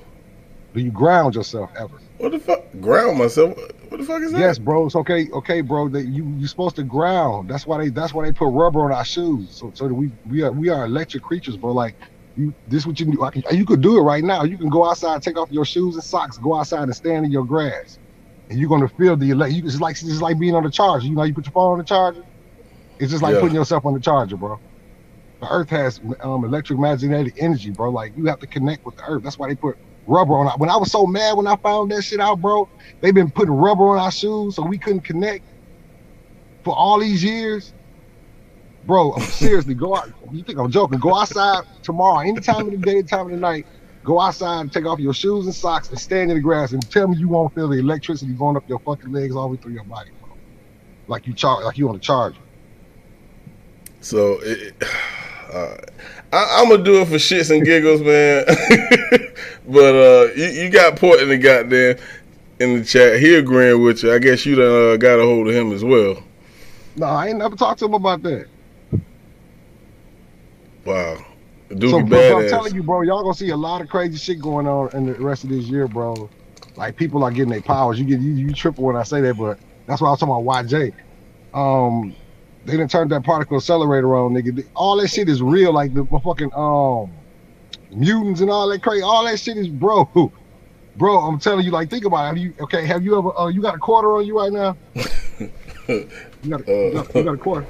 [0.74, 2.02] Do you ground yourself ever?
[2.18, 2.72] What the fuck?
[2.80, 3.56] Ground myself?
[3.90, 4.40] What the fuck is that?
[4.40, 4.88] Yes, bro.
[4.88, 5.90] It's okay, okay, bro.
[5.90, 7.50] That you you supposed to ground.
[7.50, 9.58] That's why they that's why they put rubber on our shoes.
[9.60, 11.74] So so that we we are we are electric creatures, bro.
[11.74, 11.96] Like
[12.36, 13.20] you this what you do.
[13.20, 14.44] Like, you could do it right now.
[14.44, 17.32] You can go outside, take off your shoes and socks, go outside and stand in
[17.32, 18.00] your grass,
[18.54, 19.54] and you're gonna feel the elect.
[19.54, 21.08] You it's like it's like being on the charger.
[21.08, 22.24] You know, you put your phone on the charger.
[23.00, 23.42] It's just like Yeah.
[23.42, 24.58] putting yourself on the charger, bro.
[25.42, 27.92] The Earth has um, electromagnetic energy, bro.
[27.92, 29.24] Like you have to connect with the Earth.
[29.24, 30.48] That's why they put rubber on.
[30.48, 32.70] Our, when I was so mad when I found that shit out, bro,
[33.02, 35.46] they've been putting rubber on our shoes so we couldn't connect
[36.64, 37.74] for all these years.
[38.84, 40.10] Bro, seriously go out.
[40.32, 41.00] You think I'm joking?
[41.00, 43.68] Go outside tomorrow, any time of the day, time of the night.
[44.04, 46.92] Go outside and take off your shoes and socks and stand in the grass and
[46.92, 49.58] tell me you won't feel the electricity going up your fucking legs all the way
[49.58, 50.36] through your body, bro.
[51.08, 52.40] Like you char, like you on a charger.
[54.02, 54.76] So it,
[55.54, 55.78] uh,
[56.34, 58.46] I, I'm gonna do it for shits and giggles, man.
[59.68, 61.98] but uh, you, you got Port in the goddamn
[62.60, 63.20] in the chat.
[63.20, 64.14] He agreeing with you.
[64.14, 66.22] I guess you done uh, got a hold of him as well.
[66.96, 68.48] No, I ain't never talked to him about that.
[70.86, 71.26] Wow,
[71.70, 74.68] so, bro, I'm telling you, bro, y'all gonna see a lot of crazy shit going
[74.68, 76.30] on in the rest of this year, bro.
[76.76, 78.00] Like people are getting their powers.
[78.00, 80.36] You get you, you triple when I say that, but that's why I was talking
[80.36, 80.94] about YJ.
[81.54, 82.16] Um,
[82.66, 84.66] they didn't turn that particle accelerator on, nigga.
[84.76, 85.74] All that shit is real.
[85.74, 87.12] Like the fucking um
[87.92, 89.04] mutants and all that crazy.
[89.04, 90.10] All that shit is bro.
[90.96, 92.28] Bro, I'm telling you, like, think about it.
[92.28, 92.86] Have you okay?
[92.86, 93.36] Have you ever?
[93.36, 94.78] Uh, you got a quarter on you right now?
[96.44, 97.68] You got a, you got, you got a quarter.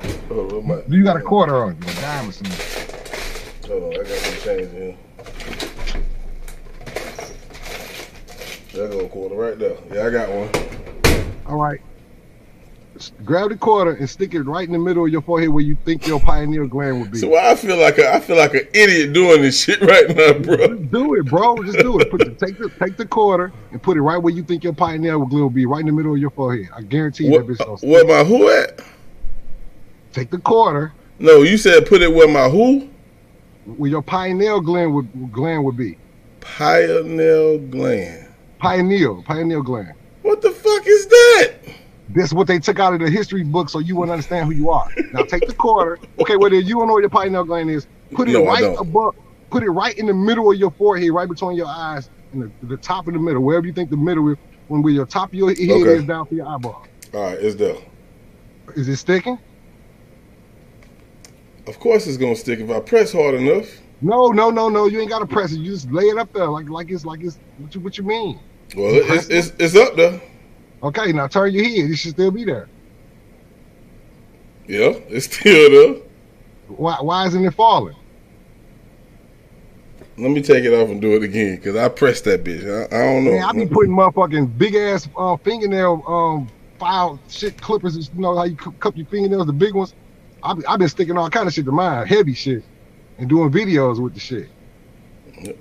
[0.61, 2.93] My, You got a quarter on you, a dime or something.
[3.65, 4.98] Hold on, I got some change here.
[8.73, 9.77] There go a quarter right there.
[9.94, 10.49] Yeah, I got one.
[11.45, 11.80] All right.
[13.26, 15.76] Grab the quarter and stick it right in the middle of your forehead where you
[15.84, 17.18] think your pineal gland would be.
[17.18, 20.34] So I feel like a, I feel like an idiot doing this shit right now,
[20.34, 20.73] bro.
[20.76, 21.56] do it, bro.
[21.64, 22.10] Just do it.
[22.10, 24.73] Put the, take the take the quarter and put it right where you think your
[24.73, 26.69] pineal gland will be, right in the middle of your forehead.
[26.76, 27.90] I guarantee you What, that bitch gonna stick.
[27.90, 28.80] where my who at?
[30.14, 32.90] Take the quarter No, you said put it where my who?
[33.65, 35.98] Where your pineal gland would gland would be.
[36.41, 38.27] Pineal gland.
[38.60, 39.94] Pineal, pineal gland.
[40.22, 41.53] What the fuck is that?
[42.10, 44.53] This is what they took out of the history book so you wouldn't understand who
[44.53, 44.88] you are.
[45.14, 45.99] Now take the quarter.
[46.19, 47.88] Okay, well then you don't know where your pineal gland is.
[48.11, 49.15] Put it No, right above.
[49.49, 52.68] Put it right in the middle of your forehead, right between your eyes, and the,
[52.68, 54.38] the top of the middle, wherever you think the middle is,
[54.68, 55.95] when where your top of your head Okay.
[55.98, 56.85] is down to your eyeball.
[57.14, 57.76] All right, it's there.
[58.76, 59.38] Is it sticking?
[61.68, 63.68] Of course, it's gonna stick if I press hard enough.
[64.02, 64.88] No, no, no, no.
[64.88, 65.60] You ain't gotta press it.
[65.60, 68.03] You just lay it up there, like like it's like it's what you what you
[68.03, 68.40] mean?
[68.76, 70.22] Well, it's it's, it's up there.
[70.81, 71.90] Okay, now turn your head.
[71.90, 72.68] It should still be there.
[74.68, 76.02] Yeah, it's still there.
[76.68, 77.95] Why why isn't it falling?
[80.18, 82.64] Let me take it off and do it again because I pressed that bitch.
[82.65, 83.31] I, I don't know.
[83.31, 87.95] Man, I be putting motherfucking big ass uh, fingernail um file shit clippers.
[87.95, 89.94] You know how you cu- cup your fingernails, the big ones.
[90.44, 92.64] I be, I been sticking all kind of shit to mine, heavy shit,
[93.18, 94.49] and doing videos with the shit.
[95.28, 95.56] if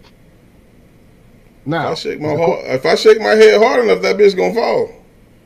[1.65, 4.55] Now, I shake my heart, if I shake my head hard enough, that bitch gonna
[4.55, 4.91] fall.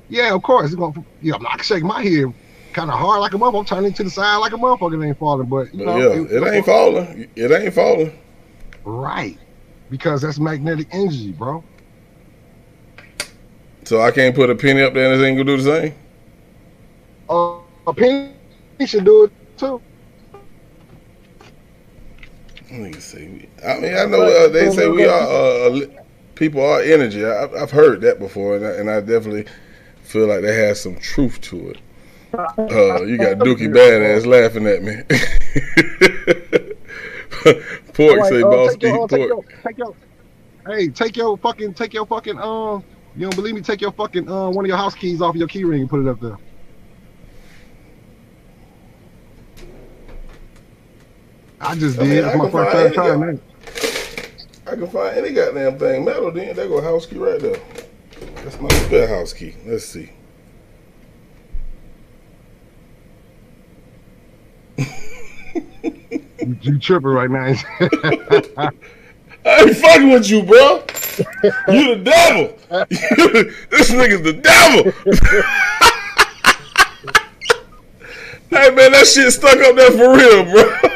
[0.09, 1.05] yeah, of course it's gonna.
[1.21, 2.33] Yeah, I'm not shaking my head
[2.73, 3.59] kind of hard like a motherfucker.
[3.61, 5.03] I'm turning to the side like a motherfucker.
[5.03, 7.29] It ain't falling, but you know, yeah, it ain't falling.
[7.37, 8.19] It ain't falling.
[8.85, 9.39] Right,
[9.91, 11.63] because that's magnetic energy, bro.
[13.85, 15.95] So I can't put a penny up there and it ain't gonna do the same.
[17.29, 18.36] Uh, a penny
[18.85, 19.81] should do it too.
[22.71, 25.81] Niggas say we- I mean, I know uh, they say we are uh,
[26.35, 27.25] people are energy.
[27.25, 29.47] I, I've- I've heard that before, and I, and I definitely
[30.03, 31.79] feel like that has some truth to it.
[32.35, 34.97] Uh, you got Dookie badass laughing at me.
[37.95, 39.95] pork All say uh, boss take your, uh, eat take your, take your,
[40.67, 42.85] hey, take your fucking, take your fucking, um,
[43.17, 43.63] you don't believe me?
[43.63, 46.01] Take your fucking, uh, one of your house keys off your key ring and put
[46.01, 46.37] it up there.
[51.61, 52.11] I just I did.
[52.11, 53.41] mean, That's I my first time trying that.
[54.67, 56.05] I can find any goddamn thing.
[56.05, 57.57] Metal, then there go house key right there.
[58.37, 59.55] That's my spare house key.
[59.65, 60.11] Let's see.
[64.77, 66.27] You,
[66.61, 67.55] you tripping right now?
[69.45, 70.83] I ain't fucking with you, bro.
[71.69, 72.59] You the devil.
[73.71, 74.93] this nigga's the devil.
[78.51, 80.91] hey man, that shit stuck up there for real, bro.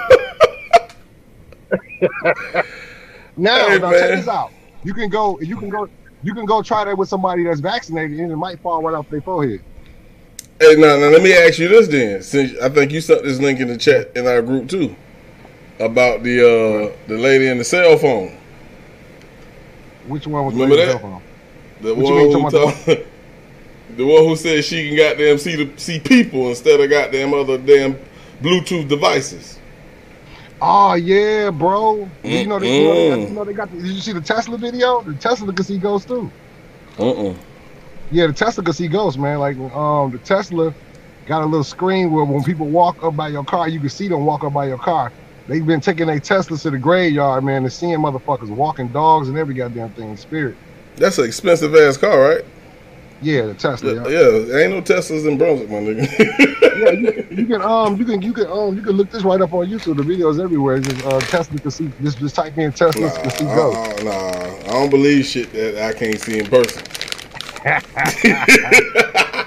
[3.36, 4.52] Now, Hey, now check this out.
[4.82, 5.38] You can go.
[5.40, 5.88] You can go.
[6.22, 9.08] You can go try that with somebody that's vaccinated, and it might fall right off
[9.10, 9.60] their forehead.
[10.60, 12.22] Hey, now, now let me ask you this then.
[12.22, 14.96] Since I think you sent this link in the chat in our group too,
[15.80, 18.36] about the uh the lady in the cell phone.
[20.02, 20.88] Which one was Remember the that?
[20.90, 21.22] cell phone?
[21.82, 26.00] The What one who talk, the one who said she can goddamn see the see
[26.00, 27.96] people instead of goddamn other damn
[28.42, 29.59] Bluetooth devices.
[30.60, 32.12] Oh yeah, bro.
[32.24, 33.70] You know, they, you, know, they got, you know they got.
[33.70, 35.02] The, did you see the Tesla video?
[35.04, 36.34] The Tesla can see ghosts too.
[36.98, 37.34] Uh uh
[38.10, 39.38] Yeah, the Tesla can see ghosts, man.
[39.38, 40.72] Like um, the Tesla
[41.26, 44.08] got a little screen where when people walk up by your car, you can see
[44.08, 45.12] them walk up by your car.
[45.48, 49.38] They've been taking their Teslas to the graveyard, man, and seeing motherfuckers walking dogs and
[49.38, 50.58] every goddamn thing in spirit.
[50.96, 52.42] That's an expensive ass car, right?
[53.22, 53.94] Yeah, the Tesla.
[53.94, 56.80] Yeah, Yeah, there ain't no Teslas in Brunswick, my nigga.
[56.80, 59.40] yeah you, you can um, you can you can um, you can look this right
[59.40, 59.96] up on YouTube.
[59.96, 60.78] The videos everywhere.
[60.80, 61.90] Just uh, Tesla can see.
[62.02, 64.00] Just just type in Tesla can see ghosts.
[64.00, 66.82] Uh, nah, I don't believe shit that I can't see in person.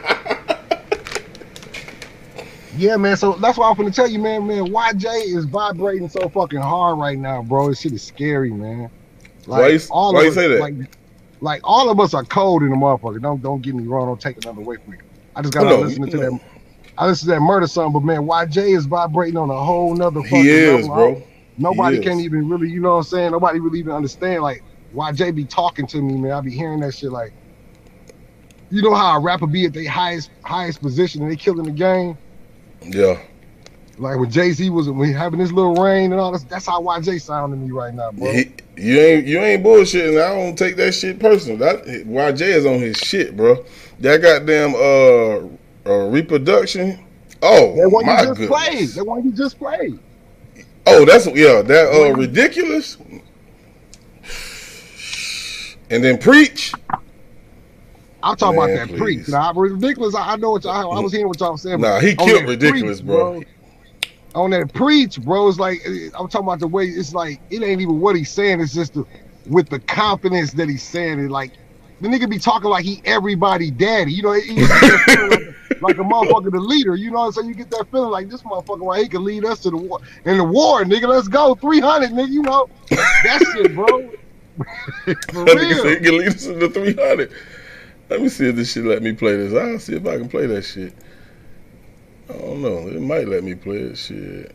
[2.76, 3.18] Yeah, man.
[3.18, 4.48] So that's why I'm gonna tell you, man.
[4.48, 7.70] Man, YJ is vibrating so fucking hard right now, bro.
[7.70, 8.90] This shit is scary, man.
[9.45, 10.60] Why you- why of you say that?
[10.60, 10.74] Like,
[11.44, 13.22] like all of us are cold in the motherfucker.
[13.22, 14.07] Don't don't get me wrong.
[14.07, 14.98] Don't take another away from me.
[15.36, 16.32] I just got No, to listening to no.
[16.32, 16.41] that.
[16.98, 20.22] I listen to that murder song, but man, YJ is vibrating on a whole nother
[20.22, 20.95] fucking He is, level.
[20.95, 21.24] bro.
[21.57, 22.20] Nobody is.
[22.22, 23.32] even really, you know what I'm saying?
[23.32, 24.41] Nobody really even understand.
[24.44, 24.64] Like
[24.95, 26.32] YJ be talking to me, man.
[26.32, 27.11] I be hearing that shit.
[27.11, 27.34] Like,
[28.70, 31.72] you know how a rapper be at their highest highest position and they killing the
[31.72, 32.18] game.
[32.82, 33.20] Yeah.
[33.98, 36.65] Like when Jay Z was when he having his little reign and all this, that's
[36.65, 38.32] how YJ sounding me right now, bro.
[38.32, 40.22] He, you ain't you ain't bullshitting.
[40.22, 41.57] I don't take that shit personal.
[41.57, 43.64] That YJ is on his shit, bro.
[43.99, 47.06] That goddamn uh, uh reproduction.
[47.41, 48.65] Oh that one my you just goodness.
[48.65, 48.90] played.
[48.90, 49.99] That one you just played.
[50.88, 51.61] Oh, that's yeah.
[51.61, 52.98] That uh ridiculous.
[55.90, 56.74] And then preach.
[58.24, 58.99] I'm talking Man, about that please.
[58.99, 59.28] preach.
[59.28, 60.15] Now, ridiculous.
[60.15, 60.94] I, know what y'all.
[60.94, 61.82] I was hearing what y'all saying.
[61.82, 63.44] Nah, he killed ridiculous, bro.
[64.36, 66.86] On that preach, bro, it's like eh, I'm talking about the way.
[66.88, 68.62] It's like it ain't even what he's saying.
[68.62, 69.06] It's just the,
[69.48, 71.30] with the confidence that he's saying it.
[71.30, 71.52] Like
[72.02, 74.12] the nigga be talking like he everybody daddy.
[74.12, 74.72] You know, he just
[75.08, 76.96] like, a- like a motherfucker, the leader.
[76.96, 79.04] You know, so you get that feeling like this motherfucker right.
[79.04, 80.00] He can lead us to the war.
[80.26, 82.30] In the war, nigga, let's go 300, nigga.
[82.30, 84.10] You know, that shit, bro.
[85.32, 85.90] For That nigga said real.
[85.90, 87.32] he can lead us to the 300.
[88.10, 89.54] Let me see if this shit let me play this.
[89.54, 90.94] I'll see if I can play that shit.
[92.30, 92.88] I don't know.
[92.88, 93.98] It might let me play it.
[93.98, 94.54] Shit.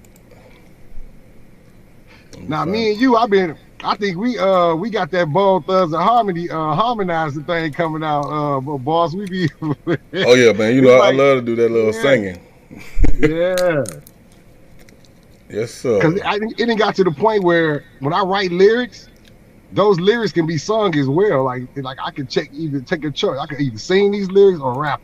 [2.46, 3.56] Now me and you, I've been.
[3.84, 8.22] I think we uh we got that Bone Thugs-n-Harmony uh harmonizing thing coming out.
[8.24, 9.48] Uh, but boss, we be.
[10.26, 10.74] Oh yeah, man.
[10.74, 12.02] You know It's I love to do that little Yeah.
[12.02, 12.40] singing.
[13.18, 13.84] yeah.
[15.50, 15.94] Yes, sir.
[15.98, 19.08] Because I it didn't got to the point where when I write lyrics,
[19.72, 21.44] those lyrics can be sung as well.
[21.44, 23.38] Like like I can check either take a choice.
[23.40, 25.00] I can either sing these lyrics or rap,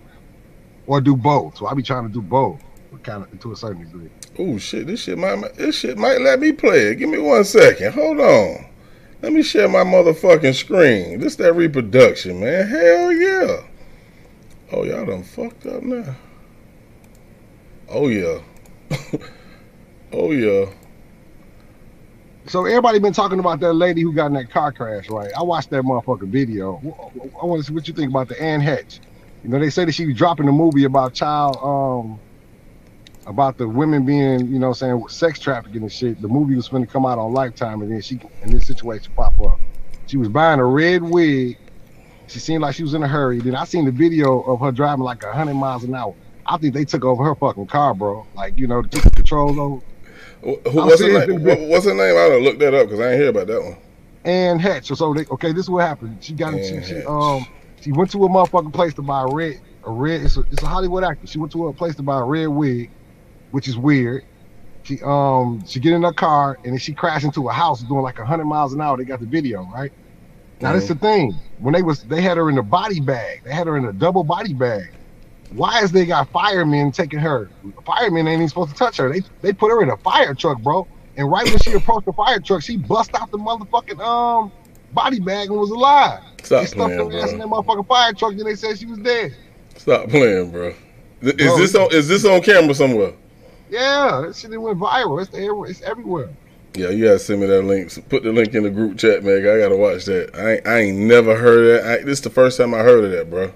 [0.86, 1.56] or do both.
[1.56, 2.60] So I be trying to do both,
[3.02, 4.10] kind of to a certain degree.
[4.38, 4.86] Oh shit!
[4.86, 6.96] This shit might this shit might let me play it.
[6.96, 7.92] Give me one second.
[7.92, 8.66] Hold on.
[9.22, 11.20] Let me share my motherfucking screen.
[11.20, 12.66] This that reproduction, man.
[12.66, 13.62] Hell yeah.
[14.72, 16.14] Oh y'all done fucked up now.
[17.88, 18.40] Oh yeah.
[20.12, 20.66] oh yeah.
[22.46, 25.30] So everybody been talking about that lady who got in that car crash, right?
[25.34, 26.76] I watched that motherfucking video.
[27.40, 29.00] I want to see what you think about the Anne Heche.
[29.44, 32.18] You know, they say that she was dropping a movie about child, um,
[33.26, 36.20] about the women being, you know, I'm saying sex trafficking and shit.
[36.22, 39.12] The movie was going to come out on Lifetime, and then she, and this situation
[39.14, 39.60] pop up.
[40.06, 41.58] She was buying a red wig.
[42.26, 43.40] She seemed like she was in a hurry.
[43.40, 46.14] Then I seen the video of her driving like hundred miles an hour.
[46.46, 48.26] I think they took over her fucking car, bro.
[48.34, 49.82] Like, you know, took the controls over.
[50.42, 51.42] Who, what's, her name?
[51.42, 52.16] What- what's her name?
[52.16, 53.76] I don't look that up because I ain't hear about that one.
[54.24, 54.86] Anne Heche.
[54.86, 56.16] So, so they okay, this is what happened.
[56.22, 56.84] She got it.
[56.86, 57.46] She, um
[57.84, 60.22] she went to a motherfucking place to buy a red a red.
[60.22, 61.26] It's a, it's a Hollywood actor.
[61.26, 62.90] She went to a place to buy a red wig,
[63.50, 64.22] which is weird.
[64.84, 68.02] She um she get in her car and then she crashed into a house doing
[68.02, 68.96] like hundred miles an hour.
[68.96, 69.92] They got the video right.
[70.60, 71.34] Now that's the thing.
[71.58, 73.42] When they was they had her in a body bag.
[73.44, 74.84] They had her in a double body bag.
[75.50, 77.50] Why is they got firemen taking her?
[77.84, 79.12] Firemen ain't even supposed to touch her.
[79.12, 80.88] They they put her in a fire truck, bro.
[81.16, 84.52] And right when she approached the fire truck, she bust out the motherfucking um
[84.94, 86.20] body bag and was alive.
[86.42, 87.32] Stop they stuffed playing, her ass bro.
[87.32, 88.36] in that motherfucking fire truck.
[88.36, 89.34] Then they said she was dead.
[89.76, 90.74] Stop playing, bro.
[91.20, 91.92] Is Bro, this on?
[91.92, 93.12] Is this on camera somewhere?
[93.70, 95.20] Yeah, that shit went viral.
[95.22, 95.52] It's there.
[95.64, 96.28] It's everywhere.
[96.74, 97.90] Yeah, you gotta send me that link.
[97.90, 99.38] So put the link in the group chat, man.
[99.38, 100.34] I gotta watch that.
[100.34, 102.00] I ain't, I ain't never heard of that.
[102.00, 103.52] I, this is the first time I heard of that, bro.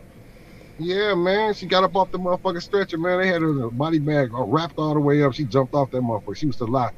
[0.79, 1.53] Yeah, man.
[1.55, 3.19] She got up off the motherfucking stretcher, man.
[3.21, 5.35] They had her body bag uh, wrapped all the way up.
[5.35, 6.37] She jumped off that motherfucker.
[6.37, 6.93] She was alive.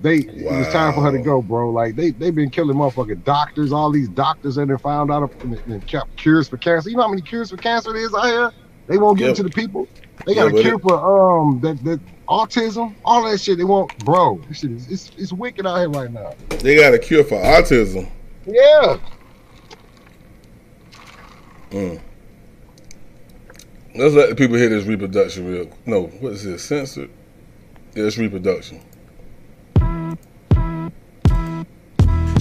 [0.00, 1.70] They it was time for her to go, bro.
[1.70, 3.72] Like they they've been killing motherfucking doctors.
[3.72, 6.90] All these doctors and they found out and, and kept cures for cancer.
[6.90, 8.52] You know how many cures for cancer there is out here?
[8.88, 9.30] They won't give Yeah.
[9.30, 9.88] it to the people.
[10.26, 10.94] They got Yeah, a cure for
[11.40, 13.58] um that that autism, all that shit.
[13.58, 14.44] They won't, bro.
[14.48, 16.34] This shit is it's, it's wicked out here right now.
[16.60, 18.10] They got a cure for autism.
[18.46, 18.98] Yeah.
[21.70, 22.00] Mm.
[23.96, 25.70] Let's let the people hear this reproduction real.
[25.86, 26.64] No, what is this?
[26.64, 27.10] Censored?
[27.94, 28.82] Yeah, it's reproduction.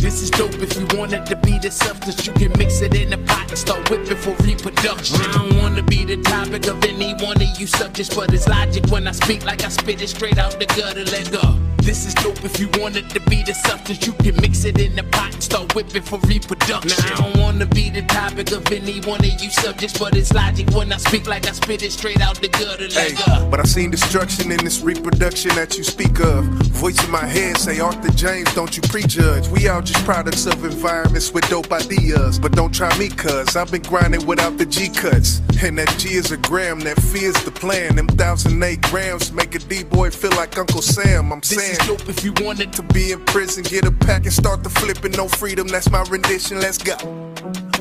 [0.04, 2.28] This is dope if you want it to be the substance.
[2.28, 5.16] You can mix it in a pot and start whipping for reproduction.
[5.22, 8.86] I don't wanna be the topic of any one of you subjects, but it's logic
[8.88, 11.06] when I speak like I spit it straight out the gutter.
[11.06, 11.58] Let go.
[11.84, 14.08] This is dope if you want it to be the substance.
[14.08, 17.06] You can mix it in the pot and start whipping for reproduction.
[17.06, 20.34] Now, I don't wanna be the topic of any one of you subjects, but it's
[20.34, 22.88] logic when I speak like I spit it straight out the gutter.
[22.88, 26.46] Let Hey, but I seen destruction in this reproduction that you speak of.
[26.72, 29.50] Voice in my head say, Arthur James, don't you prejudge.
[29.50, 32.40] We all just products of environments with dope ideas.
[32.40, 35.42] But don't try me, cuz I've been grinding without the G cuts.
[35.62, 37.98] And that G is a gram, that fee is the plan.
[37.98, 41.32] Them thousand eight grams make a D boy feel like Uncle Sam.
[41.32, 41.42] I'm
[41.74, 44.32] This is dope if you want it to be in prison, get a pack and
[44.32, 45.12] start the flipping.
[45.14, 46.60] No freedom, that's my rendition.
[46.60, 46.96] Let's go.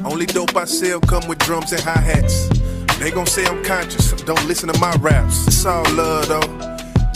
[0.02, 2.48] Only dope I sell come with drums and hi hats.
[2.98, 5.47] They gon' say I'm conscious, don't listen to my raps.
[5.47, 6.40] It's all love though.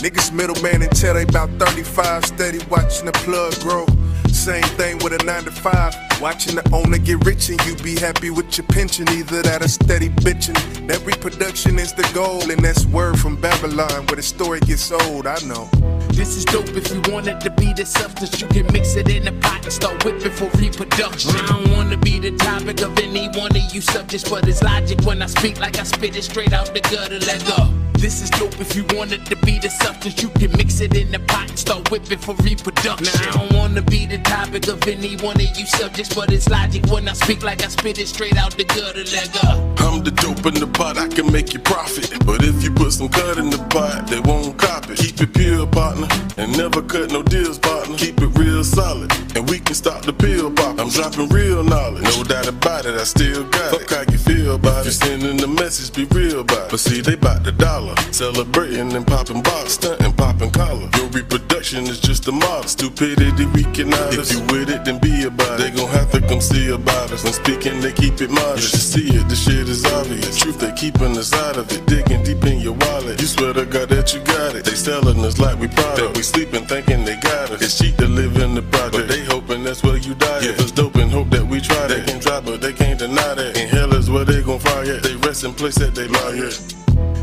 [0.03, 3.87] Niggas middleman until they about 35, steady watching the plug grow.
[4.31, 6.21] Same thing with a 9 to 5.
[6.21, 9.07] Watching the owner get rich and you be happy with your pension.
[9.09, 10.87] Either that or steady bitching.
[10.87, 15.27] That reproduction is the goal, and that's word from Babylon where the story gets old.
[15.27, 15.69] I know.
[16.09, 18.41] This is dope if you want it to be the substance.
[18.41, 21.35] You can mix it in the pot and start whipping for reproduction.
[21.35, 25.01] I don't wanna be the topic of any one of you subjects, but it's logic
[25.01, 27.19] when I speak like I spit it straight out the gutter.
[27.19, 27.71] Let go.
[27.99, 30.21] This is dope if you want it to be the substance.
[30.21, 33.05] You can mix it in the pot and start whipping for reproduction.
[33.21, 36.49] Now I don't wanna be the topic of any one of you subjects, but it's
[36.49, 39.03] logic when I speak like I spit it straight out the gutter.
[39.41, 39.75] Go.
[39.85, 42.11] I'm the dope in the pot, I can make you profit.
[42.25, 44.97] But if you put some cut in the pot, they won't cop it.
[44.97, 46.07] Keep it pure, partner,
[46.37, 47.97] and never cut no deals, partner.
[47.97, 50.79] Keep it real solid, and we can stop the pill pop.
[50.79, 53.79] I'm dropping real knowledge, no doubt about it, I still got it.
[53.81, 54.85] Fuck how you feel about it.
[54.85, 56.71] You sending the message, be real about it.
[56.71, 60.89] But see, they bout the dollar, celebrating and popping bottles, stunting, popping collar.
[60.97, 62.63] Your reproduction is just a model.
[62.63, 63.63] Stupidity we
[63.97, 64.13] cannot.
[64.13, 65.63] If you with it, then be about it.
[65.63, 67.23] They gon' have to come see about us.
[67.23, 68.73] When speaking, they keep it modest.
[68.73, 70.37] You should see it, the shit is obvious.
[70.37, 71.85] Truth, they keeping us out of it.
[71.85, 73.19] Digging deep in your wallet.
[73.21, 74.65] You swear to God that you got it.
[74.65, 75.97] They selling us like we product.
[75.97, 77.61] That we sleeping thinking they got us.
[77.61, 78.93] It's cheap to live in the project.
[78.93, 80.41] But they hoping that's where you die.
[80.41, 81.89] Yeah, it's dope and hope that we try that.
[81.89, 83.57] They can try, but they can't deny that.
[83.57, 85.03] In hell is where they gon' fry at.
[85.03, 86.76] They rest in place that they lie at.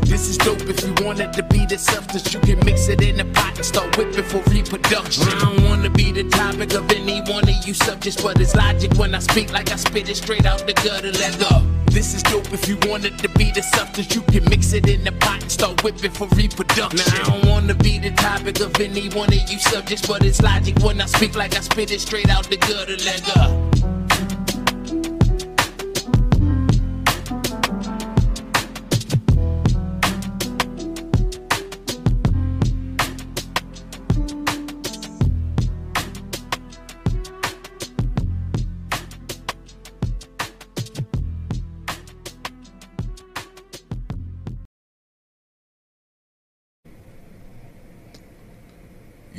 [0.05, 2.33] This is dope if you want it to be the substance.
[2.33, 5.23] You can mix it in the pot and start whipping for reproduction.
[5.27, 8.93] I don't wanna be the topic of any one of you subjects, but it's logic
[8.97, 11.11] when I speak like I spit it straight out the gutter.
[11.11, 11.63] Let go.
[11.87, 14.13] This is dope if you want it to be the substance.
[14.13, 17.11] You can mix it in the pot and start whipping for reproduction.
[17.13, 20.41] Now, I don't wanna be the topic of any one of you subjects, but it's
[20.41, 22.97] logic when I speak like I spit it straight out the gutter.
[23.03, 23.65] Let go.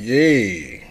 [0.07, 0.81] Yay.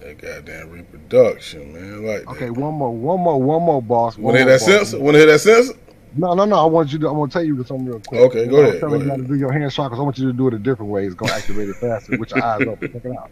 [0.00, 1.94] That goddamn reproduction, man.
[1.94, 2.30] I like that.
[2.30, 4.18] Okay, one more, one more, one more, boss.
[4.18, 4.98] Wanna hear that sensor?
[4.98, 5.74] Wanna hear that sensor?
[6.16, 6.56] No, no, no.
[6.56, 7.08] I want you to.
[7.08, 8.20] I want to tell you something real quick.
[8.20, 9.96] Okay, go I'm ahead, telling go you how to do your hand chakras.
[9.96, 11.06] I want you to do it a different way.
[11.06, 12.18] It's gonna activate it faster.
[12.18, 12.92] With your eyes open.
[12.92, 13.30] Check it out.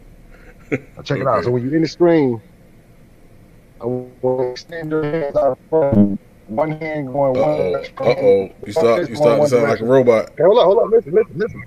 [0.70, 1.42] Now check it out.
[1.42, 2.40] So when you're in the screen,
[3.80, 6.20] I to extend your hands out front.
[6.46, 7.72] One hand going one Uh-oh.
[7.72, 7.94] direction.
[7.98, 8.50] Uh-oh.
[8.64, 10.30] You start you starting to sound like a robot.
[10.30, 10.90] Okay, hold on, hold on.
[10.92, 11.64] Listen, listen, listen.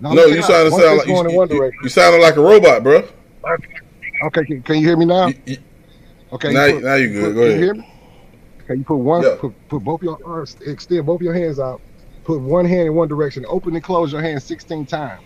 [0.00, 0.72] No, check you it sounding out.
[0.72, 1.80] One sound like you, you, one you, direction.
[1.82, 3.08] you sounding like a robot, bro.
[4.24, 5.30] Okay, can, can you hear me now?
[6.32, 6.52] Okay.
[6.52, 7.24] Now- put- now you good.
[7.24, 7.58] put- Go can ahead.
[7.58, 7.94] You hear me?
[8.64, 9.36] Okay, you put one, Yeah.
[9.38, 11.80] put, put both your arms, extend both your hands out.
[12.24, 13.44] Put one hand in one direction.
[13.48, 15.22] Open and close your hand 16 times.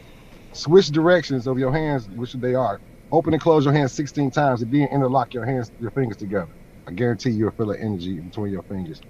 [0.55, 2.81] switch directions of your hands, which they are.
[3.11, 6.51] Open and close your hands 16 times, and then interlock your hands, your fingers together.
[6.87, 9.01] I guarantee you'll feel the energy between your fingers.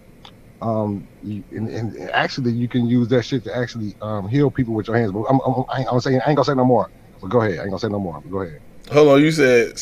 [0.62, 4.74] Um, you, and, and actually, you can use that shit to actually um, heal people
[4.74, 5.12] with your hands.
[5.12, 6.88] But I'm, I'm, I ain't, I'm saying I ain't gonna say no more.
[7.20, 7.58] But go ahead.
[7.58, 8.20] I ain't gonna say no more.
[8.20, 8.60] But go ahead.
[8.90, 9.78] Hold on, you said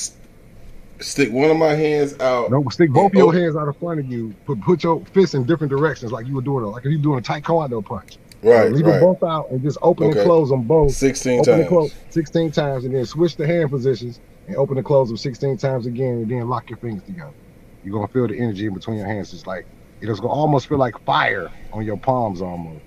[1.00, 2.50] stick one of my hands out.
[2.50, 4.34] No, stick both of your hands out in front of you.
[4.46, 6.64] Put put your fists in different directions, like you were doing.
[6.64, 8.18] Like if you're doing a tight taekwondo punch.
[8.42, 8.92] Right, Leave right.
[8.92, 10.18] them both out and just open Okay.
[10.20, 10.92] and close them both.
[10.92, 11.68] 16 open times.
[11.68, 15.58] close 16 times, and then switch the hand positions and open and close them 16
[15.58, 17.34] times again, and then lock your fingers together.
[17.82, 19.32] You're gonna feel the energy in between your hands.
[19.34, 19.66] It's like
[20.08, 22.84] gonna almost feel like fire on your palms, almost.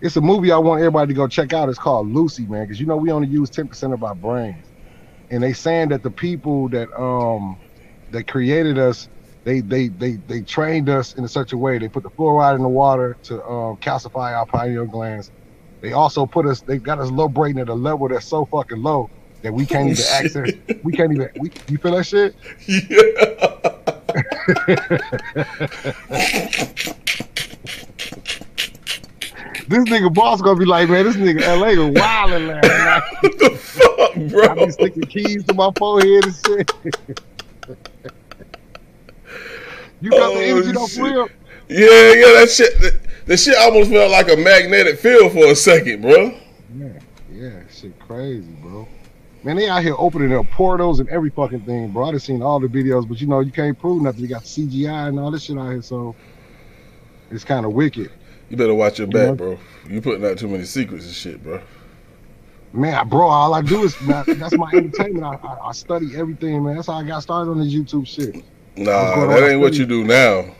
[0.00, 1.68] It's a movie I want everybody to go check out.
[1.68, 4.72] It's called Lucy, man, because you know we only use 10% of our brains.
[5.30, 7.58] And they saying that the people that um
[8.10, 9.08] that created us,
[9.44, 11.78] they they they they trained us in such a way.
[11.78, 15.30] They put the fluoride in the water to um, calcify our pineal glands.
[15.80, 16.60] They also put us.
[16.60, 19.08] They got us low braiding at a level that's so fucking low
[19.42, 20.10] that we can't Oh, even shit.
[20.12, 20.50] access.
[20.82, 21.28] We can't even.
[21.38, 22.34] We, you feel that shit?
[29.68, 33.02] This nigga boss gonna be like, man, this nigga LA was wilding last night.
[33.20, 34.48] What the fuck, bro.
[34.48, 36.72] I be sticking keys to my forehead and shit.
[40.00, 41.28] you got the Oh, energy though, for real?
[41.68, 42.80] Yeah, yeah, that shit.
[42.80, 42.98] That,
[43.28, 46.34] that shit almost felt like a magnetic field for a second, bro.
[46.76, 46.98] Yeah,
[47.30, 48.88] yeah, shit crazy, bro.
[49.44, 52.06] Man, they out here opening up portals and every fucking thing, bro.
[52.06, 54.22] I done seen all the videos, but you know, you can't prove nothing.
[54.22, 56.16] You got CGI and all this shit out here, so
[57.30, 58.10] it's kind of wicked.
[58.48, 59.34] You better watch your You back, know?
[59.34, 59.58] bro.
[59.88, 61.60] You putting out too many secrets and shit, bro.
[62.72, 65.24] Man, bro, all I do is that's my entertainment.
[65.24, 66.76] I, I, I study everything, man.
[66.76, 68.42] That's how I got started on this YouTube shit.
[68.76, 70.54] Nah, that ain't what you do now.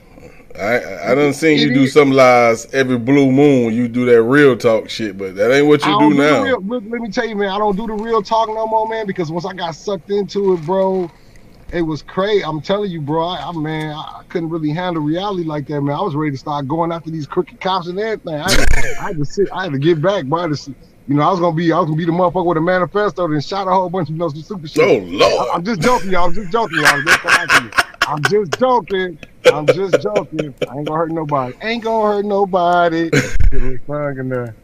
[0.58, 3.72] I I, done seen you do some lies every blue moon.
[3.72, 6.42] You do that real talk shit, but that ain't what you don't do now.
[6.42, 8.88] real- look, let me tell you, man, I don't do the real talk no more,
[8.88, 11.10] man, because once I got sucked into it, bro,
[11.72, 12.44] it was crazy.
[12.44, 15.94] I'm telling you, bro, I, I man, I couldn't really handle reality like that, man.
[15.94, 18.34] I was ready to start going after these crooked cops and everything.
[18.34, 20.48] I had, to, I had to sit, I had to get back, bro.
[20.48, 20.74] To
[21.06, 23.24] you know, I was gonna be, I was gonna be the motherfucker with a manifesto
[23.26, 24.84] and shot a whole bunch of no super shit.
[24.84, 25.48] Oh, Lord.
[25.50, 26.26] I, am just joking, y'all.
[26.26, 26.86] I'm just joking, y'all.
[26.86, 27.87] I'm just, you.
[28.08, 29.18] I'm just joking.
[29.52, 30.54] I'm just joking.
[30.66, 31.54] I ain't gonna hurt nobody.
[31.60, 33.10] Ain't gonna hurt nobody.
[33.10, 34.54] Get a thug in there.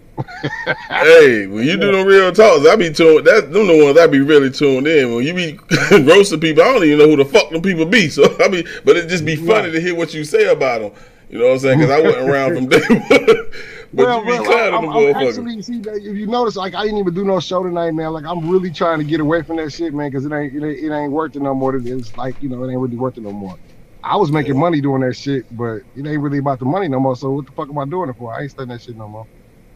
[0.89, 3.27] hey, when you do them real talks, I be tuned.
[3.27, 5.15] That them the ones I be really tuned in.
[5.15, 5.59] When you be
[6.05, 8.09] roasting people, I don't even know who the fuck them people be.
[8.15, 10.93] So I be, but it just be funny to hear what you say about them.
[11.29, 11.79] You know what I'm saying?
[11.81, 13.51] Because I wasn't around from day one.
[13.95, 17.15] But well, well, I'm, I'm actually see that if you notice, like I didn't even
[17.15, 18.13] do no show tonight, man.
[18.13, 20.65] Like I'm really trying to get away from that shit, man, because it ain't, it
[20.65, 21.77] ain't it ain't worth it no more.
[21.77, 23.57] It's like you know, it ain't really worth it no more.
[24.03, 27.01] I was making money doing that shit, but it ain't really about the money no
[27.01, 27.17] more.
[27.17, 28.35] So what the fuck am I doing it for?
[28.35, 29.27] I ain't studying that shit no more.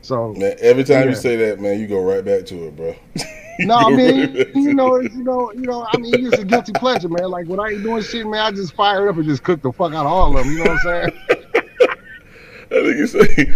[0.02, 1.10] So Man, every time yeah.
[1.10, 2.94] you say that, man, you go right back to it, bro.
[3.60, 6.38] No, I You mean, right you know, it's, you know, you know, I mean, it's
[6.38, 7.28] a guilty pleasure, man.
[7.28, 9.62] Like when I ain't doing shit, man, I just fire it up and just cook
[9.62, 10.52] the fuck out of all of them.
[10.52, 11.18] You know what I'm saying?
[12.70, 13.52] I think you say,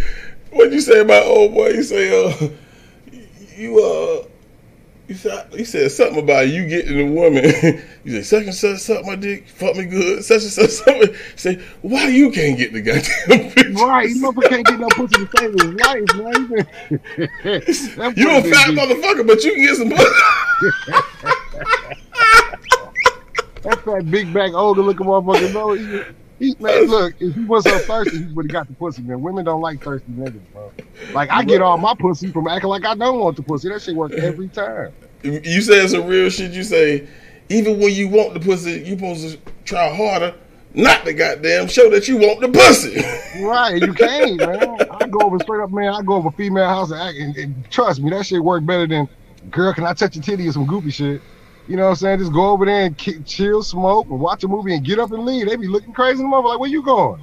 [0.53, 1.69] what you say about old boy?
[1.69, 2.49] You say, uh,
[3.57, 4.27] you uh,
[5.09, 7.45] you said you said something about you getting a woman.
[8.05, 11.15] you say such and such suck my dick, fuck me good, such and such something.
[11.37, 13.77] Say why you can't get the goddamn bitch?
[13.77, 18.15] Right, you motherfucker can't get no pussy to save his life, man.
[18.17, 20.05] You a fat motherfucker, but you can get some pussy.
[23.63, 25.53] That fat big back older looking motherfucker.
[25.53, 26.05] No,
[26.43, 29.23] he, man, look, if he was so thirsty, he would have got the pussy, man.
[29.23, 30.73] Women don't like thirsty niggas, bro.
[31.13, 33.69] Like I get all my pussy from acting like I don't want the pussy.
[33.69, 34.93] That shit works every time.
[35.23, 36.51] you say some real shit.
[36.51, 37.07] You say
[37.49, 40.35] even when you want the pussy, you supposed to try harder.
[40.75, 43.03] Not the goddamn show that you want the pussy.
[43.43, 44.77] Right, you can't, man.
[44.91, 45.95] I go over straight up, man.
[45.95, 48.87] I go over female house and, act, and, and trust me, that shit work better
[48.87, 49.09] than
[49.51, 49.73] girl.
[49.73, 51.23] Can I touch your titty or some goofy shit?
[51.69, 52.19] You know what I'm saying?
[52.19, 55.25] Just go over there and chill, smoke, and watch a movie and get up and
[55.25, 55.47] leave.
[55.49, 57.23] They be looking crazy in the mother like, where you going?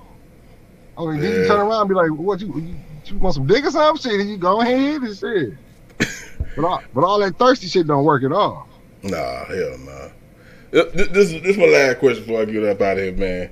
[0.97, 2.75] I mean, then you turn around and be like, what you, you,
[3.05, 4.11] you want some dick or something?
[4.11, 5.53] Shit, and you go ahead and shit.
[6.55, 8.67] But all, but all that thirsty shit don't work at all.
[9.03, 10.07] Nah, hell nah.
[10.71, 13.13] Th- th- This, this is my last question before I get up out of here,
[13.13, 13.49] man.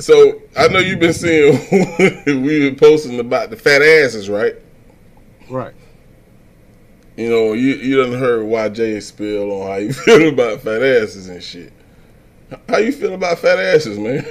[0.00, 1.52] So I know you've been seeing
[2.42, 4.56] we've been posting about the fat asses, right?
[5.48, 5.74] Right.
[7.16, 10.82] You know, you you done heard why Jay spill on how you feel about fat
[10.82, 11.72] asses and shit.
[12.68, 14.24] How you feel about fat asses, man?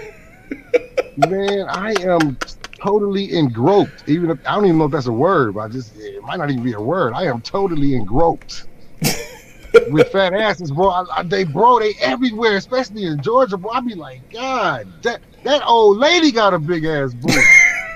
[1.18, 2.38] Man, I am
[2.82, 4.08] totally engroped.
[4.08, 6.38] Even if I don't even know if that's a word, but I just it might
[6.38, 7.14] not even be a word.
[7.14, 8.66] I am totally engroped
[9.90, 10.90] with fat asses, bro.
[10.90, 13.72] I, I, they bro, they everywhere, especially in Georgia, bro.
[13.72, 17.38] I be like, God, that that old lady got a big ass booty.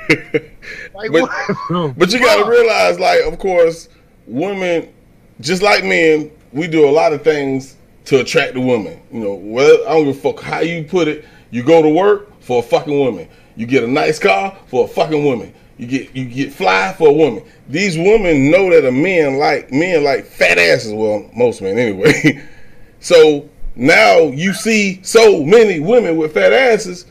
[0.94, 1.30] like, but,
[1.70, 1.98] what?
[1.98, 3.90] but you got to realize, like, of course,
[4.28, 4.94] women,
[5.40, 7.76] just like men, we do a lot of things
[8.06, 9.02] to attract the woman.
[9.12, 11.26] You know, well, I don't give a fuck how you put it.
[11.52, 13.28] You go to work for a fucking woman.
[13.56, 15.54] You get a nice car for a fucking woman.
[15.78, 17.44] You get you get fly for a woman.
[17.70, 20.92] These women know that a man like men like fat asses.
[20.92, 22.44] Well, most men anyway.
[23.00, 27.06] so now you see so many women with fat asses,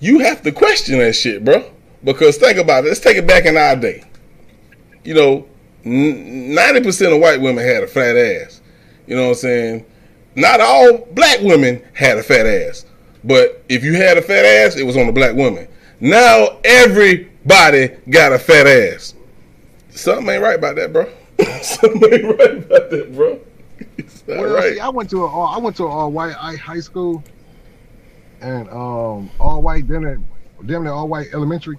[0.00, 1.70] you have to question that shit, bro.
[2.02, 2.88] Because think about it.
[2.88, 4.04] Let's take it back in our day.
[5.04, 5.48] You know,
[5.84, 8.60] ninety percent of white women had a fat ass.
[9.06, 9.86] You know what I'm saying?
[10.34, 12.84] Not all black women had a fat ass.
[13.24, 15.66] But if you had a fat ass, it was on a black woman.
[16.00, 19.14] Now everybody got a fat ass.
[19.90, 21.10] Something ain't right about that, bro.
[21.62, 23.40] Something ain't right about that, bro.
[24.26, 24.74] Well, right.
[24.74, 27.22] see, I went to a I went to an all white high school,
[28.40, 30.20] and um all white near
[30.66, 31.78] damn near all white elementary.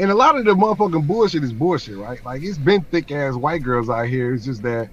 [0.00, 2.24] And a lot of the motherfucking bullshit is bullshit, right?
[2.24, 4.32] Like it's been thick ass white girls out here.
[4.34, 4.88] It's just that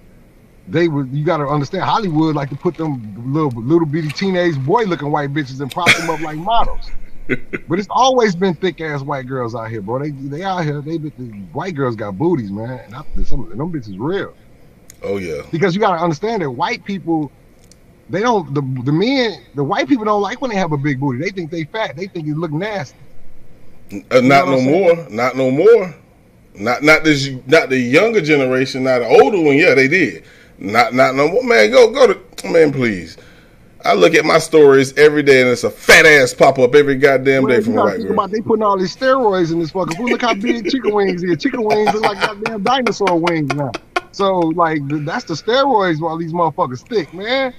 [0.66, 4.82] they would you gotta understand Hollywood like to put them little little bitty teenage boy
[4.82, 6.90] looking white bitches and prop them up like models.
[7.68, 9.98] But it's always been thick ass white girls out here, bro.
[9.98, 10.80] They they out here.
[10.80, 11.10] They the
[11.52, 12.80] white girls got booties, man.
[12.86, 14.34] And I, some of them bitches real
[15.02, 15.42] Oh yeah.
[15.50, 17.30] because you gotta understand that white people
[18.10, 21.00] they don't the the men the white people don't like when they have a big
[21.00, 21.18] booty.
[21.18, 21.96] They think they fat.
[21.96, 22.98] They think you look nasty.
[24.10, 25.06] Uh, not no more.
[25.08, 25.94] Not no more.
[26.54, 27.30] Not not this.
[27.46, 28.84] Not the younger generation.
[28.84, 29.56] Not the older one.
[29.56, 30.24] Yeah, they did.
[30.58, 31.42] Not not no more.
[31.42, 33.16] Man, go go to man, please.
[33.84, 36.96] I look at my stories every day, and it's a fat ass pop up every
[36.96, 38.12] goddamn day from a white girl.
[38.12, 40.10] about they putting all these steroids in this fucking food.
[40.10, 41.40] Look how big chicken wings is.
[41.40, 43.70] Chicken wings look like goddamn dinosaur wings now.
[44.12, 47.54] So like that's the steroids while these motherfuckers thick, man.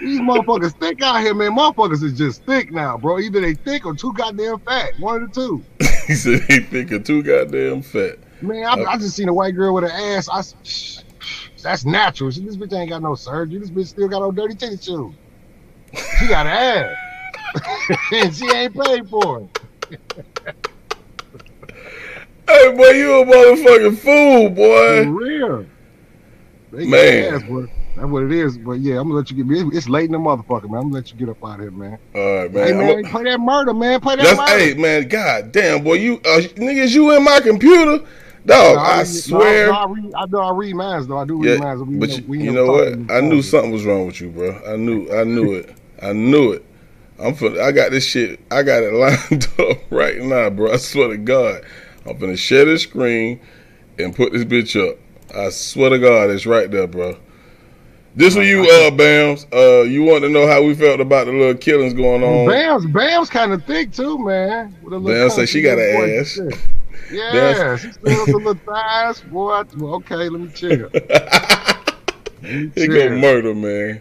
[0.00, 1.56] These motherfuckers thick out here, man.
[1.56, 3.18] Motherfuckers is just thick now, bro.
[3.18, 4.92] Either they thick or too goddamn fat.
[4.98, 5.64] One of the two.
[6.06, 8.18] he said he think of too goddamn fat.
[8.40, 10.28] Man, I, uh, I just seen a white girl with an ass.
[10.28, 10.42] I,
[11.62, 12.30] that's natural.
[12.30, 13.58] She, this bitch ain't got no surgery.
[13.58, 15.14] This bitch still got on dirty titty shoes.
[16.18, 16.96] She got an ass.
[18.12, 19.98] and she ain't paid for it.
[22.46, 25.04] Hey, boy, you a motherfucking fool, boy.
[25.04, 25.66] For real.
[26.72, 27.68] They got Man.
[27.98, 28.56] That's what it is.
[28.58, 29.76] But yeah, I'm gonna let you get me.
[29.76, 30.76] It's late in the motherfucker, man.
[30.80, 31.98] I'm gonna let you get up out of here, man.
[32.14, 32.66] All right, man.
[32.66, 34.00] hey man, a- play that murder, man.
[34.00, 34.58] Play that that's murder.
[34.58, 35.08] hey, man.
[35.08, 38.06] God damn, boy, you uh, niggas, you in my computer, dog.
[38.46, 39.66] No, I read- swear.
[39.66, 41.18] No, I, read, I know I read mines though.
[41.18, 41.82] I do read Yeah, mines.
[41.82, 43.10] We but know- you, we you know what?
[43.10, 44.60] I knew something was wrong with you, bro.
[44.66, 45.74] I knew, I knew it.
[46.00, 46.64] I knew it.
[47.20, 48.38] I'm finna, I got this shit.
[48.52, 50.72] I got it lined up right now, bro.
[50.72, 51.62] I swear to God,
[52.06, 53.40] I'm gonna share this screen
[53.98, 54.98] and put this bitch up.
[55.34, 57.18] I swear to God, it's right there, bro.
[58.18, 59.46] This for you, uh, Bams.
[59.52, 62.48] Uh, you want to know how we felt about the little killings going on?
[62.48, 64.76] Bam's Bam's kind of thick too, man.
[64.82, 66.36] With a Bam say she got an ass.
[66.36, 66.58] voice.
[67.10, 69.62] Yeah, Bam- she still has a little thighs, boy.
[69.78, 70.90] Well, Okay, let me chill.
[72.42, 74.00] Let me He go murder, man.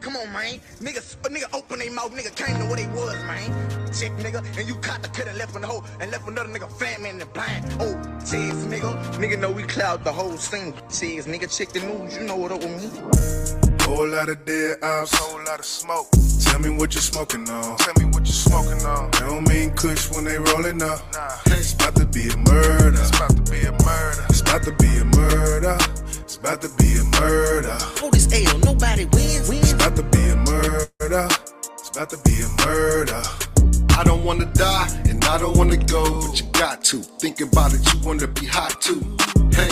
[0.00, 0.60] Come on, man.
[0.80, 3.73] Nigga, a nigga open their mouth, nigga came to what they was, man.
[3.94, 6.48] Check, nigga, and you caught the kid and left in the hole and left another
[6.48, 7.64] nigga fat man in the blind.
[7.78, 8.90] Oh, cheese, nigga.
[9.22, 10.74] Nigga know we cloud the whole scene.
[10.90, 13.84] Cheese, nigga, check the news, you know what up with me.
[13.84, 16.08] Whole lot of dead ops, whole lot of smoke.
[16.42, 17.76] Tell me what you smoking on.
[17.76, 19.12] Tell me what you smoking on.
[19.12, 20.98] They don't mean kush when they rolling up.
[21.12, 22.98] Nah, it's about to be a murder.
[22.98, 24.24] It's about to be a murder.
[24.28, 25.78] It's about to be a murder.
[26.18, 27.78] It's about to be a murder.
[28.00, 29.48] Hold this L, nobody wins.
[29.50, 31.28] It's about to be a murder.
[31.96, 33.22] About to be a murder.
[33.96, 36.96] I don't wanna die and I don't wanna go, but you got to.
[36.96, 39.00] Think about it, you wanna be hot too.
[39.52, 39.70] Hey,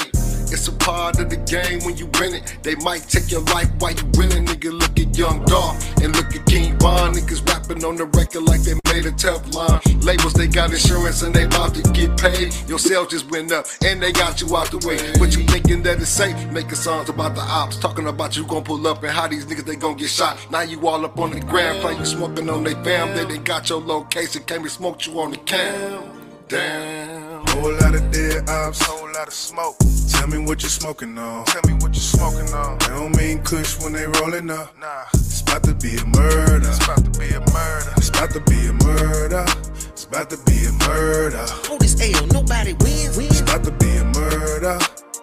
[0.62, 2.58] it's a part of the game when you win it.
[2.62, 4.46] They might take your life while you winning.
[4.46, 7.14] Nigga, look at Young Dolph and look at King Von.
[7.14, 10.04] Niggas rapping on the record like they made a Teflon.
[10.04, 12.54] Labels, they got insurance and they about to get paid.
[12.68, 14.98] Your sales just went up and they got you out the way.
[15.18, 16.36] But you thinking that it's safe?
[16.52, 19.64] Making songs about the ops, talking about you gon' pull up and how these niggas
[19.64, 20.38] they gon' get shot.
[20.52, 23.16] Now you all up on the ground, play you smoking on they fam.
[23.16, 26.04] They, they got your location, came and smoked you on the cam.
[26.46, 27.21] Damn.
[27.52, 29.76] Whole lot of dead ops, whole lot of smoke.
[30.10, 31.44] Tell me what you smoking on.
[31.44, 32.78] Tell me what you smoking on.
[32.78, 34.76] They don't mean kush when they rolling up.
[34.78, 36.68] Nah, it's about to be a murder.
[36.68, 37.92] It's about to be a murder.
[37.96, 39.44] It's about to be a murder.
[39.88, 41.44] It's about to be a murder.
[41.68, 43.18] Hold this L, nobody wins.
[43.18, 44.78] It's about to be a murder.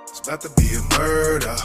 [0.07, 1.55] It's about to be a murder.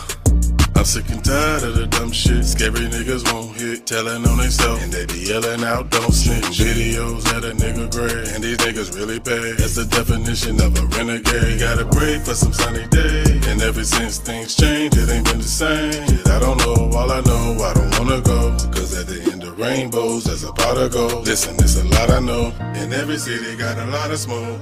[0.77, 2.45] I'm sick and tired of the dumb shit.
[2.45, 6.59] Scary niggas won't hit, telling on themselves, and they be yelling out, don't snitch.
[6.59, 9.59] Videos that a nigga gray, and these niggas really bad.
[9.59, 11.61] That's the definition of a renegade.
[11.61, 15.45] Gotta pray for some sunny day, and ever since things changed, it ain't been the
[15.45, 16.21] same.
[16.27, 18.51] I don't know, all I know, I don't wanna go.
[18.75, 21.27] Cause at the end of rainbows, there's a pot of gold.
[21.27, 24.61] Listen, it's a lot I know, and every city got a lot of smoke.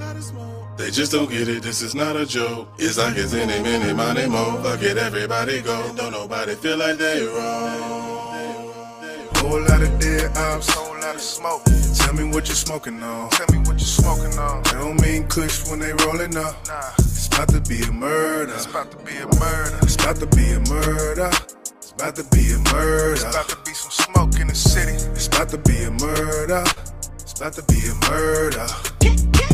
[0.75, 2.67] They just don't get it, this is not a joke.
[2.79, 4.61] It's like it's any, minute, my name mo.
[4.63, 5.93] Fuck it, everybody go.
[5.95, 8.73] Don't nobody feel like they wrong.
[9.35, 11.63] Whole lot of dead ops, whole lot of smoke.
[11.95, 13.29] Tell me what you smoking on.
[13.29, 14.63] Tell me what you smoking on.
[14.63, 16.55] They don't mean kush when they rolling up.
[16.67, 18.53] Nah, it's about to be a murder.
[18.53, 19.77] It's about to be a murder.
[19.83, 21.29] It's about to be a murder.
[21.77, 23.13] It's about to be a murder.
[23.13, 24.93] It's about to be some smoke in the city.
[25.11, 26.63] It's about to be a murder.
[27.33, 28.67] It's about to be a murder.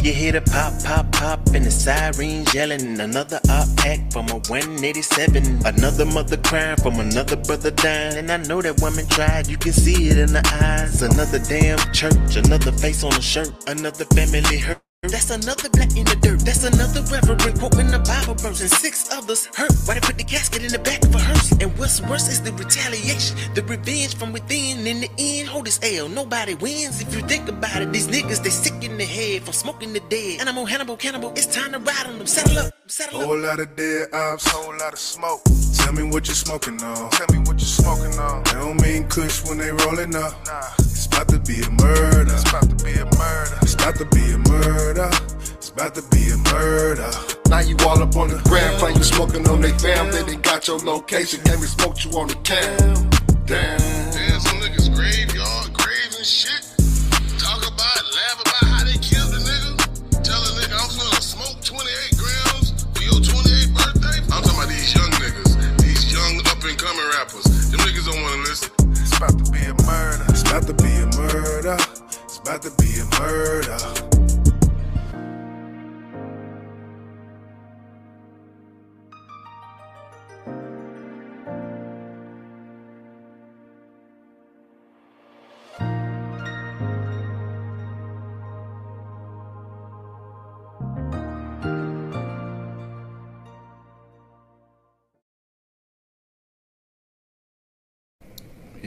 [0.03, 2.99] You hear the pop, pop, pop, and the sirens yelling.
[2.99, 5.65] Another op pack from a 187.
[5.65, 8.18] Another mother crying from another brother dying.
[8.18, 11.01] And I know that woman tried, you can see it in the eyes.
[11.03, 14.89] Another damn church, another face on a shirt, another family hurt.
[15.03, 16.41] That's another black in the dirt.
[16.41, 18.59] That's another reverend quoting the Bible verse.
[18.59, 19.71] And six others hurt.
[19.85, 21.53] Why they put the casket in the back of a hearse?
[21.53, 24.85] And what's worse is the retaliation, the revenge from within.
[24.85, 26.09] In the end, hold this L.
[26.09, 27.93] Nobody wins if you think about it.
[27.93, 30.41] These niggas, they sick in the head from smoking the dead.
[30.41, 31.31] and i'm Hannibal, cannibal.
[31.31, 32.27] It's time to ride on them.
[32.27, 33.26] Settle up, settle up.
[33.26, 35.41] Whole lot of dead ops, whole lot of smoke.
[35.76, 37.09] Tell me what you smoking on.
[37.11, 38.43] Tell me what you smoking on.
[38.43, 40.34] They don't mean kush when they rolling up.
[40.45, 40.89] Nah, it's
[41.19, 42.31] about to be a murder.
[42.31, 43.57] It's about to be a murder.
[43.61, 45.09] It's about to be a murder.
[45.51, 47.11] It's about to be a murder.
[47.49, 50.11] Now you all up on the gram, find you smoking on they fam.
[50.11, 53.09] Then they got your location, came and smoked you on the cam.
[53.45, 53.79] Damn.
[54.11, 56.48] Damn, some niggas graveyard, graves and shit.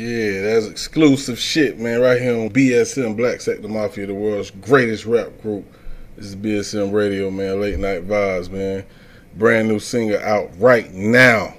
[0.03, 2.01] Yeah, that's exclusive shit, man.
[2.01, 5.65] Right here on BSM Black Sector Mafia, the world's greatest rap group.
[6.17, 7.61] This is BSM Radio, man.
[7.61, 8.85] Late night vibes, man.
[9.37, 11.55] Brand new singer out right now.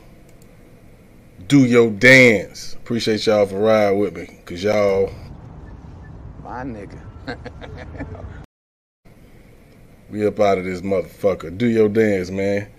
[1.48, 2.74] Do your dance.
[2.74, 5.10] Appreciate y'all for riding with me, cause y'all
[6.44, 7.00] My nigga.
[10.10, 11.58] we up out of this motherfucker.
[11.58, 12.70] Do your dance, man.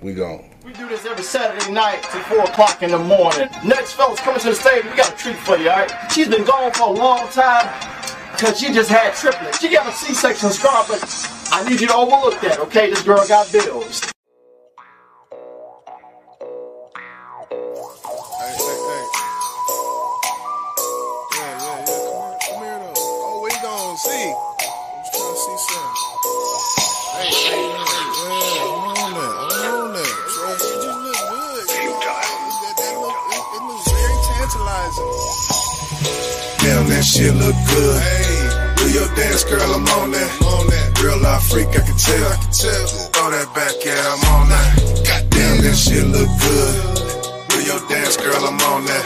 [0.00, 0.45] We gone.
[0.66, 3.48] We do this every Saturday night till 4 o'clock in the morning.
[3.64, 5.92] Next fellas coming to the stage, we got a treat for you, alright?
[6.10, 7.72] She's been gone for a long time
[8.32, 9.60] because she just had triplets.
[9.60, 11.04] She got a C-section scar, but
[11.52, 12.90] I need you to overlook that, okay?
[12.90, 14.12] This girl got bills.
[37.16, 37.96] Shit look good.
[38.02, 39.70] Hey, do your dance, girl.
[39.72, 40.30] I'm on that.
[40.44, 41.00] On that.
[41.00, 42.28] Real life freak, I can tell.
[42.28, 42.86] I can tell.
[43.12, 44.70] Throw that back, yeah, I'm on that.
[45.08, 46.74] Goddamn, that shit look good.
[47.48, 48.44] Do your dance, girl.
[48.44, 49.04] I'm on that.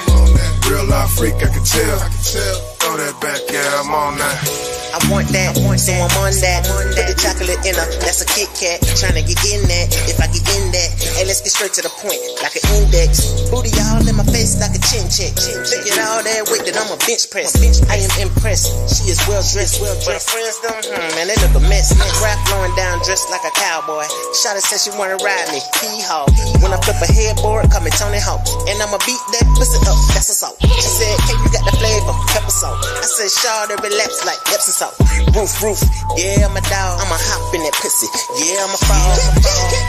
[0.69, 1.99] Real life freak, I can tell.
[2.03, 2.57] I can tell.
[2.83, 4.80] Throw that back, yeah, I'm on that.
[5.01, 6.61] I want that, so I'm on that.
[6.93, 8.85] Put the chocolate in her, that's a Kit Kat.
[9.01, 10.89] Tryna get in that, if I get in that.
[11.17, 13.49] Hey, let's get straight to the point, like an index.
[13.49, 15.33] Booty all in my face like a chin check.
[15.41, 17.57] Look at all that weight that I'm a bench press.
[17.89, 19.81] I am impressed, she is well dressed.
[19.81, 20.07] Well dressed.
[20.07, 21.97] But her friends don't, hmm, man, they look a mess.
[22.21, 24.05] Rap flowing down, dressed like a cowboy.
[24.37, 26.29] Shawty said she wanna ride me, hee haw.
[26.61, 28.45] When I flip a headboard, call me Tony Hawk.
[28.69, 30.57] And I'ma beat that pussy up, that's a assault.
[30.61, 32.79] She said, hey, you got the flavor, pepper salt.
[32.81, 34.90] I said, Shawty relax like Epsom salt.
[35.35, 35.81] Roof, roof,
[36.19, 36.99] yeah, I'm a dog.
[37.01, 39.15] I'ma hop in that pussy, yeah, I'ma fall.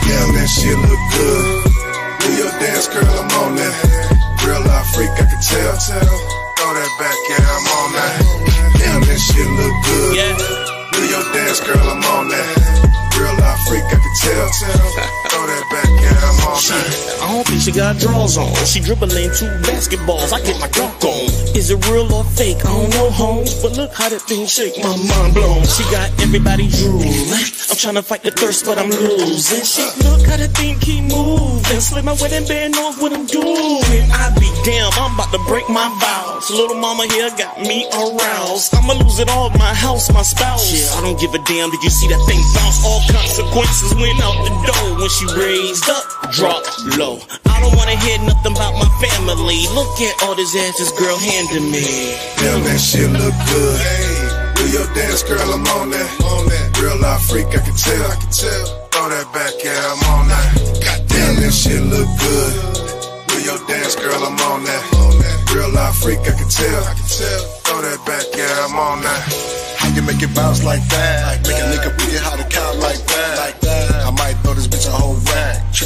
[0.06, 1.72] Damn, that shit look good.
[2.22, 3.74] Do your dance, girl, I'm on that.
[4.46, 5.76] Real life freak, I can tell.
[5.82, 8.16] Throw that back, yeah, I'm on that.
[8.78, 10.14] Damn, that shit look good.
[10.94, 12.50] Do your dance, girl, I'm on that.
[13.18, 14.46] Real life freak, I can tell.
[15.30, 16.21] Throw that back, yeah,
[16.52, 17.24] That.
[17.24, 18.52] I don't think she got drawers on.
[18.66, 20.34] She dribbling two basketballs.
[20.34, 21.32] I get my dunk on.
[21.56, 22.60] Is it real or fake?
[22.66, 23.46] I don't know, home.
[23.64, 24.76] But look how that thing shake.
[24.84, 25.64] My mind blown.
[25.64, 27.16] She got everybody drooling.
[27.72, 29.64] I'm trying to fight the thirst, but I'm losing.
[29.64, 31.80] She look how that thing keep moving.
[31.80, 34.12] Slip my wedding band off what I'm doing.
[34.12, 36.52] I be damn, I'm about to break my vows.
[36.52, 38.76] Little mama here got me aroused.
[38.76, 40.68] I'ma lose it all, my house, my spouse.
[40.68, 41.72] Yeah, I don't give a damn.
[41.72, 42.84] Did you see that thing bounce?
[42.84, 46.04] All consequences went out the door when she raised up,
[46.42, 46.66] drop
[46.98, 47.22] low.
[47.46, 49.62] I don't wanna hear nothing about my family.
[49.78, 51.86] Look at all this ass this girl handing me.
[52.42, 53.78] Damn, that shit look good.
[54.58, 56.10] Do your dance, girl, I'm on that.
[56.26, 56.66] On that.
[56.82, 58.06] Real life freak, I can tell.
[58.10, 58.66] I can tell.
[58.90, 60.50] Throw that back, yeah, I'm on that.
[60.82, 62.54] Goddamn, that shit look good.
[63.30, 64.84] Do your dance, girl, I'm on that.
[64.98, 65.38] On that.
[65.54, 66.82] Real life freak, I can tell.
[66.90, 67.42] I can tell.
[67.70, 69.62] Throw that back, yeah, I'm on that.
[69.78, 71.46] How you make it bounce like that?
[71.46, 73.34] make a nigga forget how to count like that.
[73.38, 74.06] Like that.
[74.06, 75.21] I might throw this bitch a whole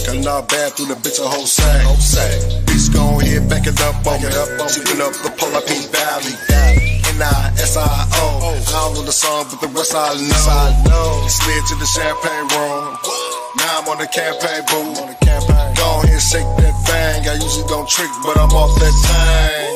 [0.03, 1.81] her not bad through the bitch a whole sack.
[1.87, 2.35] Whole sack.
[2.67, 4.27] Bitch gon' hit, back it up on me.
[4.67, 6.35] Sweeping up the Polar Pink Valley.
[7.15, 8.27] N-I-S-I-O.
[8.35, 10.11] I don't know the song, but the rest I
[10.83, 11.27] know.
[11.27, 12.97] Slid to the champagne room.
[13.55, 14.99] Now I'm on the campaign booth.
[15.79, 17.29] Go ahead, shake that thing.
[17.29, 19.74] I usually don't trick, but I'm off that thing.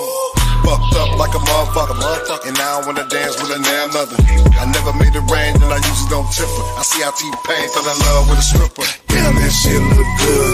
[0.70, 1.98] Fucked up like a motherfucker.
[2.46, 4.14] And now I wanna dance with a damn mother.
[4.62, 6.66] I never made it rain, and I usually don't tip her.
[6.78, 8.86] I see how T-Pain fell in love with a stripper.
[9.10, 10.54] Damn, that shit look good.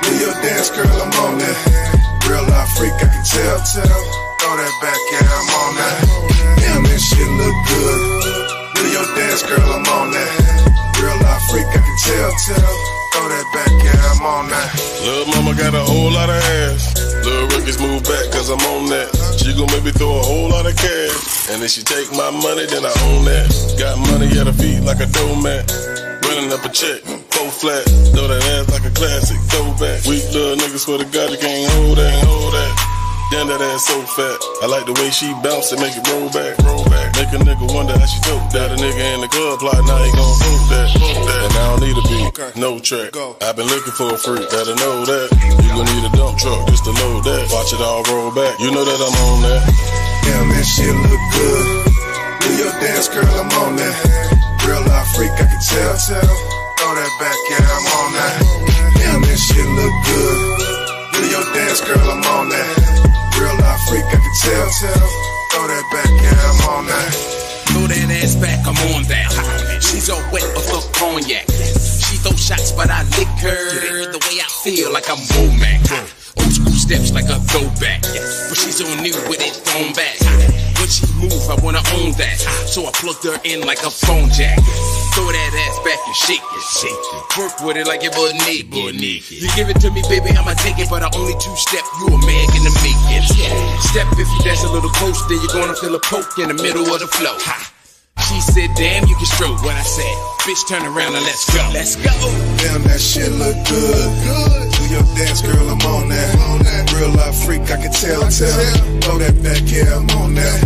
[0.00, 1.56] Do your dance, girl, I'm on that.
[2.24, 3.60] Real life freak, I can tell.
[4.40, 5.96] Throw that back, yeah, I'm on that.
[6.64, 8.00] Damn, that shit look good.
[8.74, 10.32] Do your dance, girl, I'm on that.
[11.04, 12.32] Real life freak, I can tell.
[13.12, 14.68] Throw that back, yeah, I'm on that.
[15.04, 17.03] Little mama got a whole lot of ass.
[17.24, 19.08] Little Ricky's move back cause I'm on that.
[19.40, 21.48] She gon' make me throw a whole lot of cash.
[21.48, 23.48] And if she take my money, then I own that.
[23.80, 25.64] Got money at her feet like a doormat.
[26.28, 27.00] Running up a check,
[27.32, 27.84] four flat.
[28.12, 30.04] Throw that ass like a classic, throw back.
[30.04, 32.83] Weak little niggas swear to God you can't hold that, hold that.
[33.34, 34.38] Damn, that ass so fat.
[34.62, 37.18] I like the way she bounce and make it roll back, roll back.
[37.18, 38.70] Make a nigga wonder how she dope that.
[38.70, 41.40] A nigga in the club plot, now he gon' vote that, vote that.
[41.42, 43.10] And I don't need a beat, no track.
[43.42, 45.34] I've been looking for a freak, better know that.
[45.34, 47.50] You gon' need a dump truck just to load that.
[47.50, 48.54] Watch it all roll back.
[48.62, 49.66] You know that I'm on that.
[50.22, 51.66] Damn, that shit look good.
[52.38, 53.98] Do your dance, girl, I'm on that.
[54.62, 55.98] Real life freak, I can tell.
[55.98, 58.43] Throw that back, yeah, I'm on that.
[64.44, 65.08] Tell.
[65.52, 67.12] Throw that back, yeah, I'm on that.
[67.70, 69.30] Throw that ass back, I'm on that.
[69.80, 71.46] She's all wet of the cognac.
[72.04, 75.88] She throw shots, but I lick her the way I feel, like I'm Womack.
[76.38, 78.02] Old school steps like a throwback.
[78.02, 80.63] But she's on new with it thrown back.
[80.84, 82.36] When she move, I wanna own that.
[82.68, 84.60] So I plugged her in like a phone jack.
[85.16, 87.24] Throw that ass back and shake it, shake it.
[87.40, 89.00] Work with it like it was naked.
[89.00, 90.92] You give it to me, baby, I'ma take it.
[90.92, 93.24] But I only two step, you a man gonna make it.
[93.80, 96.58] Step if you dance a little close, then you're gonna feel a poke in the
[96.60, 97.32] middle of the flow.
[97.32, 97.56] Ha.
[98.28, 100.14] She said, damn, you can stroke what I said.
[100.44, 101.64] Bitch, turn around and let's go.
[101.72, 102.12] Let's go.
[102.60, 104.04] Damn, that shit look good.
[104.20, 106.92] Good do your dance, girl, I'm on that.
[106.92, 108.58] Real life freak, I can tell, tell.
[109.00, 110.58] Throw that back, yeah, I'm on that.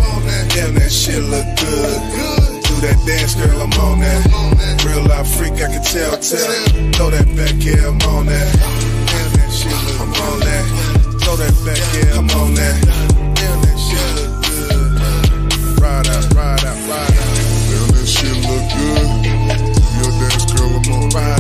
[0.55, 1.99] Damn, that shit look good
[2.67, 4.23] Do that dance, girl, I'm on that.
[4.85, 6.51] Real life freak, I can tell, tell.
[6.95, 8.49] Throw that back, yeah, I'm on that.
[9.09, 10.65] Damn that shit, look, I'm on that.
[11.23, 12.77] Throw that back, yeah, I'm on that.
[13.39, 15.81] Damn that shit look good.
[15.81, 17.35] Ride out, ride out, ride out.
[17.71, 19.07] Damn that shit look good.
[19.23, 19.33] Do
[19.99, 21.38] Your dance, girl, I'm on that.